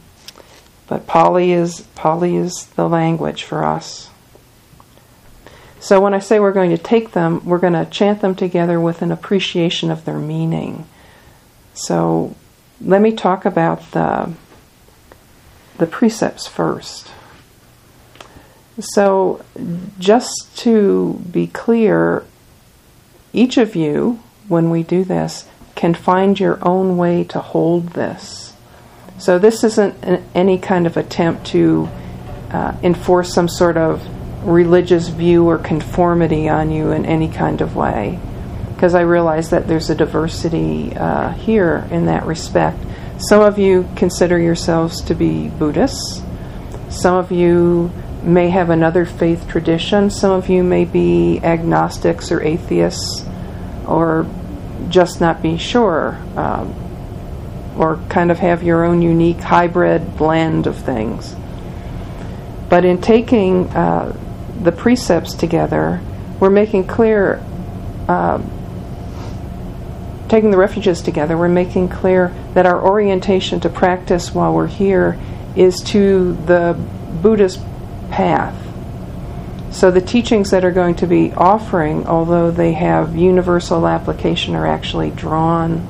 but 0.88 1.06
Pali 1.06 1.52
is 1.52 1.82
Pali 1.94 2.36
is 2.36 2.66
the 2.76 2.90
language 2.90 3.44
for 3.44 3.64
us. 3.64 4.09
So 5.80 6.02
when 6.02 6.14
I 6.14 6.20
say 6.20 6.40
we're 6.40 6.52
going 6.52 6.72
to 6.72 6.78
take 6.78 7.12
them, 7.12 7.44
we're 7.46 7.60
going 7.60 7.74
to 7.74 7.86
chant 7.86 8.22
them 8.22 8.36
together 8.36 8.80
with 8.80 9.02
an 9.02 9.12
appreciation 9.12 9.92
of 9.92 10.06
their 10.06 10.20
meaning. 10.20 10.86
So 11.74 12.36
let 12.82 13.02
me 13.02 13.14
talk 13.14 13.46
about 13.46 13.92
the 13.92 14.34
the 15.78 15.88
precepts 15.88 16.46
first. 16.46 17.10
So 18.80 19.46
just 19.98 20.58
to 20.58 21.22
be 21.32 21.48
clear, 21.48 22.26
each 23.32 23.58
of 23.58 23.76
you, 23.76 24.20
when 24.50 24.70
we 24.70 24.84
do 24.84 25.04
this, 25.06 25.48
can 25.76 25.94
find 25.94 26.38
your 26.38 26.60
own 26.62 26.98
way 26.98 27.24
to 27.24 27.40
hold 27.40 27.90
this. 27.90 28.54
So, 29.18 29.38
this 29.38 29.64
isn't 29.64 29.96
an, 30.04 30.24
any 30.34 30.58
kind 30.58 30.88
of 30.88 30.98
attempt 30.98 31.48
to 31.48 31.90
uh, 32.52 32.76
enforce 32.84 33.34
some 33.34 33.48
sort 33.48 33.78
of 33.78 34.02
religious 34.44 35.08
view 35.10 35.48
or 35.48 35.58
conformity 35.58 36.48
on 36.50 36.72
you 36.72 36.92
in 36.92 37.06
any 37.06 37.30
kind 37.30 37.62
of 37.62 37.76
way. 37.76 38.20
Because 38.74 38.96
I 38.96 39.02
realize 39.02 39.50
that 39.50 39.68
there's 39.68 39.90
a 39.90 39.96
diversity 39.96 40.96
uh, 40.96 41.32
here 41.34 41.88
in 41.92 42.06
that 42.06 42.26
respect. 42.26 42.80
Some 43.18 43.42
of 43.42 43.60
you 43.60 43.90
consider 43.96 44.40
yourselves 44.40 45.02
to 45.04 45.14
be 45.14 45.50
Buddhists, 45.50 46.22
some 46.90 47.16
of 47.16 47.32
you 47.32 47.92
may 48.24 48.50
have 48.50 48.70
another 48.72 49.06
faith 49.06 49.48
tradition. 49.48 50.10
Some 50.10 50.32
of 50.32 50.50
you 50.50 50.64
may 50.64 50.86
be 50.86 51.40
agnostics 51.44 52.32
or 52.32 52.42
atheists, 52.42 53.24
or 53.88 54.26
just 54.90 55.22
not 55.22 55.42
be 55.42 55.58
sure, 55.58 56.18
um, 56.36 56.74
or 57.78 57.98
kind 58.10 58.32
of 58.32 58.40
have 58.40 58.64
your 58.64 58.84
own 58.84 59.02
unique 59.02 59.40
hybrid 59.40 60.18
blend 60.18 60.66
of 60.66 60.78
things. 60.78 61.36
But 62.70 62.86
in 62.86 63.02
taking 63.02 63.68
uh, 63.68 64.18
the 64.62 64.72
precepts 64.72 65.34
together, 65.34 66.02
we're 66.40 66.50
making 66.50 66.88
clear, 66.88 67.44
uh, 68.08 68.42
taking 70.28 70.52
the 70.52 70.58
refuges 70.58 71.02
together, 71.02 71.38
we're 71.38 71.48
making 71.48 71.90
clear 71.90 72.34
that 72.54 72.66
our 72.66 72.82
orientation 72.82 73.60
to 73.62 73.70
practice 73.70 74.34
while 74.34 74.54
we're 74.54 74.68
here 74.68 75.20
is 75.56 75.82
to 75.82 76.34
the 76.46 76.74
Buddhist 77.22 77.60
path. 78.10 78.56
So 79.72 79.92
the 79.92 80.02
teachings 80.02 80.50
that 80.52 80.66
are 80.66 80.72
going 80.72 80.96
to 80.96 81.08
be 81.08 81.32
offering, 81.34 82.08
although 82.08 82.52
they 82.52 82.74
have 82.74 83.16
universal 83.16 83.88
application, 83.88 84.56
are 84.56 84.66
actually 84.66 85.12
drawn 85.12 85.88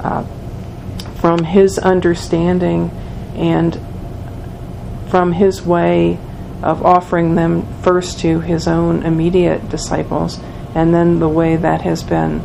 uh, 0.00 0.24
from 1.16 1.44
his 1.44 1.78
understanding 1.78 2.90
and 3.36 3.80
from 5.08 5.32
his 5.32 5.62
way 5.62 6.18
of 6.64 6.84
offering 6.84 7.34
them 7.34 7.66
first 7.82 8.18
to 8.20 8.40
his 8.40 8.66
own 8.66 9.02
immediate 9.02 9.68
disciples, 9.68 10.40
and 10.74 10.94
then 10.94 11.18
the 11.20 11.28
way 11.28 11.56
that 11.56 11.82
has 11.82 12.02
been 12.02 12.40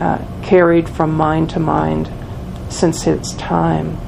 uh, 0.00 0.24
carried 0.42 0.88
from 0.88 1.14
mind 1.14 1.50
to 1.50 1.58
mind 1.58 2.10
since 2.68 3.02
his 3.02 3.32
time. 3.34 3.98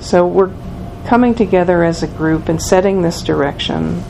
So 0.00 0.26
we're 0.26 0.52
coming 1.06 1.34
together 1.34 1.84
as 1.84 2.02
a 2.02 2.08
group 2.08 2.48
and 2.48 2.60
setting 2.60 3.02
this 3.02 3.22
direction 3.22 4.02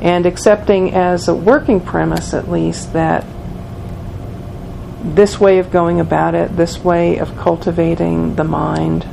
and 0.00 0.26
accepting 0.26 0.94
as 0.94 1.26
a 1.26 1.34
working 1.34 1.80
premise 1.80 2.34
at 2.34 2.50
least 2.50 2.92
that 2.92 3.24
this 5.02 5.40
way 5.40 5.58
of 5.58 5.70
going 5.70 6.00
about 6.00 6.34
it, 6.34 6.56
this 6.56 6.78
way 6.78 7.18
of 7.18 7.36
cultivating 7.36 8.36
the 8.36 8.44
mind 8.44 9.04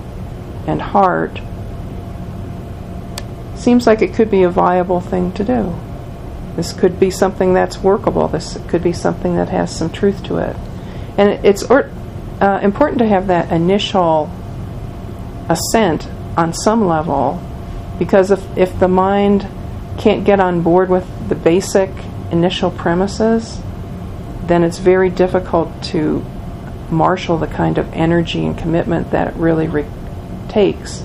and 0.68 0.82
heart, 0.82 1.40
seems 3.58 3.88
like 3.88 4.02
it 4.02 4.14
could 4.14 4.30
be 4.30 4.44
a 4.44 4.50
viable 4.50 5.02
thing 5.02 5.32
to 5.34 5.44
do. 5.44 5.76
This 6.56 6.72
could 6.72 7.00
be 7.00 7.12
something 7.12 7.54
that's 7.54 7.78
workable. 7.78 8.28
This 8.28 8.58
could 8.68 8.84
be 8.84 8.94
something 8.94 9.36
that 9.36 9.50
has 9.50 9.76
some 9.76 9.90
truth 9.90 10.24
to 10.26 10.38
it. 10.38 10.56
And 11.18 11.46
it's 11.46 11.64
or, 11.64 11.90
uh, 12.42 12.60
important 12.62 13.00
to 13.00 13.08
have 13.08 13.28
that 13.28 13.52
initial 13.52 14.32
assent 15.50 16.08
on 16.38 16.54
some 16.54 16.88
level 16.88 17.42
because 18.00 18.32
if, 18.32 18.58
if 18.58 18.78
the 18.80 18.88
mind 18.88 19.48
can't 19.98 20.26
get 20.26 20.40
on 20.40 20.62
board 20.62 20.90
with 20.90 21.30
the 21.30 21.36
basic 21.36 21.90
initial 22.32 22.72
premises, 22.72 23.62
then 24.46 24.64
it's 24.64 24.80
very 24.80 25.10
difficult 25.10 25.84
to 25.84 26.24
marshal 26.92 27.38
the 27.38 27.48
kind 27.48 27.78
of 27.78 27.92
energy 27.94 28.46
and 28.46 28.58
commitment 28.58 29.12
that 29.12 29.30
it 29.30 29.34
really 29.36 29.68
re- 29.68 29.86
takes 30.50 31.04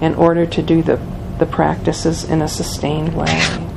in 0.00 0.14
order 0.14 0.44
to 0.44 0.62
do 0.62 0.82
the, 0.82 0.96
the 1.42 1.52
practices 1.52 2.22
in 2.22 2.40
a 2.40 2.46
sustained 2.46 3.16
way. 3.16 3.68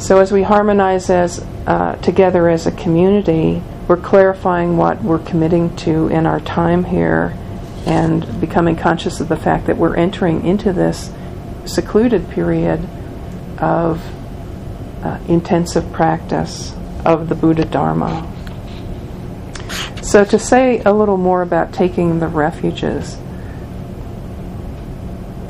So 0.00 0.18
as 0.18 0.32
we 0.32 0.42
harmonize 0.42 1.08
as 1.08 1.38
uh, 1.68 1.94
together 2.02 2.48
as 2.48 2.66
a 2.66 2.72
community, 2.72 3.62
we're 3.86 3.96
clarifying 3.96 4.76
what 4.76 5.00
we're 5.04 5.20
committing 5.20 5.76
to 5.76 6.08
in 6.08 6.26
our 6.26 6.40
time 6.40 6.82
here 6.82 7.38
and 7.86 8.40
becoming 8.40 8.74
conscious 8.74 9.20
of 9.20 9.28
the 9.28 9.36
fact 9.36 9.68
that 9.68 9.76
we're 9.76 9.94
entering 9.94 10.44
into 10.44 10.72
this 10.72 11.12
secluded 11.64 12.28
period 12.30 12.80
of 13.58 14.02
uh, 15.04 15.20
intensive 15.28 15.92
practice 15.92 16.74
of 17.04 17.28
the 17.28 17.36
Buddha 17.36 17.64
Dharma. 17.64 18.28
So, 20.02 20.24
to 20.24 20.38
say 20.40 20.80
a 20.80 20.92
little 20.92 21.16
more 21.16 21.42
about 21.42 21.72
taking 21.72 22.18
the 22.18 22.26
refuges, 22.26 23.16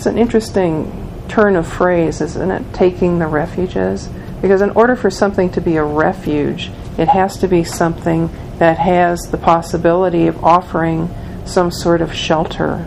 it's 0.02 0.06
an 0.08 0.18
interesting 0.18 0.90
turn 1.28 1.54
of 1.54 1.64
phrase, 1.64 2.20
isn't 2.20 2.50
it? 2.50 2.74
Taking 2.74 3.20
the 3.20 3.28
refuges. 3.28 4.08
Because 4.40 4.60
in 4.60 4.70
order 4.70 4.96
for 4.96 5.12
something 5.12 5.48
to 5.50 5.60
be 5.60 5.76
a 5.76 5.84
refuge, 5.84 6.72
it 6.98 7.06
has 7.06 7.36
to 7.38 7.46
be 7.46 7.62
something 7.62 8.28
that 8.58 8.78
has 8.78 9.20
the 9.30 9.36
possibility 9.36 10.26
of 10.26 10.44
offering 10.44 11.08
some 11.44 11.70
sort 11.70 12.00
of 12.02 12.12
shelter. 12.12 12.84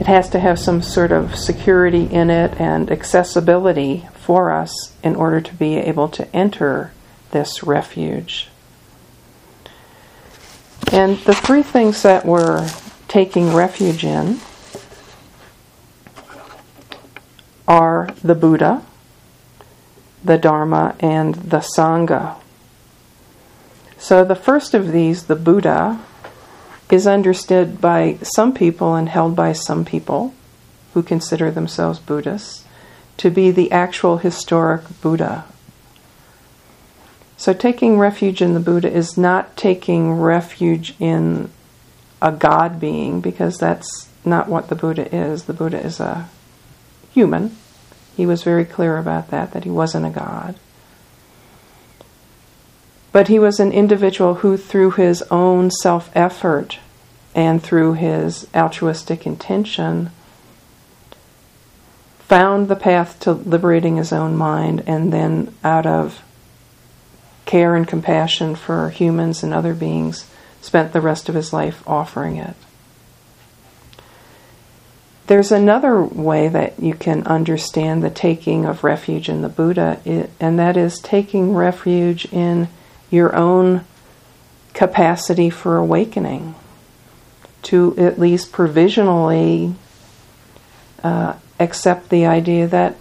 It 0.00 0.06
has 0.06 0.30
to 0.30 0.40
have 0.40 0.58
some 0.58 0.80
sort 0.80 1.12
of 1.12 1.36
security 1.36 2.04
in 2.04 2.30
it 2.30 2.58
and 2.58 2.90
accessibility 2.90 4.08
for 4.14 4.50
us 4.50 4.94
in 5.02 5.14
order 5.14 5.42
to 5.42 5.54
be 5.56 5.76
able 5.76 6.08
to 6.08 6.34
enter 6.34 6.90
this 7.32 7.62
refuge. 7.62 8.48
And 10.90 11.18
the 11.18 11.34
three 11.34 11.62
things 11.62 12.00
that 12.00 12.24
we're 12.24 12.66
taking 13.08 13.54
refuge 13.54 14.04
in 14.04 14.40
are 17.66 18.08
the 18.22 18.34
Buddha, 18.34 18.82
the 20.22 20.38
Dharma, 20.38 20.96
and 21.00 21.34
the 21.34 21.58
Sangha. 21.76 22.36
So 23.98 24.24
the 24.24 24.34
first 24.34 24.74
of 24.74 24.92
these, 24.92 25.24
the 25.24 25.36
Buddha, 25.36 26.00
is 26.90 27.06
understood 27.06 27.80
by 27.80 28.18
some 28.22 28.52
people 28.52 28.94
and 28.94 29.08
held 29.08 29.34
by 29.34 29.52
some 29.52 29.84
people 29.84 30.34
who 30.92 31.02
consider 31.02 31.50
themselves 31.50 31.98
Buddhists 31.98 32.64
to 33.16 33.30
be 33.30 33.50
the 33.50 33.72
actual 33.72 34.18
historic 34.18 34.82
Buddha. 35.00 35.44
So 37.36 37.52
taking 37.52 37.98
refuge 37.98 38.42
in 38.42 38.54
the 38.54 38.60
Buddha 38.60 38.90
is 38.90 39.16
not 39.16 39.56
taking 39.56 40.12
refuge 40.12 40.94
in 40.98 41.50
a 42.20 42.32
God 42.32 42.80
being 42.80 43.20
because 43.20 43.56
that's 43.58 44.08
not 44.24 44.48
what 44.48 44.68
the 44.68 44.74
Buddha 44.74 45.14
is. 45.14 45.44
The 45.44 45.52
Buddha 45.52 45.84
is 45.84 46.00
a 46.00 46.28
human. 47.14 47.56
He 48.16 48.26
was 48.26 48.42
very 48.42 48.64
clear 48.64 48.98
about 48.98 49.30
that, 49.30 49.52
that 49.52 49.64
he 49.64 49.70
wasn't 49.70 50.06
a 50.06 50.10
God. 50.10 50.56
But 53.12 53.28
he 53.28 53.38
was 53.38 53.60
an 53.60 53.72
individual 53.72 54.34
who, 54.36 54.56
through 54.56 54.92
his 54.92 55.22
own 55.30 55.70
self 55.70 56.10
effort 56.14 56.80
and 57.34 57.62
through 57.62 57.94
his 57.94 58.48
altruistic 58.54 59.26
intention, 59.26 60.10
found 62.18 62.68
the 62.68 62.76
path 62.76 63.20
to 63.20 63.32
liberating 63.32 63.96
his 63.96 64.12
own 64.12 64.36
mind, 64.36 64.82
and 64.86 65.12
then, 65.12 65.54
out 65.62 65.86
of 65.86 66.22
care 67.44 67.76
and 67.76 67.86
compassion 67.86 68.56
for 68.56 68.90
humans 68.90 69.42
and 69.42 69.54
other 69.54 69.74
beings, 69.74 70.28
spent 70.60 70.92
the 70.92 71.00
rest 71.00 71.28
of 71.28 71.34
his 71.34 71.52
life 71.52 71.86
offering 71.86 72.36
it. 72.36 72.56
There's 75.26 75.52
another 75.52 76.02
way 76.02 76.48
that 76.48 76.80
you 76.80 76.94
can 76.94 77.26
understand 77.26 78.02
the 78.02 78.10
taking 78.10 78.66
of 78.66 78.84
refuge 78.84 79.28
in 79.28 79.40
the 79.40 79.48
Buddha, 79.48 80.00
and 80.38 80.58
that 80.58 80.76
is 80.76 80.98
taking 80.98 81.54
refuge 81.54 82.26
in 82.26 82.68
your 83.10 83.34
own 83.34 83.84
capacity 84.74 85.48
for 85.48 85.76
awakening, 85.78 86.54
to 87.62 87.96
at 87.96 88.18
least 88.18 88.52
provisionally 88.52 89.74
uh, 91.02 91.34
accept 91.58 92.10
the 92.10 92.26
idea 92.26 92.66
that, 92.66 92.96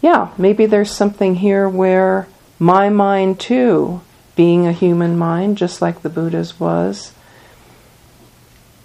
yeah, 0.00 0.32
maybe 0.36 0.66
there's 0.66 0.90
something 0.90 1.36
here 1.36 1.68
where 1.68 2.26
my 2.58 2.88
mind 2.88 3.38
too, 3.38 4.00
being 4.34 4.66
a 4.66 4.72
human 4.72 5.16
mind, 5.16 5.56
just 5.56 5.80
like 5.80 6.02
the 6.02 6.08
Buddha's 6.08 6.58
was, 6.58 7.12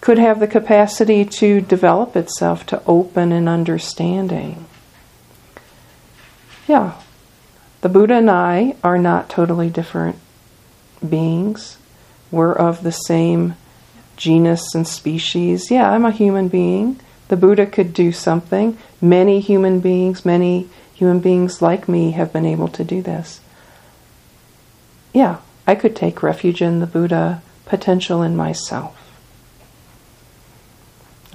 could 0.06 0.20
have 0.20 0.40
the 0.40 0.46
capacity 0.46 1.26
to 1.26 1.60
develop 1.60 2.16
itself 2.16 2.64
to 2.64 2.80
open 2.86 3.32
and 3.32 3.50
understanding. 3.50 4.64
Yeah, 6.68 7.02
the 7.82 7.90
Buddha 7.90 8.14
and 8.14 8.30
I 8.30 8.76
are 8.84 9.00
not 9.00 9.32
totally 9.32 9.72
different 9.72 10.18
beings. 11.10 11.80
We're 12.30 12.54
of 12.54 12.84
the 12.84 12.92
same 12.92 13.56
genus 14.16 14.76
and 14.76 14.88
species. 14.88 15.72
Yeah, 15.72 15.90
I'm 15.90 16.06
a 16.06 16.12
human 16.12 16.50
being. 16.50 17.00
The 17.30 17.38
Buddha 17.38 17.66
could 17.66 17.92
do 17.92 18.12
something. 18.12 18.78
Many 19.02 19.40
human 19.40 19.80
beings, 19.80 20.24
many 20.24 20.70
human 20.94 21.20
beings 21.20 21.64
like 21.64 21.90
me 21.90 22.12
have 22.12 22.32
been 22.32 22.46
able 22.46 22.68
to 22.68 22.84
do 22.84 23.02
this. 23.02 23.40
Yeah, 25.14 25.38
I 25.66 25.74
could 25.74 25.96
take 25.96 26.22
refuge 26.22 26.62
in 26.62 26.80
the 26.80 26.86
Buddha 26.86 27.42
potential 27.66 28.22
in 28.22 28.36
myself. 28.36 29.05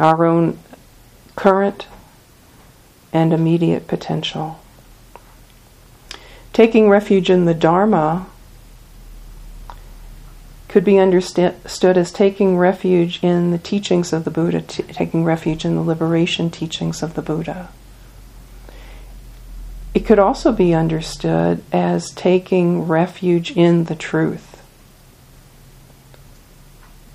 Our 0.01 0.25
own 0.25 0.59
current 1.37 1.87
and 3.13 3.33
immediate 3.33 3.87
potential. 3.87 4.59
Taking 6.53 6.89
refuge 6.89 7.31
in 7.31 7.45
the 7.45 7.55
Dharma 7.55 8.27
could 10.69 10.85
be 10.85 10.99
understood 10.99 11.55
as 11.99 12.13
taking 12.13 12.57
refuge 12.57 13.23
in 13.23 13.51
the 13.51 13.59
teachings 13.59 14.13
of 14.13 14.25
the 14.25 14.31
Buddha, 14.31 14.63
t- 14.63 14.83
taking 14.85 15.25
refuge 15.25 15.65
in 15.65 15.75
the 15.75 15.83
liberation 15.83 16.51
teachings 16.51 17.03
of 17.03 17.15
the 17.15 17.23
Buddha. 17.23 17.69
It 19.93 20.07
could 20.07 20.19
also 20.21 20.53
be 20.53 20.73
understood 20.73 21.63
as 21.73 22.11
taking 22.11 22.87
refuge 22.87 23.51
in 23.57 23.85
the 23.85 23.97
truth, 23.97 24.50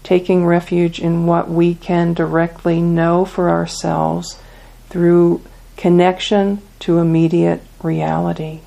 taking 0.05 0.45
refuge 0.45 0.99
in 0.99 1.25
what 1.25 1.49
we 1.49 1.73
can 1.73 2.13
directly 2.13 2.79
know 2.79 3.25
for 3.25 3.49
ourselves 3.49 4.39
through 4.87 5.41
connection 5.77 6.61
to 6.79 6.99
immediate 6.99 7.59
reality. 7.81 8.61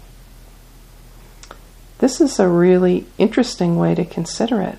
This 1.98 2.20
is 2.20 2.40
a 2.40 2.48
really 2.48 3.06
interesting 3.18 3.76
way 3.76 3.94
to 3.94 4.04
consider 4.04 4.60
it. 4.60 4.78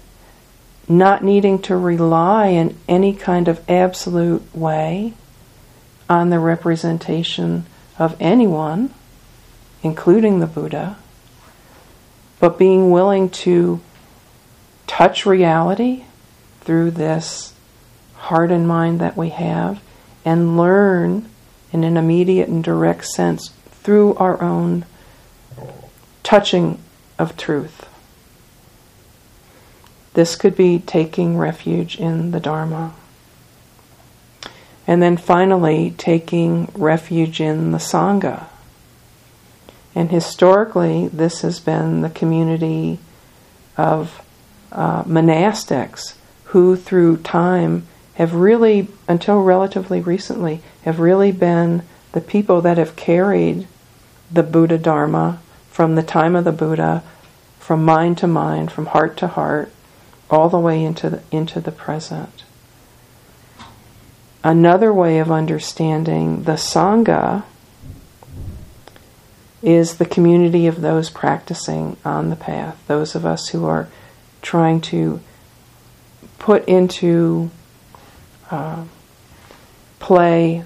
Not 0.87 1.23
needing 1.23 1.61
to 1.63 1.77
rely 1.77 2.47
in 2.47 2.77
any 2.89 3.13
kind 3.13 3.47
of 3.47 3.67
absolute 3.69 4.43
way 4.53 5.13
on 6.09 6.29
the 6.29 6.39
representation 6.39 7.65
of 7.97 8.17
anyone, 8.19 8.93
including 9.81 10.39
the 10.39 10.47
Buddha, 10.47 10.97
but 12.41 12.59
being 12.59 12.91
willing 12.91 13.29
to 13.29 13.79
touch 14.87 15.25
reality 15.25 16.03
through 16.61 16.91
this 16.91 17.53
heart 18.15 18.51
and 18.51 18.67
mind 18.67 18.99
that 18.99 19.17
we 19.17 19.29
have 19.29 19.81
and 20.25 20.57
learn 20.57 21.27
in 21.71 21.83
an 21.83 21.97
immediate 21.97 22.49
and 22.49 22.63
direct 22.63 23.05
sense 23.05 23.49
through 23.71 24.13
our 24.15 24.41
own 24.41 24.85
touching 26.23 26.79
of 27.17 27.37
truth. 27.37 27.87
This 30.13 30.35
could 30.35 30.55
be 30.55 30.79
taking 30.79 31.37
refuge 31.37 31.97
in 31.97 32.31
the 32.31 32.39
Dharma. 32.39 32.93
And 34.85 35.01
then 35.01 35.17
finally, 35.17 35.93
taking 35.97 36.69
refuge 36.73 37.39
in 37.39 37.71
the 37.71 37.77
Sangha. 37.77 38.47
And 39.93 40.09
historically, 40.09 41.07
this 41.07 41.41
has 41.41 41.59
been 41.59 42.01
the 42.01 42.09
community 42.09 42.99
of 43.77 44.21
uh, 44.71 45.03
monastics 45.03 46.15
who, 46.49 46.75
through 46.75 47.17
time, 47.17 47.85
have 48.15 48.33
really, 48.33 48.87
until 49.07 49.41
relatively 49.41 50.01
recently, 50.01 50.61
have 50.83 50.99
really 50.99 51.31
been 51.31 51.83
the 52.11 52.21
people 52.21 52.59
that 52.61 52.77
have 52.77 52.95
carried 52.95 53.67
the 54.31 54.43
Buddha 54.43 54.77
Dharma 54.77 55.39
from 55.69 55.95
the 55.95 56.03
time 56.03 56.35
of 56.35 56.45
the 56.45 56.51
Buddha, 56.51 57.03
from 57.59 57.85
mind 57.85 58.17
to 58.17 58.27
mind, 58.27 58.71
from 58.71 58.87
heart 58.87 59.15
to 59.17 59.27
heart, 59.27 59.71
all 60.29 60.49
the 60.49 60.59
way 60.59 60.83
into 60.83 61.09
the, 61.09 61.21
into 61.31 61.61
the 61.61 61.71
present. 61.71 62.43
Another 64.43 64.91
way 64.91 65.19
of 65.19 65.31
understanding 65.31 66.43
the 66.43 66.53
Sangha 66.53 67.43
is 69.61 69.97
the 69.97 70.05
community 70.05 70.65
of 70.65 70.81
those 70.81 71.09
practicing 71.09 71.97
on 72.03 72.29
the 72.29 72.35
path, 72.35 72.81
those 72.87 73.13
of 73.13 73.25
us 73.25 73.49
who 73.49 73.65
are 73.65 73.87
trying 74.41 74.81
to 74.81 75.19
put 76.39 76.67
into 76.67 77.51
uh, 78.49 78.85
play 79.99 80.63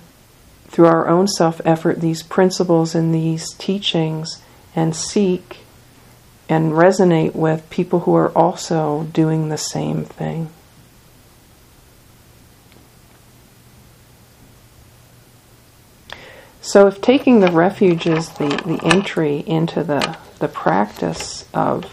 through 0.68 0.88
our 0.88 1.08
own 1.08 1.28
self 1.28 1.60
effort 1.66 2.00
these 2.00 2.24
principles 2.24 2.96
and 2.96 3.14
these 3.14 3.54
teachings 3.54 4.42
and 4.76 4.96
seek 4.96 5.60
and 6.50 6.72
resonate 6.72 7.34
with 7.34 7.70
people 7.70 8.02
who 8.02 8.16
are 8.16 8.36
also 8.38 9.04
doing 9.14 9.50
the 9.50 9.58
same 9.58 10.04
thing. 10.04 10.50
So, 16.62 16.88
if 16.88 17.02
taking 17.02 17.42
the 17.42 17.52
refuge 17.52 18.08
is 18.08 18.30
the, 18.30 18.48
the 18.48 18.80
entry 18.84 19.44
into 19.46 19.84
the, 19.84 20.18
the 20.40 20.48
practice 20.48 21.46
of 21.54 21.86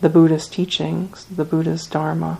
the 0.00 0.08
Buddha's 0.08 0.48
teachings, 0.48 1.24
the 1.26 1.44
Buddha's 1.44 1.86
Dharma, 1.86 2.38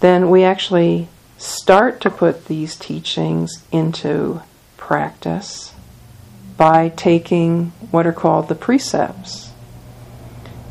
then 0.00 0.28
we 0.28 0.44
actually 0.44 1.08
start 1.38 2.00
to 2.02 2.10
put 2.10 2.46
these 2.46 2.76
teachings 2.76 3.64
into 3.72 4.42
practice 4.76 5.74
by 6.56 6.88
taking 6.90 7.72
what 7.90 8.06
are 8.06 8.12
called 8.12 8.48
the 8.48 8.54
precepts. 8.54 9.50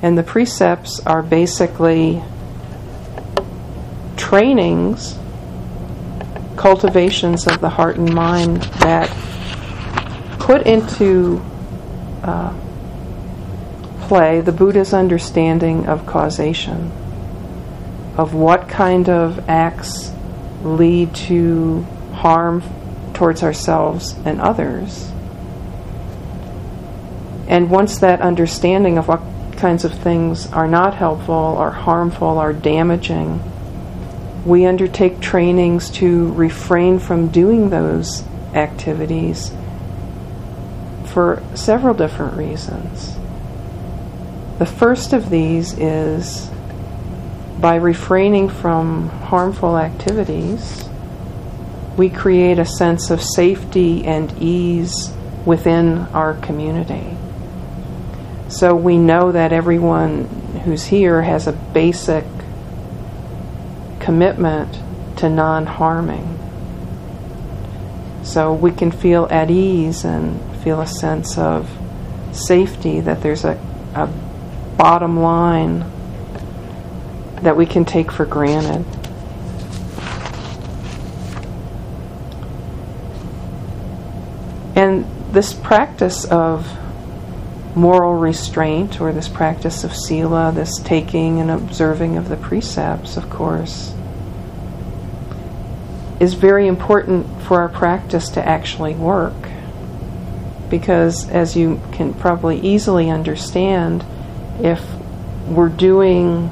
And 0.01 0.17
the 0.17 0.23
precepts 0.23 0.99
are 1.05 1.23
basically 1.23 2.21
trainings 4.17 5.17
cultivations 6.55 7.47
of 7.47 7.61
the 7.61 7.69
heart 7.69 7.97
and 7.97 8.13
mind 8.13 8.63
that 8.79 9.09
put 10.39 10.65
into 10.65 11.41
uh, 12.23 12.53
play 14.07 14.41
the 14.41 14.51
Buddha's 14.51 14.93
understanding 14.93 15.87
of 15.87 16.05
causation, 16.05 16.91
of 18.17 18.33
what 18.33 18.69
kind 18.69 19.09
of 19.09 19.49
acts 19.49 20.11
lead 20.63 21.13
to 21.15 21.81
harm 22.13 22.63
towards 23.13 23.43
ourselves 23.43 24.15
and 24.25 24.39
others. 24.39 25.11
And 27.47 27.69
once 27.69 27.99
that 27.99 28.21
understanding 28.21 28.97
of 28.97 29.07
what 29.07 29.21
kinds 29.57 29.85
of 29.85 29.93
things 29.93 30.51
are 30.51 30.67
not 30.67 30.95
helpful, 30.95 31.33
are 31.33 31.71
harmful, 31.71 32.37
are 32.37 32.53
damaging, 32.53 33.41
we 34.45 34.65
undertake 34.65 35.19
trainings 35.19 35.89
to 35.89 36.31
refrain 36.33 36.99
from 36.99 37.29
doing 37.29 37.69
those 37.69 38.23
activities 38.53 39.51
for 41.05 41.41
several 41.55 41.93
different 41.93 42.35
reasons. 42.37 43.15
The 44.57 44.65
first 44.65 45.11
of 45.11 45.29
these 45.29 45.73
is 45.77 46.49
by 47.59 47.75
refraining 47.75 48.49
from 48.49 49.09
harmful 49.09 49.77
activities, 49.77 50.87
we 51.97 52.09
create 52.09 52.59
a 52.59 52.65
sense 52.65 53.09
of 53.09 53.21
safety 53.21 54.05
and 54.05 54.33
ease 54.41 55.11
within 55.45 55.99
our 56.13 56.35
community. 56.35 57.17
So 58.47 58.75
we 58.75 58.97
know 58.97 59.31
that 59.31 59.51
everyone 59.51 60.25
who's 60.63 60.85
here 60.85 61.21
has 61.21 61.47
a 61.47 61.51
basic 61.51 62.23
commitment 63.99 64.79
to 65.17 65.29
non 65.29 65.65
harming. 65.65 66.31
So 68.23 68.53
we 68.53 68.71
can 68.71 68.91
feel 68.91 69.27
at 69.29 69.49
ease 69.49 70.05
and 70.05 70.39
feel 70.63 70.81
a 70.81 70.87
sense 70.87 71.37
of 71.37 71.69
safety 72.31 72.99
that 73.01 73.21
there's 73.21 73.43
a, 73.45 73.59
a 73.95 74.09
bottom 74.77 75.19
line 75.19 75.85
that 77.41 77.55
we 77.55 77.65
can 77.65 77.85
take 77.85 78.11
for 78.11 78.25
granted. 78.25 78.85
And 84.75 85.05
this 85.31 85.53
practice 85.53 86.25
of 86.25 86.67
moral 87.75 88.15
restraint, 88.15 88.99
or 89.01 89.11
this 89.11 89.27
practice 89.27 89.83
of 89.83 89.95
sila, 89.95 90.51
this 90.53 90.79
taking 90.79 91.39
and 91.39 91.51
observing 91.51 92.17
of 92.17 92.29
the 92.29 92.37
precepts, 92.37 93.17
of 93.17 93.29
course, 93.29 93.93
is 96.19 96.33
very 96.33 96.67
important 96.67 97.41
for 97.43 97.59
our 97.59 97.69
practice 97.69 98.29
to 98.29 98.45
actually 98.45 98.95
work. 98.95 99.33
Because, 100.69 101.29
as 101.29 101.55
you 101.55 101.81
can 101.91 102.13
probably 102.13 102.59
easily 102.59 103.09
understand, 103.09 104.05
if 104.59 104.83
we're 105.47 105.69
doing 105.69 106.47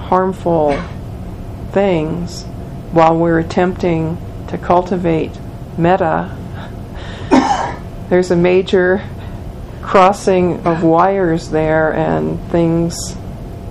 harmful 0.00 0.80
things 1.72 2.44
while 2.92 3.16
we're 3.16 3.38
attempting 3.38 4.18
to 4.48 4.58
cultivate 4.58 5.38
metta, 5.76 6.34
there's 8.08 8.30
a 8.30 8.36
major 8.36 9.04
crossing 9.82 10.66
of 10.66 10.82
wires 10.82 11.50
there, 11.50 11.92
and 11.92 12.40
things 12.50 13.16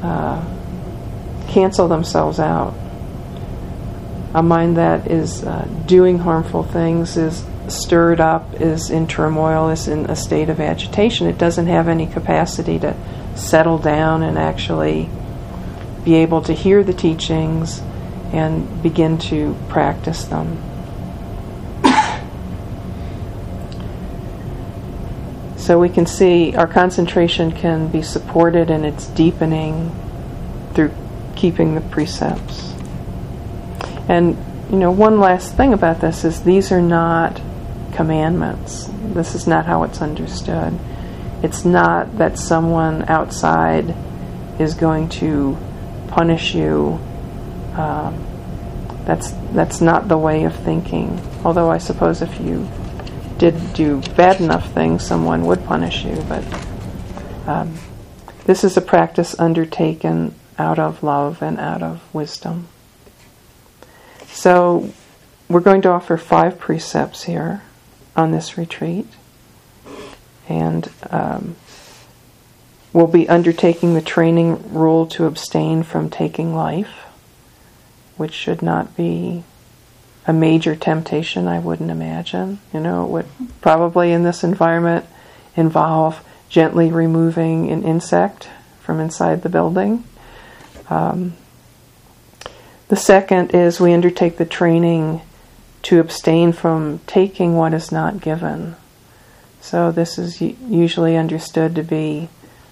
uh, 0.01 0.43
cancel 1.47 1.87
themselves 1.87 2.39
out 2.39 2.73
a 4.33 4.43
mind 4.43 4.77
that 4.77 5.09
is 5.09 5.43
uh, 5.43 5.67
doing 5.87 6.19
harmful 6.19 6.61
things 6.63 7.17
is 7.17 7.43
stirred 7.67 8.21
up, 8.21 8.61
is 8.61 8.89
in 8.89 9.07
turmoil, 9.07 9.69
is 9.69 9.87
in 9.87 10.05
a 10.05 10.15
state 10.15 10.49
of 10.49 10.59
agitation. 10.59 11.27
It 11.27 11.37
doesn't 11.37 11.65
have 11.67 11.87
any 11.87 12.05
capacity 12.05 12.77
to 12.79 12.95
settle 13.37 13.77
down 13.77 14.23
and 14.23 14.37
actually 14.37 15.09
be 16.03 16.15
able 16.15 16.41
to 16.41 16.53
hear 16.53 16.83
the 16.83 16.93
teachings 16.93 17.81
and 18.31 18.83
begin 18.83 19.17
to 19.17 19.55
practice 19.69 20.25
them. 20.25 20.57
so 25.57 25.79
we 25.79 25.89
can 25.89 26.05
see 26.05 26.55
our 26.55 26.67
concentration 26.67 27.51
can 27.51 27.87
be 27.87 28.01
supported 28.01 28.69
and 28.69 28.85
it's 28.85 29.07
deepening 29.07 29.91
through 30.73 30.91
keeping 31.35 31.75
the 31.75 31.81
precepts. 31.81 32.73
And, 34.09 34.37
you 34.71 34.77
know, 34.77 34.91
one 34.91 35.19
last 35.19 35.55
thing 35.55 35.73
about 35.73 36.01
this 36.01 36.23
is 36.23 36.43
these 36.43 36.71
are 36.71 36.81
not 36.81 37.41
commandments. 37.93 38.89
This 39.03 39.35
is 39.35 39.47
not 39.47 39.65
how 39.65 39.83
it's 39.83 40.01
understood. 40.01 40.77
It's 41.43 41.63
not 41.63 42.17
that 42.17 42.39
someone 42.39 43.09
outside 43.09 43.95
is 44.59 44.73
going 44.73 45.09
to 45.09 45.57
punish 46.07 46.55
you. 46.55 46.99
Um, 47.73 48.25
that's 49.05 49.31
that's 49.53 49.79
not 49.79 50.07
the 50.07 50.17
way 50.17 50.43
of 50.43 50.55
thinking. 50.55 51.21
Although 51.45 51.69
I 51.69 51.77
suppose 51.77 52.21
if 52.21 52.39
you 52.41 52.67
did 53.37 53.73
do 53.73 54.01
bad 54.15 54.41
enough 54.41 54.73
things, 54.73 55.05
someone 55.05 55.45
would 55.45 55.63
punish 55.65 56.03
you. 56.03 56.15
But 56.27 56.43
um, 57.45 57.75
this 58.45 58.63
is 58.63 58.75
a 58.75 58.81
practice 58.81 59.37
undertaken 59.39 60.33
out 60.57 60.79
of 60.79 61.03
love 61.03 61.41
and 61.41 61.59
out 61.59 61.83
of 61.83 62.01
wisdom. 62.13 62.67
So 64.27 64.91
we're 65.47 65.61
going 65.61 65.81
to 65.83 65.89
offer 65.89 66.17
five 66.17 66.57
precepts 66.57 67.23
here 67.23 67.61
on 68.15 68.31
this 68.31 68.57
retreat. 68.57 69.07
And 70.49 70.89
um, 71.09 71.55
we'll 72.93 73.07
be 73.07 73.27
undertaking 73.27 73.93
the 73.93 74.01
training 74.01 74.73
rule 74.73 75.05
to 75.07 75.25
abstain 75.25 75.83
from 75.83 76.09
taking 76.09 76.55
life, 76.55 77.05
which 78.15 78.33
should 78.33 78.61
not 78.61 78.95
be 78.95 79.43
a 80.25 80.33
major 80.33 80.75
temptation, 80.75 81.47
I 81.47 81.59
wouldn't 81.59 81.89
imagine. 81.89 82.59
You 82.73 82.81
know, 82.81 83.05
it 83.05 83.09
would 83.09 83.25
probably 83.61 84.11
in 84.11 84.23
this 84.23 84.43
environment 84.43 85.05
involve 85.55 86.23
gently 86.49 86.91
removing 86.91 87.71
an 87.71 87.83
insect 87.83 88.49
from 88.81 88.99
inside 88.99 89.41
the 89.41 89.49
building. 89.49 90.03
Um, 90.89 91.33
the 92.89 92.95
second 92.95 93.53
is 93.53 93.79
we 93.79 93.93
undertake 93.93 94.37
the 94.37 94.45
training 94.45 95.21
to 95.83 95.99
abstain 95.99 96.51
from 96.51 96.99
taking 97.07 97.55
what 97.55 97.73
is 97.73 97.91
not 97.91 98.21
given. 98.21 98.75
So 99.67 99.91
this 99.91 100.17
is 100.17 100.39
usually 100.39 101.17
understood 101.17 101.75
to 101.75 101.83
be 101.83 102.29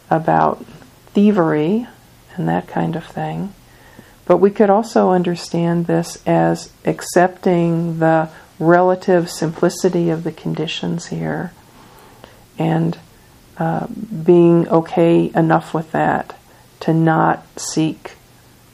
about 0.10 0.66
thievery 1.08 1.88
and 2.38 2.48
that 2.48 2.70
kind 2.70 2.96
of 2.96 3.04
thing. 3.04 3.54
But 4.24 4.38
we 4.38 4.50
could 4.50 4.70
also 4.70 5.10
understand 5.10 5.88
this 5.88 6.24
as 6.26 6.72
accepting 6.86 8.00
the 8.00 8.30
relative 8.60 9.30
simplicity 9.30 10.10
of 10.10 10.24
the 10.24 10.32
conditions 10.32 11.08
here 11.08 11.52
and 12.58 12.98
uh, 13.58 13.88
being 13.88 14.70
okay 14.70 15.30
enough 15.36 15.74
with 15.74 15.91
that 15.91 16.39
to 16.80 16.93
not 16.93 17.46
seek 17.60 18.14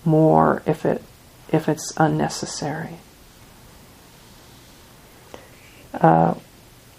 more 0.06 0.62
if 0.68 0.86
it 0.86 1.02
if 1.52 1.68
it's 1.68 1.92
unnecessary. 1.98 2.98
Uh, 5.96 6.36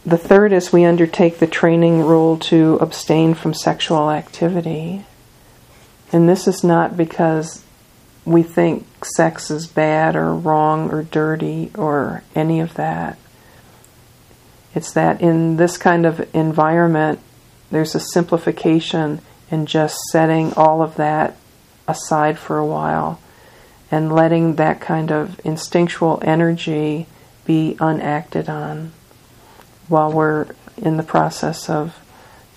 the 0.05 0.19
third 0.19 0.53
is 0.53 0.73
we 0.73 0.85
undertake 0.85 1.39
the 1.39 1.47
training 1.47 2.01
rule 2.01 2.37
to 2.37 2.77
abstain 2.81 3.35
from 3.35 3.55
sexual 3.55 4.11
activity. 4.11 5.05
And 6.13 6.29
this 6.29 6.49
is 6.49 6.65
not 6.65 6.97
because 6.97 7.65
we 8.25 8.43
think 8.43 8.87
sex 9.05 9.51
is 9.51 9.67
bad 9.67 10.17
or 10.17 10.35
wrong 10.35 10.91
or 10.91 11.03
dirty 11.03 11.71
or 11.77 12.23
any 12.35 12.61
of 12.61 12.75
that. 12.75 13.19
It's 14.75 14.93
that 14.93 15.21
in 15.21 15.57
this 15.57 15.77
kind 15.77 16.05
of 16.05 16.29
environment, 16.35 17.21
there's 17.71 17.95
a 17.95 18.01
simplification 18.01 19.21
in 19.51 19.67
just 19.67 19.97
setting 20.11 20.53
all 20.55 20.83
of 20.83 20.97
that 20.97 21.37
aside 21.87 22.39
for 22.39 22.59
a 22.59 22.67
while 22.67 23.21
and 23.91 24.13
letting 24.13 24.57
that 24.57 24.81
kind 24.81 25.13
of 25.13 25.41
instinctual 25.45 26.19
energy 26.23 27.07
be 27.45 27.77
unacted 27.81 28.49
on 28.49 28.93
while 29.93 30.11
we're 30.11 30.47
in 30.79 30.97
the 30.97 31.03
process 31.03 31.69
of 31.69 31.99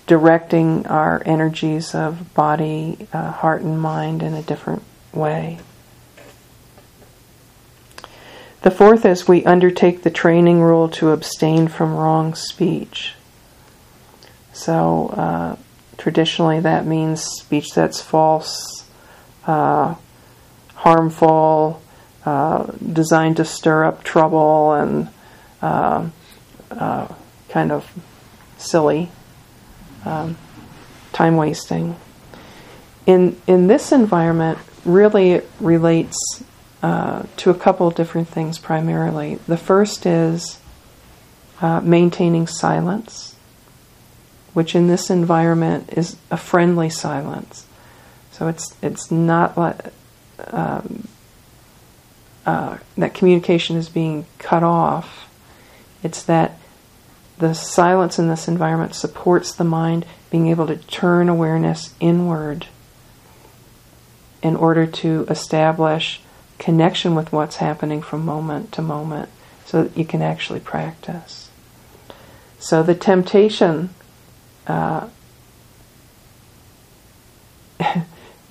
directing 0.08 0.88
our 0.88 1.22
energies 1.26 1.94
of 1.94 2.34
body, 2.34 3.08
uh, 3.12 3.32
heart, 3.32 3.62
and 3.62 3.80
mind 3.80 4.24
in 4.24 4.34
a 4.34 4.42
different 4.42 4.82
way. 5.14 5.60
The 8.62 8.72
fourth 8.72 9.06
is 9.06 9.28
we 9.28 9.44
undertake 9.44 10.04
the 10.04 10.10
training 10.10 10.62
rule 10.62 10.88
to 10.90 11.12
abstain 11.12 11.68
from 11.68 11.94
wrong 11.94 12.34
speech. 12.36 13.14
So, 14.54 15.10
uh, 15.10 15.56
traditionally, 15.98 16.62
that 16.62 16.86
means 16.86 17.22
speech 17.22 17.74
that's 17.76 18.02
false, 18.02 18.86
uh, 19.46 19.96
harmful, 20.74 21.82
uh, 22.26 22.72
designed 22.94 23.38
to 23.38 23.46
stir 23.46 23.84
up 23.84 24.04
trouble, 24.04 24.74
and 24.74 25.10
uh, 25.62 26.08
uh, 26.72 27.08
kind 27.56 27.72
of 27.72 27.90
silly, 28.58 29.08
um, 30.04 30.36
time 31.14 31.38
wasting. 31.38 31.96
In 33.06 33.42
in 33.48 33.68
this 33.68 33.94
environment, 33.94 34.60
really 34.84 35.32
it 35.32 35.50
relates 35.62 36.18
uh, 36.84 37.24
to 37.38 37.50
a 37.50 37.54
couple 37.54 37.90
different 37.92 38.28
things 38.28 38.60
primarily. 38.60 39.36
The 39.48 39.56
first 39.56 40.06
is 40.06 40.60
uh, 41.62 41.80
maintaining 41.80 42.46
silence, 42.46 43.38
which 44.54 44.76
in 44.76 44.88
this 44.88 45.10
environment 45.10 45.94
is 45.94 46.18
a 46.30 46.36
friendly 46.36 46.90
silence. 46.90 47.66
So 48.34 48.50
it's 48.50 48.76
it's 48.82 49.10
not 49.12 49.58
like 49.58 49.80
um, 50.48 51.08
uh, 52.46 52.80
that 52.98 53.14
communication 53.14 53.78
is 53.78 53.88
being 53.88 54.26
cut 54.40 54.62
off. 54.62 55.30
It's 56.04 56.22
that 56.24 56.60
the 57.38 57.54
silence 57.54 58.18
in 58.18 58.28
this 58.28 58.48
environment 58.48 58.96
supports 58.96 59.54
the 59.54 59.64
mind 59.64 60.06
being 60.30 60.48
able 60.48 60.68
to 60.68 60.78
turn 60.78 61.30
awareness 61.30 61.94
inward 62.00 62.68
in 64.42 64.56
order 64.56 64.86
to 64.86 65.26
establish 65.30 66.22
connection 66.60 67.16
with 67.16 67.32
what's 67.32 67.58
happening 67.58 68.02
from 68.02 68.24
moment 68.24 68.72
to 68.72 68.82
moment 68.82 69.30
so 69.66 69.84
that 69.84 69.98
you 69.98 70.06
can 70.06 70.22
actually 70.22 70.60
practice. 70.60 71.50
So 72.60 72.84
the 72.84 72.96
temptation, 72.96 73.90
uh, 74.68 75.10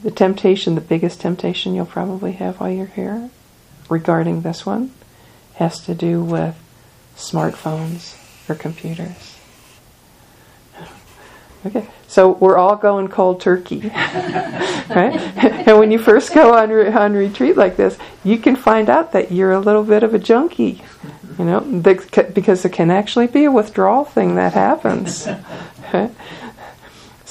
the 0.03 0.11
temptation, 0.11 0.75
the 0.75 0.81
biggest 0.81 1.21
temptation 1.21 1.75
you'll 1.75 1.87
probably 1.87 2.33
have 2.33 2.61
while 2.61 2.71
you're 2.71 2.87
here 2.87 3.31
regarding 3.89 4.43
this 4.43 4.67
one 4.67 4.93
has 5.55 5.81
to 5.81 5.95
do 5.95 6.23
with 6.23 6.57
smartphones 7.17 8.19
or 8.49 8.55
computers. 8.55 9.37
Okay, 11.67 11.89
so 12.09 12.33
we're 12.33 12.59
all 12.59 12.77
going 12.77 13.09
cold 13.09 13.41
turkey, 13.41 13.81
right? 13.89 15.17
and 15.67 15.79
when 15.79 15.91
you 15.91 15.99
first 15.99 16.35
go 16.35 16.53
on 16.53 16.69
re- 16.69 16.93
on 16.93 17.15
retreat 17.15 17.57
like 17.57 17.79
this, 17.79 17.97
you 18.23 18.37
can 18.37 18.55
find 18.55 18.91
out 18.91 19.13
that 19.13 19.33
you're 19.33 19.53
a 19.53 19.61
little 19.61 19.83
bit 19.83 20.03
of 20.03 20.13
a 20.13 20.19
junkie, 20.19 20.83
you 21.39 21.45
know, 21.47 21.61
because 21.61 22.63
there 22.63 22.71
can 22.71 22.91
actually 22.91 23.29
be 23.29 23.45
a 23.45 23.51
withdrawal 23.51 24.05
thing 24.05 24.35
that 24.35 24.53
happens. 24.53 25.27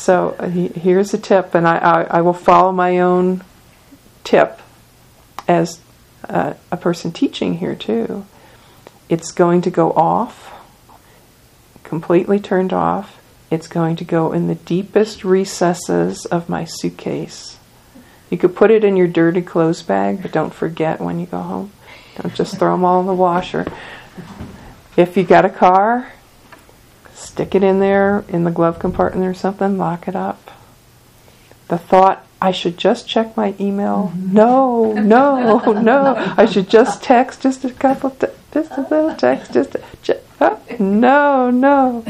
So 0.04 0.36
uh, 0.38 0.50
he, 0.50 0.68
here's 0.68 1.14
a 1.14 1.18
tip, 1.18 1.56
and 1.56 1.66
I, 1.66 1.78
I, 1.78 2.02
I, 2.18 2.22
will 2.22 2.34
follow 2.34 2.74
my 2.74 3.00
own 3.00 3.42
tip 4.26 4.60
as 5.48 5.80
uh, 6.28 6.56
a 6.74 6.76
person 6.78 7.14
teaching 7.14 7.60
here 7.60 7.74
too. 7.74 8.26
It's 9.08 9.32
going 9.32 9.62
to 9.62 9.70
go 9.70 9.94
off, 9.94 10.52
completely 11.94 12.40
turned 12.40 12.74
off 12.74 13.20
it's 13.52 13.68
going 13.68 13.96
to 13.96 14.04
go 14.04 14.32
in 14.32 14.48
the 14.48 14.56
deepest 14.56 15.24
recesses 15.24 16.26
of 16.26 16.50
my 16.50 16.66
suitcase. 16.66 17.60
You 18.32 18.38
could 18.40 18.56
put 18.56 18.72
it 18.72 18.84
in 18.84 18.98
your 18.98 19.08
dirty 19.08 19.44
clothes 19.44 19.84
bag, 19.84 20.24
but 20.24 20.32
don't 20.32 20.56
forget 20.56 21.00
when 21.00 21.20
you 21.20 21.28
go 21.28 21.40
home. 21.40 21.72
Don't 22.20 22.34
just 22.34 22.58
throw 22.58 22.72
them 22.72 22.84
all 22.84 23.00
in 23.00 23.06
the 23.06 23.14
washer. 23.14 23.72
If 24.98 25.16
you 25.16 25.24
got 25.24 25.46
a 25.46 25.52
car, 25.52 26.14
stick 27.14 27.54
it 27.54 27.62
in 27.62 27.80
there 27.80 28.26
in 28.28 28.44
the 28.44 28.50
glove 28.50 28.80
compartment 28.80 29.28
or 29.28 29.36
something, 29.36 29.78
lock 29.78 30.08
it 30.08 30.16
up. 30.16 30.50
The 31.68 31.78
thought, 31.78 32.26
I 32.42 32.50
should 32.50 32.80
just 32.80 33.08
check 33.08 33.38
my 33.38 33.54
email. 33.60 34.12
Mm-hmm. 34.16 34.34
No, 34.34 34.94
no, 34.94 35.60
no. 35.80 36.34
I 36.38 36.48
should 36.48 36.72
just 36.72 37.04
text 37.04 37.44
just 37.44 37.64
a 37.64 37.72
couple, 37.72 38.10
te- 38.10 38.34
just 38.52 38.72
a 38.72 38.82
little 38.82 39.14
text, 39.14 39.54
just, 39.54 39.76
a, 39.76 39.84
no, 40.80 41.50
no. 41.50 42.06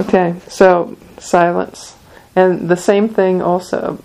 Okay, 0.00 0.34
so 0.48 0.96
silence. 1.18 1.96
And 2.34 2.68
the 2.68 2.76
same 2.76 3.08
thing 3.08 3.42
also. 3.42 4.02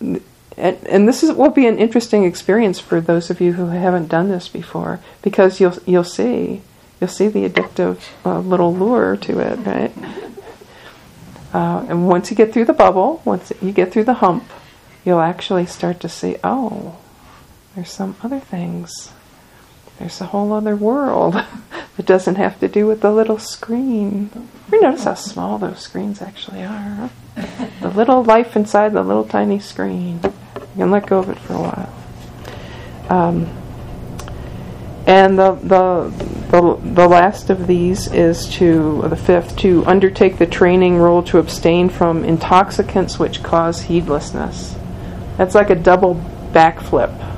And, 0.00 0.22
and 0.56 1.06
this 1.08 1.22
is, 1.22 1.32
will 1.32 1.50
be 1.50 1.66
an 1.66 1.78
interesting 1.78 2.24
experience 2.24 2.80
for 2.80 3.00
those 3.00 3.30
of 3.30 3.40
you 3.40 3.52
who 3.52 3.66
haven't 3.66 4.08
done 4.08 4.28
this 4.28 4.48
before, 4.48 5.00
because 5.22 5.60
you'll 5.60 5.76
you'll 5.86 6.04
see 6.04 6.62
you'll 7.00 7.08
see 7.08 7.28
the 7.28 7.48
addictive 7.48 8.00
uh, 8.24 8.40
little 8.40 8.74
lure 8.74 9.16
to 9.16 9.38
it, 9.38 9.58
right? 9.66 9.92
Uh, 11.52 11.86
and 11.88 12.08
once 12.08 12.30
you 12.30 12.36
get 12.36 12.52
through 12.52 12.64
the 12.64 12.72
bubble, 12.72 13.22
once 13.24 13.52
you 13.62 13.72
get 13.72 13.92
through 13.92 14.04
the 14.04 14.14
hump, 14.14 14.44
you'll 15.04 15.20
actually 15.20 15.64
start 15.64 16.00
to 16.00 16.08
see, 16.08 16.36
oh, 16.44 16.98
there's 17.74 17.90
some 17.90 18.16
other 18.22 18.40
things. 18.40 19.12
There's 19.98 20.20
a 20.20 20.26
whole 20.26 20.52
other 20.52 20.76
world 20.76 21.34
that 21.96 22.06
doesn't 22.06 22.36
have 22.36 22.60
to 22.60 22.68
do 22.68 22.86
with 22.86 23.00
the 23.00 23.10
little 23.10 23.38
screen. 23.38 24.30
You 24.72 24.80
notice 24.80 25.04
how 25.04 25.14
small 25.14 25.58
those 25.58 25.80
screens 25.80 26.22
actually 26.22 26.62
are. 26.62 27.10
Huh? 27.36 27.66
The 27.80 27.90
little 27.90 28.24
life 28.24 28.56
inside 28.56 28.92
the 28.92 29.04
little 29.04 29.24
tiny 29.24 29.60
screen. 29.60 30.20
You 30.24 30.60
can 30.76 30.90
let 30.90 31.06
go 31.06 31.20
of 31.20 31.28
it 31.28 31.38
for 31.38 31.54
a 31.54 31.60
while. 31.60 31.94
Um, 33.08 33.48
and 35.06 35.38
the, 35.38 35.54
the, 35.54 36.12
the, 36.50 36.78
the 36.82 37.08
last 37.08 37.50
of 37.50 37.66
these 37.66 38.12
is 38.12 38.46
to, 38.56 39.02
the 39.08 39.16
fifth, 39.16 39.56
to 39.58 39.84
undertake 39.86 40.38
the 40.38 40.46
training 40.46 40.98
rule 40.98 41.22
to 41.24 41.38
abstain 41.38 41.88
from 41.88 42.24
intoxicants 42.24 43.18
which 43.18 43.42
cause 43.42 43.82
heedlessness. 43.82 44.76
That's 45.38 45.54
like 45.54 45.70
a 45.70 45.76
double 45.76 46.16
backflip. 46.52 47.37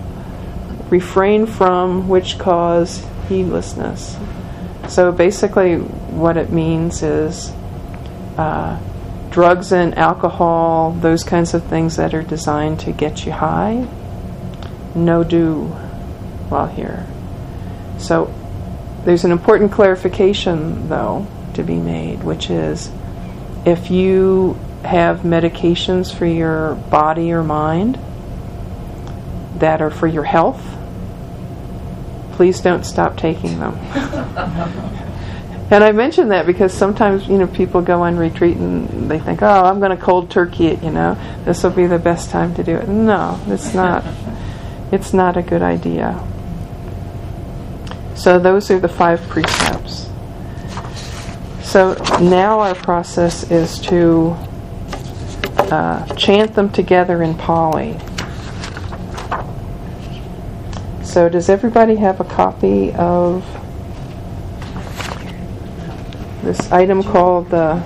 Refrain 0.90 1.46
from 1.46 2.08
which 2.08 2.38
cause 2.38 3.06
heedlessness. 3.28 4.16
So 4.88 5.12
basically, 5.12 5.76
what 5.76 6.36
it 6.36 6.50
means 6.50 7.02
is 7.02 7.52
uh, 8.36 8.80
drugs 9.30 9.72
and 9.72 9.96
alcohol, 9.96 10.92
those 10.92 11.22
kinds 11.22 11.54
of 11.54 11.64
things 11.64 11.96
that 11.96 12.12
are 12.12 12.22
designed 12.22 12.80
to 12.80 12.92
get 12.92 13.24
you 13.24 13.32
high, 13.32 13.86
no 14.94 15.22
do 15.22 15.66
while 16.48 16.66
here. 16.66 17.06
So 17.98 18.34
there's 19.04 19.24
an 19.24 19.30
important 19.30 19.70
clarification, 19.70 20.88
though, 20.88 21.26
to 21.54 21.62
be 21.62 21.76
made, 21.76 22.24
which 22.24 22.50
is 22.50 22.90
if 23.64 23.90
you 23.90 24.58
have 24.82 25.20
medications 25.20 26.12
for 26.12 26.26
your 26.26 26.74
body 26.74 27.32
or 27.32 27.44
mind 27.44 27.98
that 29.58 29.80
are 29.82 29.90
for 29.90 30.06
your 30.06 30.24
health, 30.24 30.62
please 32.40 32.60
don't 32.62 32.84
stop 32.84 33.18
taking 33.18 33.58
them. 33.58 33.74
and 35.70 35.84
I 35.84 35.92
mention 35.92 36.28
that 36.28 36.46
because 36.46 36.72
sometimes, 36.72 37.28
you 37.28 37.36
know, 37.36 37.46
people 37.46 37.82
go 37.82 38.00
on 38.00 38.16
retreat 38.16 38.56
and 38.56 39.10
they 39.10 39.18
think, 39.18 39.42
oh, 39.42 39.64
I'm 39.64 39.78
going 39.78 39.94
to 39.94 40.02
cold 40.02 40.30
turkey 40.30 40.68
it, 40.68 40.82
you 40.82 40.90
know, 40.90 41.18
this 41.44 41.62
will 41.62 41.72
be 41.72 41.84
the 41.84 41.98
best 41.98 42.30
time 42.30 42.54
to 42.54 42.64
do 42.64 42.76
it. 42.76 42.88
No, 42.88 43.38
it's 43.48 43.74
not. 43.74 44.02
It's 44.90 45.12
not 45.12 45.36
a 45.36 45.42
good 45.42 45.60
idea. 45.60 46.18
So 48.14 48.38
those 48.38 48.70
are 48.70 48.80
the 48.80 48.88
five 48.88 49.20
precepts. 49.28 50.08
So 51.62 51.92
now 52.22 52.60
our 52.60 52.74
process 52.74 53.50
is 53.50 53.78
to 53.80 54.30
uh, 55.70 56.06
chant 56.14 56.54
them 56.54 56.70
together 56.70 57.22
in 57.22 57.34
Pali. 57.34 57.98
So 61.10 61.28
does 61.28 61.48
everybody 61.48 61.96
have 61.96 62.20
a 62.20 62.24
copy 62.24 62.92
of 62.92 63.44
this 66.44 66.70
item 66.70 67.02
called 67.02 67.50
the 67.50 67.82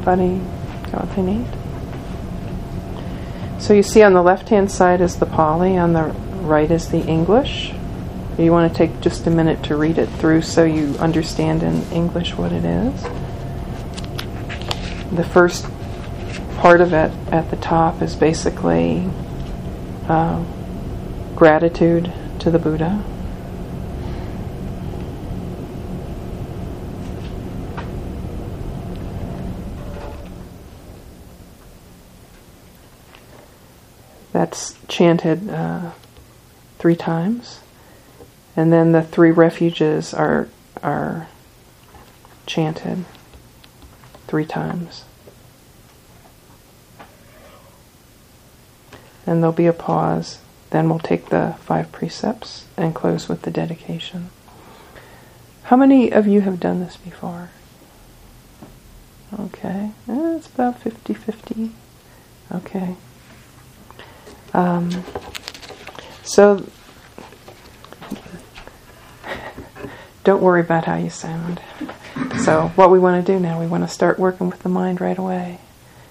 Everybody 0.00 0.40
got 0.90 1.08
what 1.08 1.14
they 1.14 1.20
need? 1.20 1.46
So 3.60 3.74
you 3.74 3.82
see 3.82 4.02
on 4.02 4.14
the 4.14 4.22
left 4.22 4.48
hand 4.48 4.70
side 4.70 5.02
is 5.02 5.18
the 5.18 5.26
Pali, 5.26 5.76
on 5.76 5.92
the 5.92 6.04
right 6.40 6.70
is 6.70 6.88
the 6.88 7.04
English. 7.04 7.74
You 8.38 8.50
want 8.50 8.72
to 8.72 8.78
take 8.78 9.02
just 9.02 9.26
a 9.26 9.30
minute 9.30 9.62
to 9.64 9.76
read 9.76 9.98
it 9.98 10.06
through 10.06 10.40
so 10.40 10.64
you 10.64 10.96
understand 10.98 11.62
in 11.62 11.82
English 11.92 12.34
what 12.34 12.50
it 12.50 12.64
is. 12.64 13.02
The 15.14 15.24
first 15.24 15.66
part 16.56 16.80
of 16.80 16.94
it 16.94 17.12
at 17.30 17.50
the 17.50 17.56
top 17.56 18.00
is 18.00 18.16
basically 18.16 19.06
uh, 20.08 20.42
gratitude 21.36 22.10
to 22.38 22.50
the 22.50 22.58
Buddha. 22.58 23.04
That's 34.40 34.74
chanted 34.88 35.50
uh, 35.50 35.90
three 36.78 36.96
times, 36.96 37.60
and 38.56 38.72
then 38.72 38.92
the 38.92 39.02
three 39.02 39.30
refuges 39.30 40.14
are 40.14 40.48
are 40.82 41.28
chanted 42.46 43.04
three 44.26 44.46
times. 44.46 45.04
And 49.26 49.42
there'll 49.42 49.52
be 49.52 49.66
a 49.66 49.74
pause. 49.74 50.38
Then 50.70 50.88
we'll 50.88 51.00
take 51.00 51.28
the 51.28 51.56
five 51.60 51.92
precepts 51.92 52.64
and 52.78 52.94
close 52.94 53.28
with 53.28 53.42
the 53.42 53.50
dedication. 53.50 54.30
How 55.64 55.76
many 55.76 56.10
of 56.10 56.26
you 56.26 56.40
have 56.40 56.58
done 56.58 56.80
this 56.80 56.96
before? 56.96 57.50
Okay, 59.38 59.90
eh, 60.08 60.36
it's 60.36 60.46
about 60.46 60.80
50 60.80 61.12
50. 61.12 61.72
Okay. 62.50 62.96
Um, 64.52 65.04
so 66.22 66.66
don't 70.24 70.42
worry 70.42 70.60
about 70.60 70.84
how 70.84 70.96
you 70.96 71.10
sound. 71.10 71.60
So 72.44 72.68
what 72.74 72.90
we 72.90 72.98
want 72.98 73.24
to 73.24 73.32
do 73.32 73.38
now, 73.38 73.60
we 73.60 73.66
want 73.66 73.84
to 73.84 73.88
start 73.88 74.18
working 74.18 74.48
with 74.48 74.62
the 74.62 74.68
mind 74.68 75.00
right 75.00 75.16
away. 75.16 75.58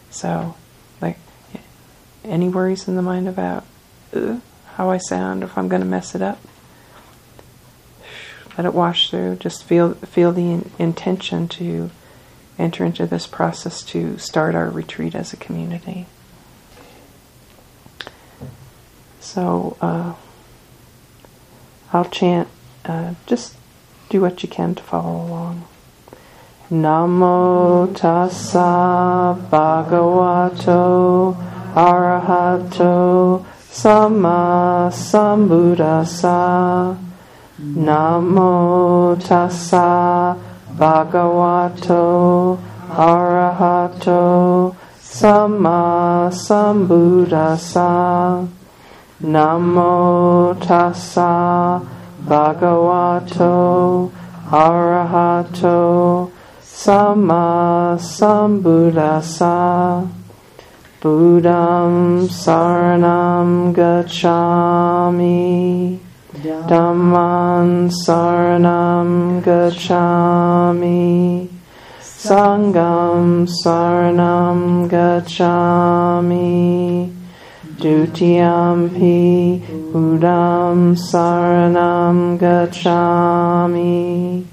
So, 0.09 0.55
like, 1.01 1.17
any 2.23 2.49
worries 2.49 2.87
in 2.87 2.95
the 2.95 3.01
mind 3.01 3.27
about 3.27 3.65
how 4.73 4.89
I 4.89 4.97
sound, 4.97 5.43
if 5.43 5.57
I'm 5.57 5.67
going 5.67 5.81
to 5.81 5.87
mess 5.87 6.15
it 6.15 6.21
up, 6.21 6.39
let 8.57 8.65
it 8.65 8.73
wash 8.73 9.09
through. 9.09 9.37
Just 9.37 9.63
feel 9.63 9.93
feel 9.93 10.31
the 10.31 10.51
in- 10.51 10.71
intention 10.79 11.47
to 11.49 11.91
enter 12.57 12.83
into 12.83 13.05
this 13.05 13.25
process 13.25 13.81
to 13.83 14.17
start 14.17 14.55
our 14.55 14.69
retreat 14.69 15.15
as 15.15 15.31
a 15.31 15.37
community. 15.37 16.07
So 19.19 19.75
uh, 19.81 20.13
I'll 21.91 22.05
chant. 22.05 22.47
Uh, 22.85 23.13
just 23.25 23.55
do 24.09 24.21
what 24.21 24.41
you 24.41 24.49
can 24.49 24.75
to 24.75 24.83
follow 24.83 25.27
along. 25.27 25.65
Namo 26.71 27.87
tassa 27.93 29.35
bhagavato 29.49 31.35
arahato 31.73 33.43
samma 33.71 34.89
sambuddhassa. 34.91 36.95
Namo 37.59 39.15
tassa 39.17 40.35
bhagavato 40.77 42.57
arahato 42.89 44.75
samma 45.01 46.29
sambuddhassa. 46.31 48.58
Namo 49.21 50.55
tassa 50.61 51.81
bhagavato 52.25 54.09
arahato 54.49 56.31
samma 56.63 57.97
sambuddhassa 57.99 60.07
Buddham 61.01 62.29
saranam 62.29 63.73
gacchami. 63.75 65.99
Dhammam 66.33 67.91
saranam 67.91 69.43
gacchami. 69.43 71.49
Sangham 71.99 73.45
saranam 73.45 74.89
gacchami 74.89 76.39
Dutiyampi 77.79 79.61
Buddham 79.93 80.95
Saranam 80.95 82.37
Gacchami. 82.37 84.43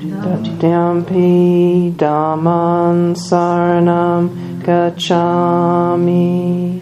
Dutiyampi 0.00 1.94
Dhammam 1.94 3.14
Saranam 3.14 4.30
Gacchami. 4.62 6.80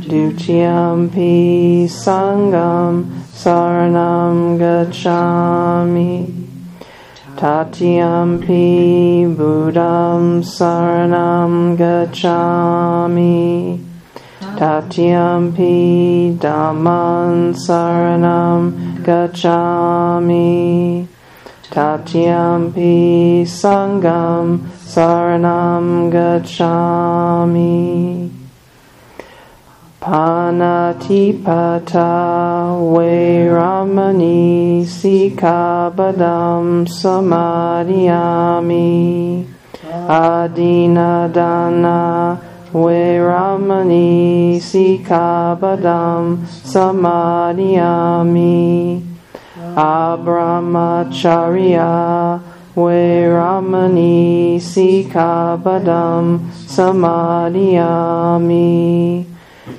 Dutiyampi 0.00 1.84
Sangham 1.84 3.04
Saranam 3.34 4.58
Gacchami. 4.58 6.32
Tatiyampi 7.36 9.36
Buddham 9.36 10.42
Saranam 10.42 11.76
Gacchami 11.76 13.85
Tatiyampi 14.56 16.38
Dhammam 16.38 17.52
Saranam 17.54 18.72
Gacchami. 19.04 21.06
Tatiyampi 21.70 23.44
Sangham 23.44 24.60
Saranam 24.80 26.10
Gacchami. 26.10 28.30
Panatipata 30.00 32.08
Veramani 32.94 34.86
Sikkhapadam 34.86 36.86
Samadiyami. 36.88 38.86
Adinnadana 40.08 42.00
Veramani 42.76 44.60
Sikkhapadam 44.60 46.44
Samadiyami. 46.44 47.72
Abrahmacariya 49.76 52.40
Veramani 52.76 54.60
Sikkhapadam 54.60 56.40
Samadiyami. 56.76 59.24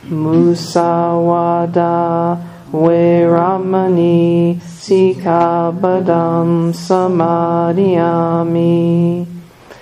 Musavada 0.10 2.41
Veramani 2.74 4.57
Sikkhapadam 4.57 6.74
Samadiyami. 6.74 8.57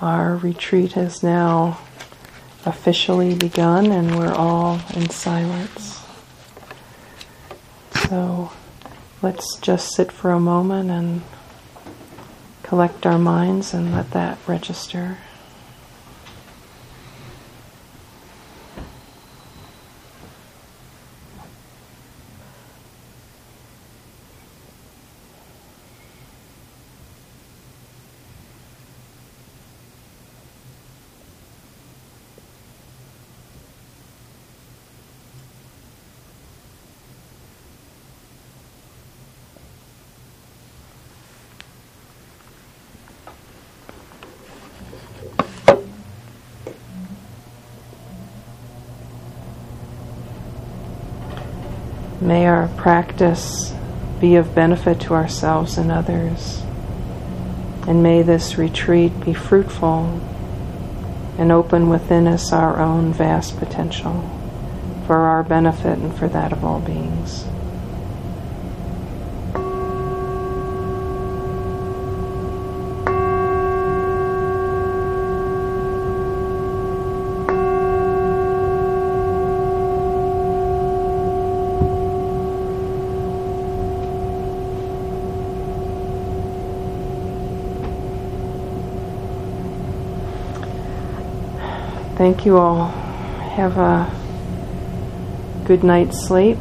Our 0.04 0.36
retreat 0.36 0.92
has 0.92 1.22
now 1.22 1.80
officially 2.66 3.34
begun, 3.34 3.90
and 3.90 4.18
we're 4.18 4.34
all 4.34 4.78
in 4.94 5.08
silence. 5.08 6.04
So 8.06 8.52
let's 9.22 9.56
just 9.62 9.94
sit 9.94 10.12
for 10.12 10.32
a 10.32 10.38
moment 10.38 10.90
and 10.90 11.22
collect 12.62 13.06
our 13.06 13.18
minds 13.18 13.72
and 13.72 13.92
let 13.92 14.10
that 14.10 14.36
register. 14.46 15.16
May 52.24 52.46
our 52.46 52.68
practice 52.68 53.74
be 54.18 54.36
of 54.36 54.54
benefit 54.54 54.98
to 55.02 55.12
ourselves 55.12 55.76
and 55.76 55.92
others. 55.92 56.62
And 57.86 58.02
may 58.02 58.22
this 58.22 58.56
retreat 58.56 59.20
be 59.20 59.34
fruitful 59.34 60.22
and 61.36 61.52
open 61.52 61.90
within 61.90 62.26
us 62.26 62.50
our 62.50 62.80
own 62.80 63.12
vast 63.12 63.58
potential 63.58 64.30
for 65.06 65.16
our 65.16 65.42
benefit 65.42 65.98
and 65.98 66.16
for 66.16 66.26
that 66.28 66.50
of 66.50 66.64
all 66.64 66.80
beings. 66.80 67.44
Thank 92.24 92.46
you 92.46 92.56
all. 92.56 92.86
Have 92.86 93.76
a 93.76 94.10
good 95.66 95.84
night's 95.84 96.26
sleep. 96.26 96.56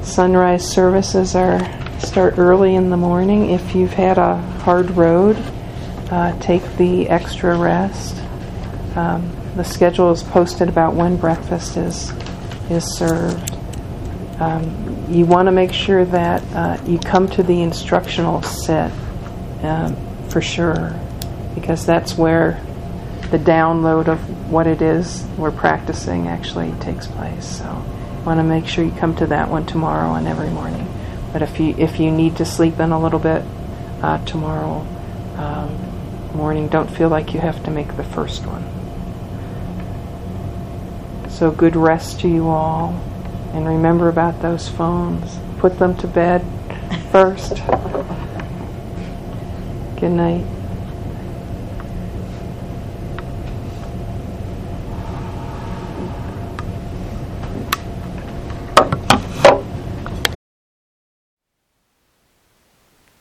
Sunrise 0.00 0.66
services 0.66 1.34
are 1.34 1.60
start 2.00 2.38
early 2.38 2.74
in 2.74 2.88
the 2.88 2.96
morning. 2.96 3.50
If 3.50 3.74
you've 3.74 3.92
had 3.92 4.16
a 4.16 4.38
hard 4.64 4.92
road, 4.92 5.36
uh, 6.10 6.38
take 6.40 6.62
the 6.78 7.10
extra 7.10 7.54
rest. 7.54 8.16
Um, 8.96 9.30
the 9.56 9.64
schedule 9.64 10.10
is 10.10 10.22
posted 10.22 10.70
about 10.70 10.94
when 10.94 11.18
breakfast 11.18 11.76
is 11.76 12.12
is 12.70 12.96
served. 12.96 13.54
Um, 14.40 15.04
you 15.10 15.26
want 15.26 15.48
to 15.48 15.52
make 15.52 15.74
sure 15.74 16.06
that 16.06 16.42
uh, 16.54 16.82
you 16.86 16.98
come 16.98 17.28
to 17.32 17.42
the 17.42 17.60
instructional 17.60 18.40
set 18.40 18.90
um, 19.62 19.98
for 20.30 20.40
sure, 20.40 20.98
because 21.54 21.84
that's 21.84 22.16
where 22.16 22.58
the 23.30 23.38
download 23.38 24.08
of 24.08 24.50
what 24.50 24.66
it 24.66 24.82
is 24.82 25.24
we're 25.38 25.52
practicing 25.52 26.26
actually 26.28 26.72
takes 26.80 27.06
place. 27.06 27.46
So, 27.46 27.64
want 28.24 28.38
to 28.38 28.44
make 28.44 28.66
sure 28.66 28.84
you 28.84 28.90
come 28.92 29.14
to 29.16 29.26
that 29.28 29.48
one 29.48 29.66
tomorrow 29.66 30.14
and 30.14 30.26
every 30.28 30.50
morning. 30.50 30.86
But 31.32 31.42
if 31.42 31.60
you 31.60 31.74
if 31.78 32.00
you 32.00 32.10
need 32.10 32.36
to 32.36 32.44
sleep 32.44 32.80
in 32.80 32.90
a 32.90 33.00
little 33.00 33.20
bit 33.20 33.44
uh, 34.02 34.24
tomorrow 34.24 34.86
um, 35.36 36.36
morning, 36.36 36.68
don't 36.68 36.90
feel 36.90 37.08
like 37.08 37.32
you 37.32 37.40
have 37.40 37.62
to 37.64 37.70
make 37.70 37.96
the 37.96 38.04
first 38.04 38.44
one. 38.46 38.64
So 41.30 41.50
good 41.50 41.76
rest 41.76 42.20
to 42.20 42.28
you 42.28 42.48
all, 42.48 43.00
and 43.54 43.66
remember 43.66 44.08
about 44.08 44.42
those 44.42 44.68
phones. 44.68 45.38
Put 45.58 45.78
them 45.78 45.96
to 45.98 46.06
bed 46.06 46.44
first. 47.10 47.56
Good 50.00 50.12
night. 50.12 50.46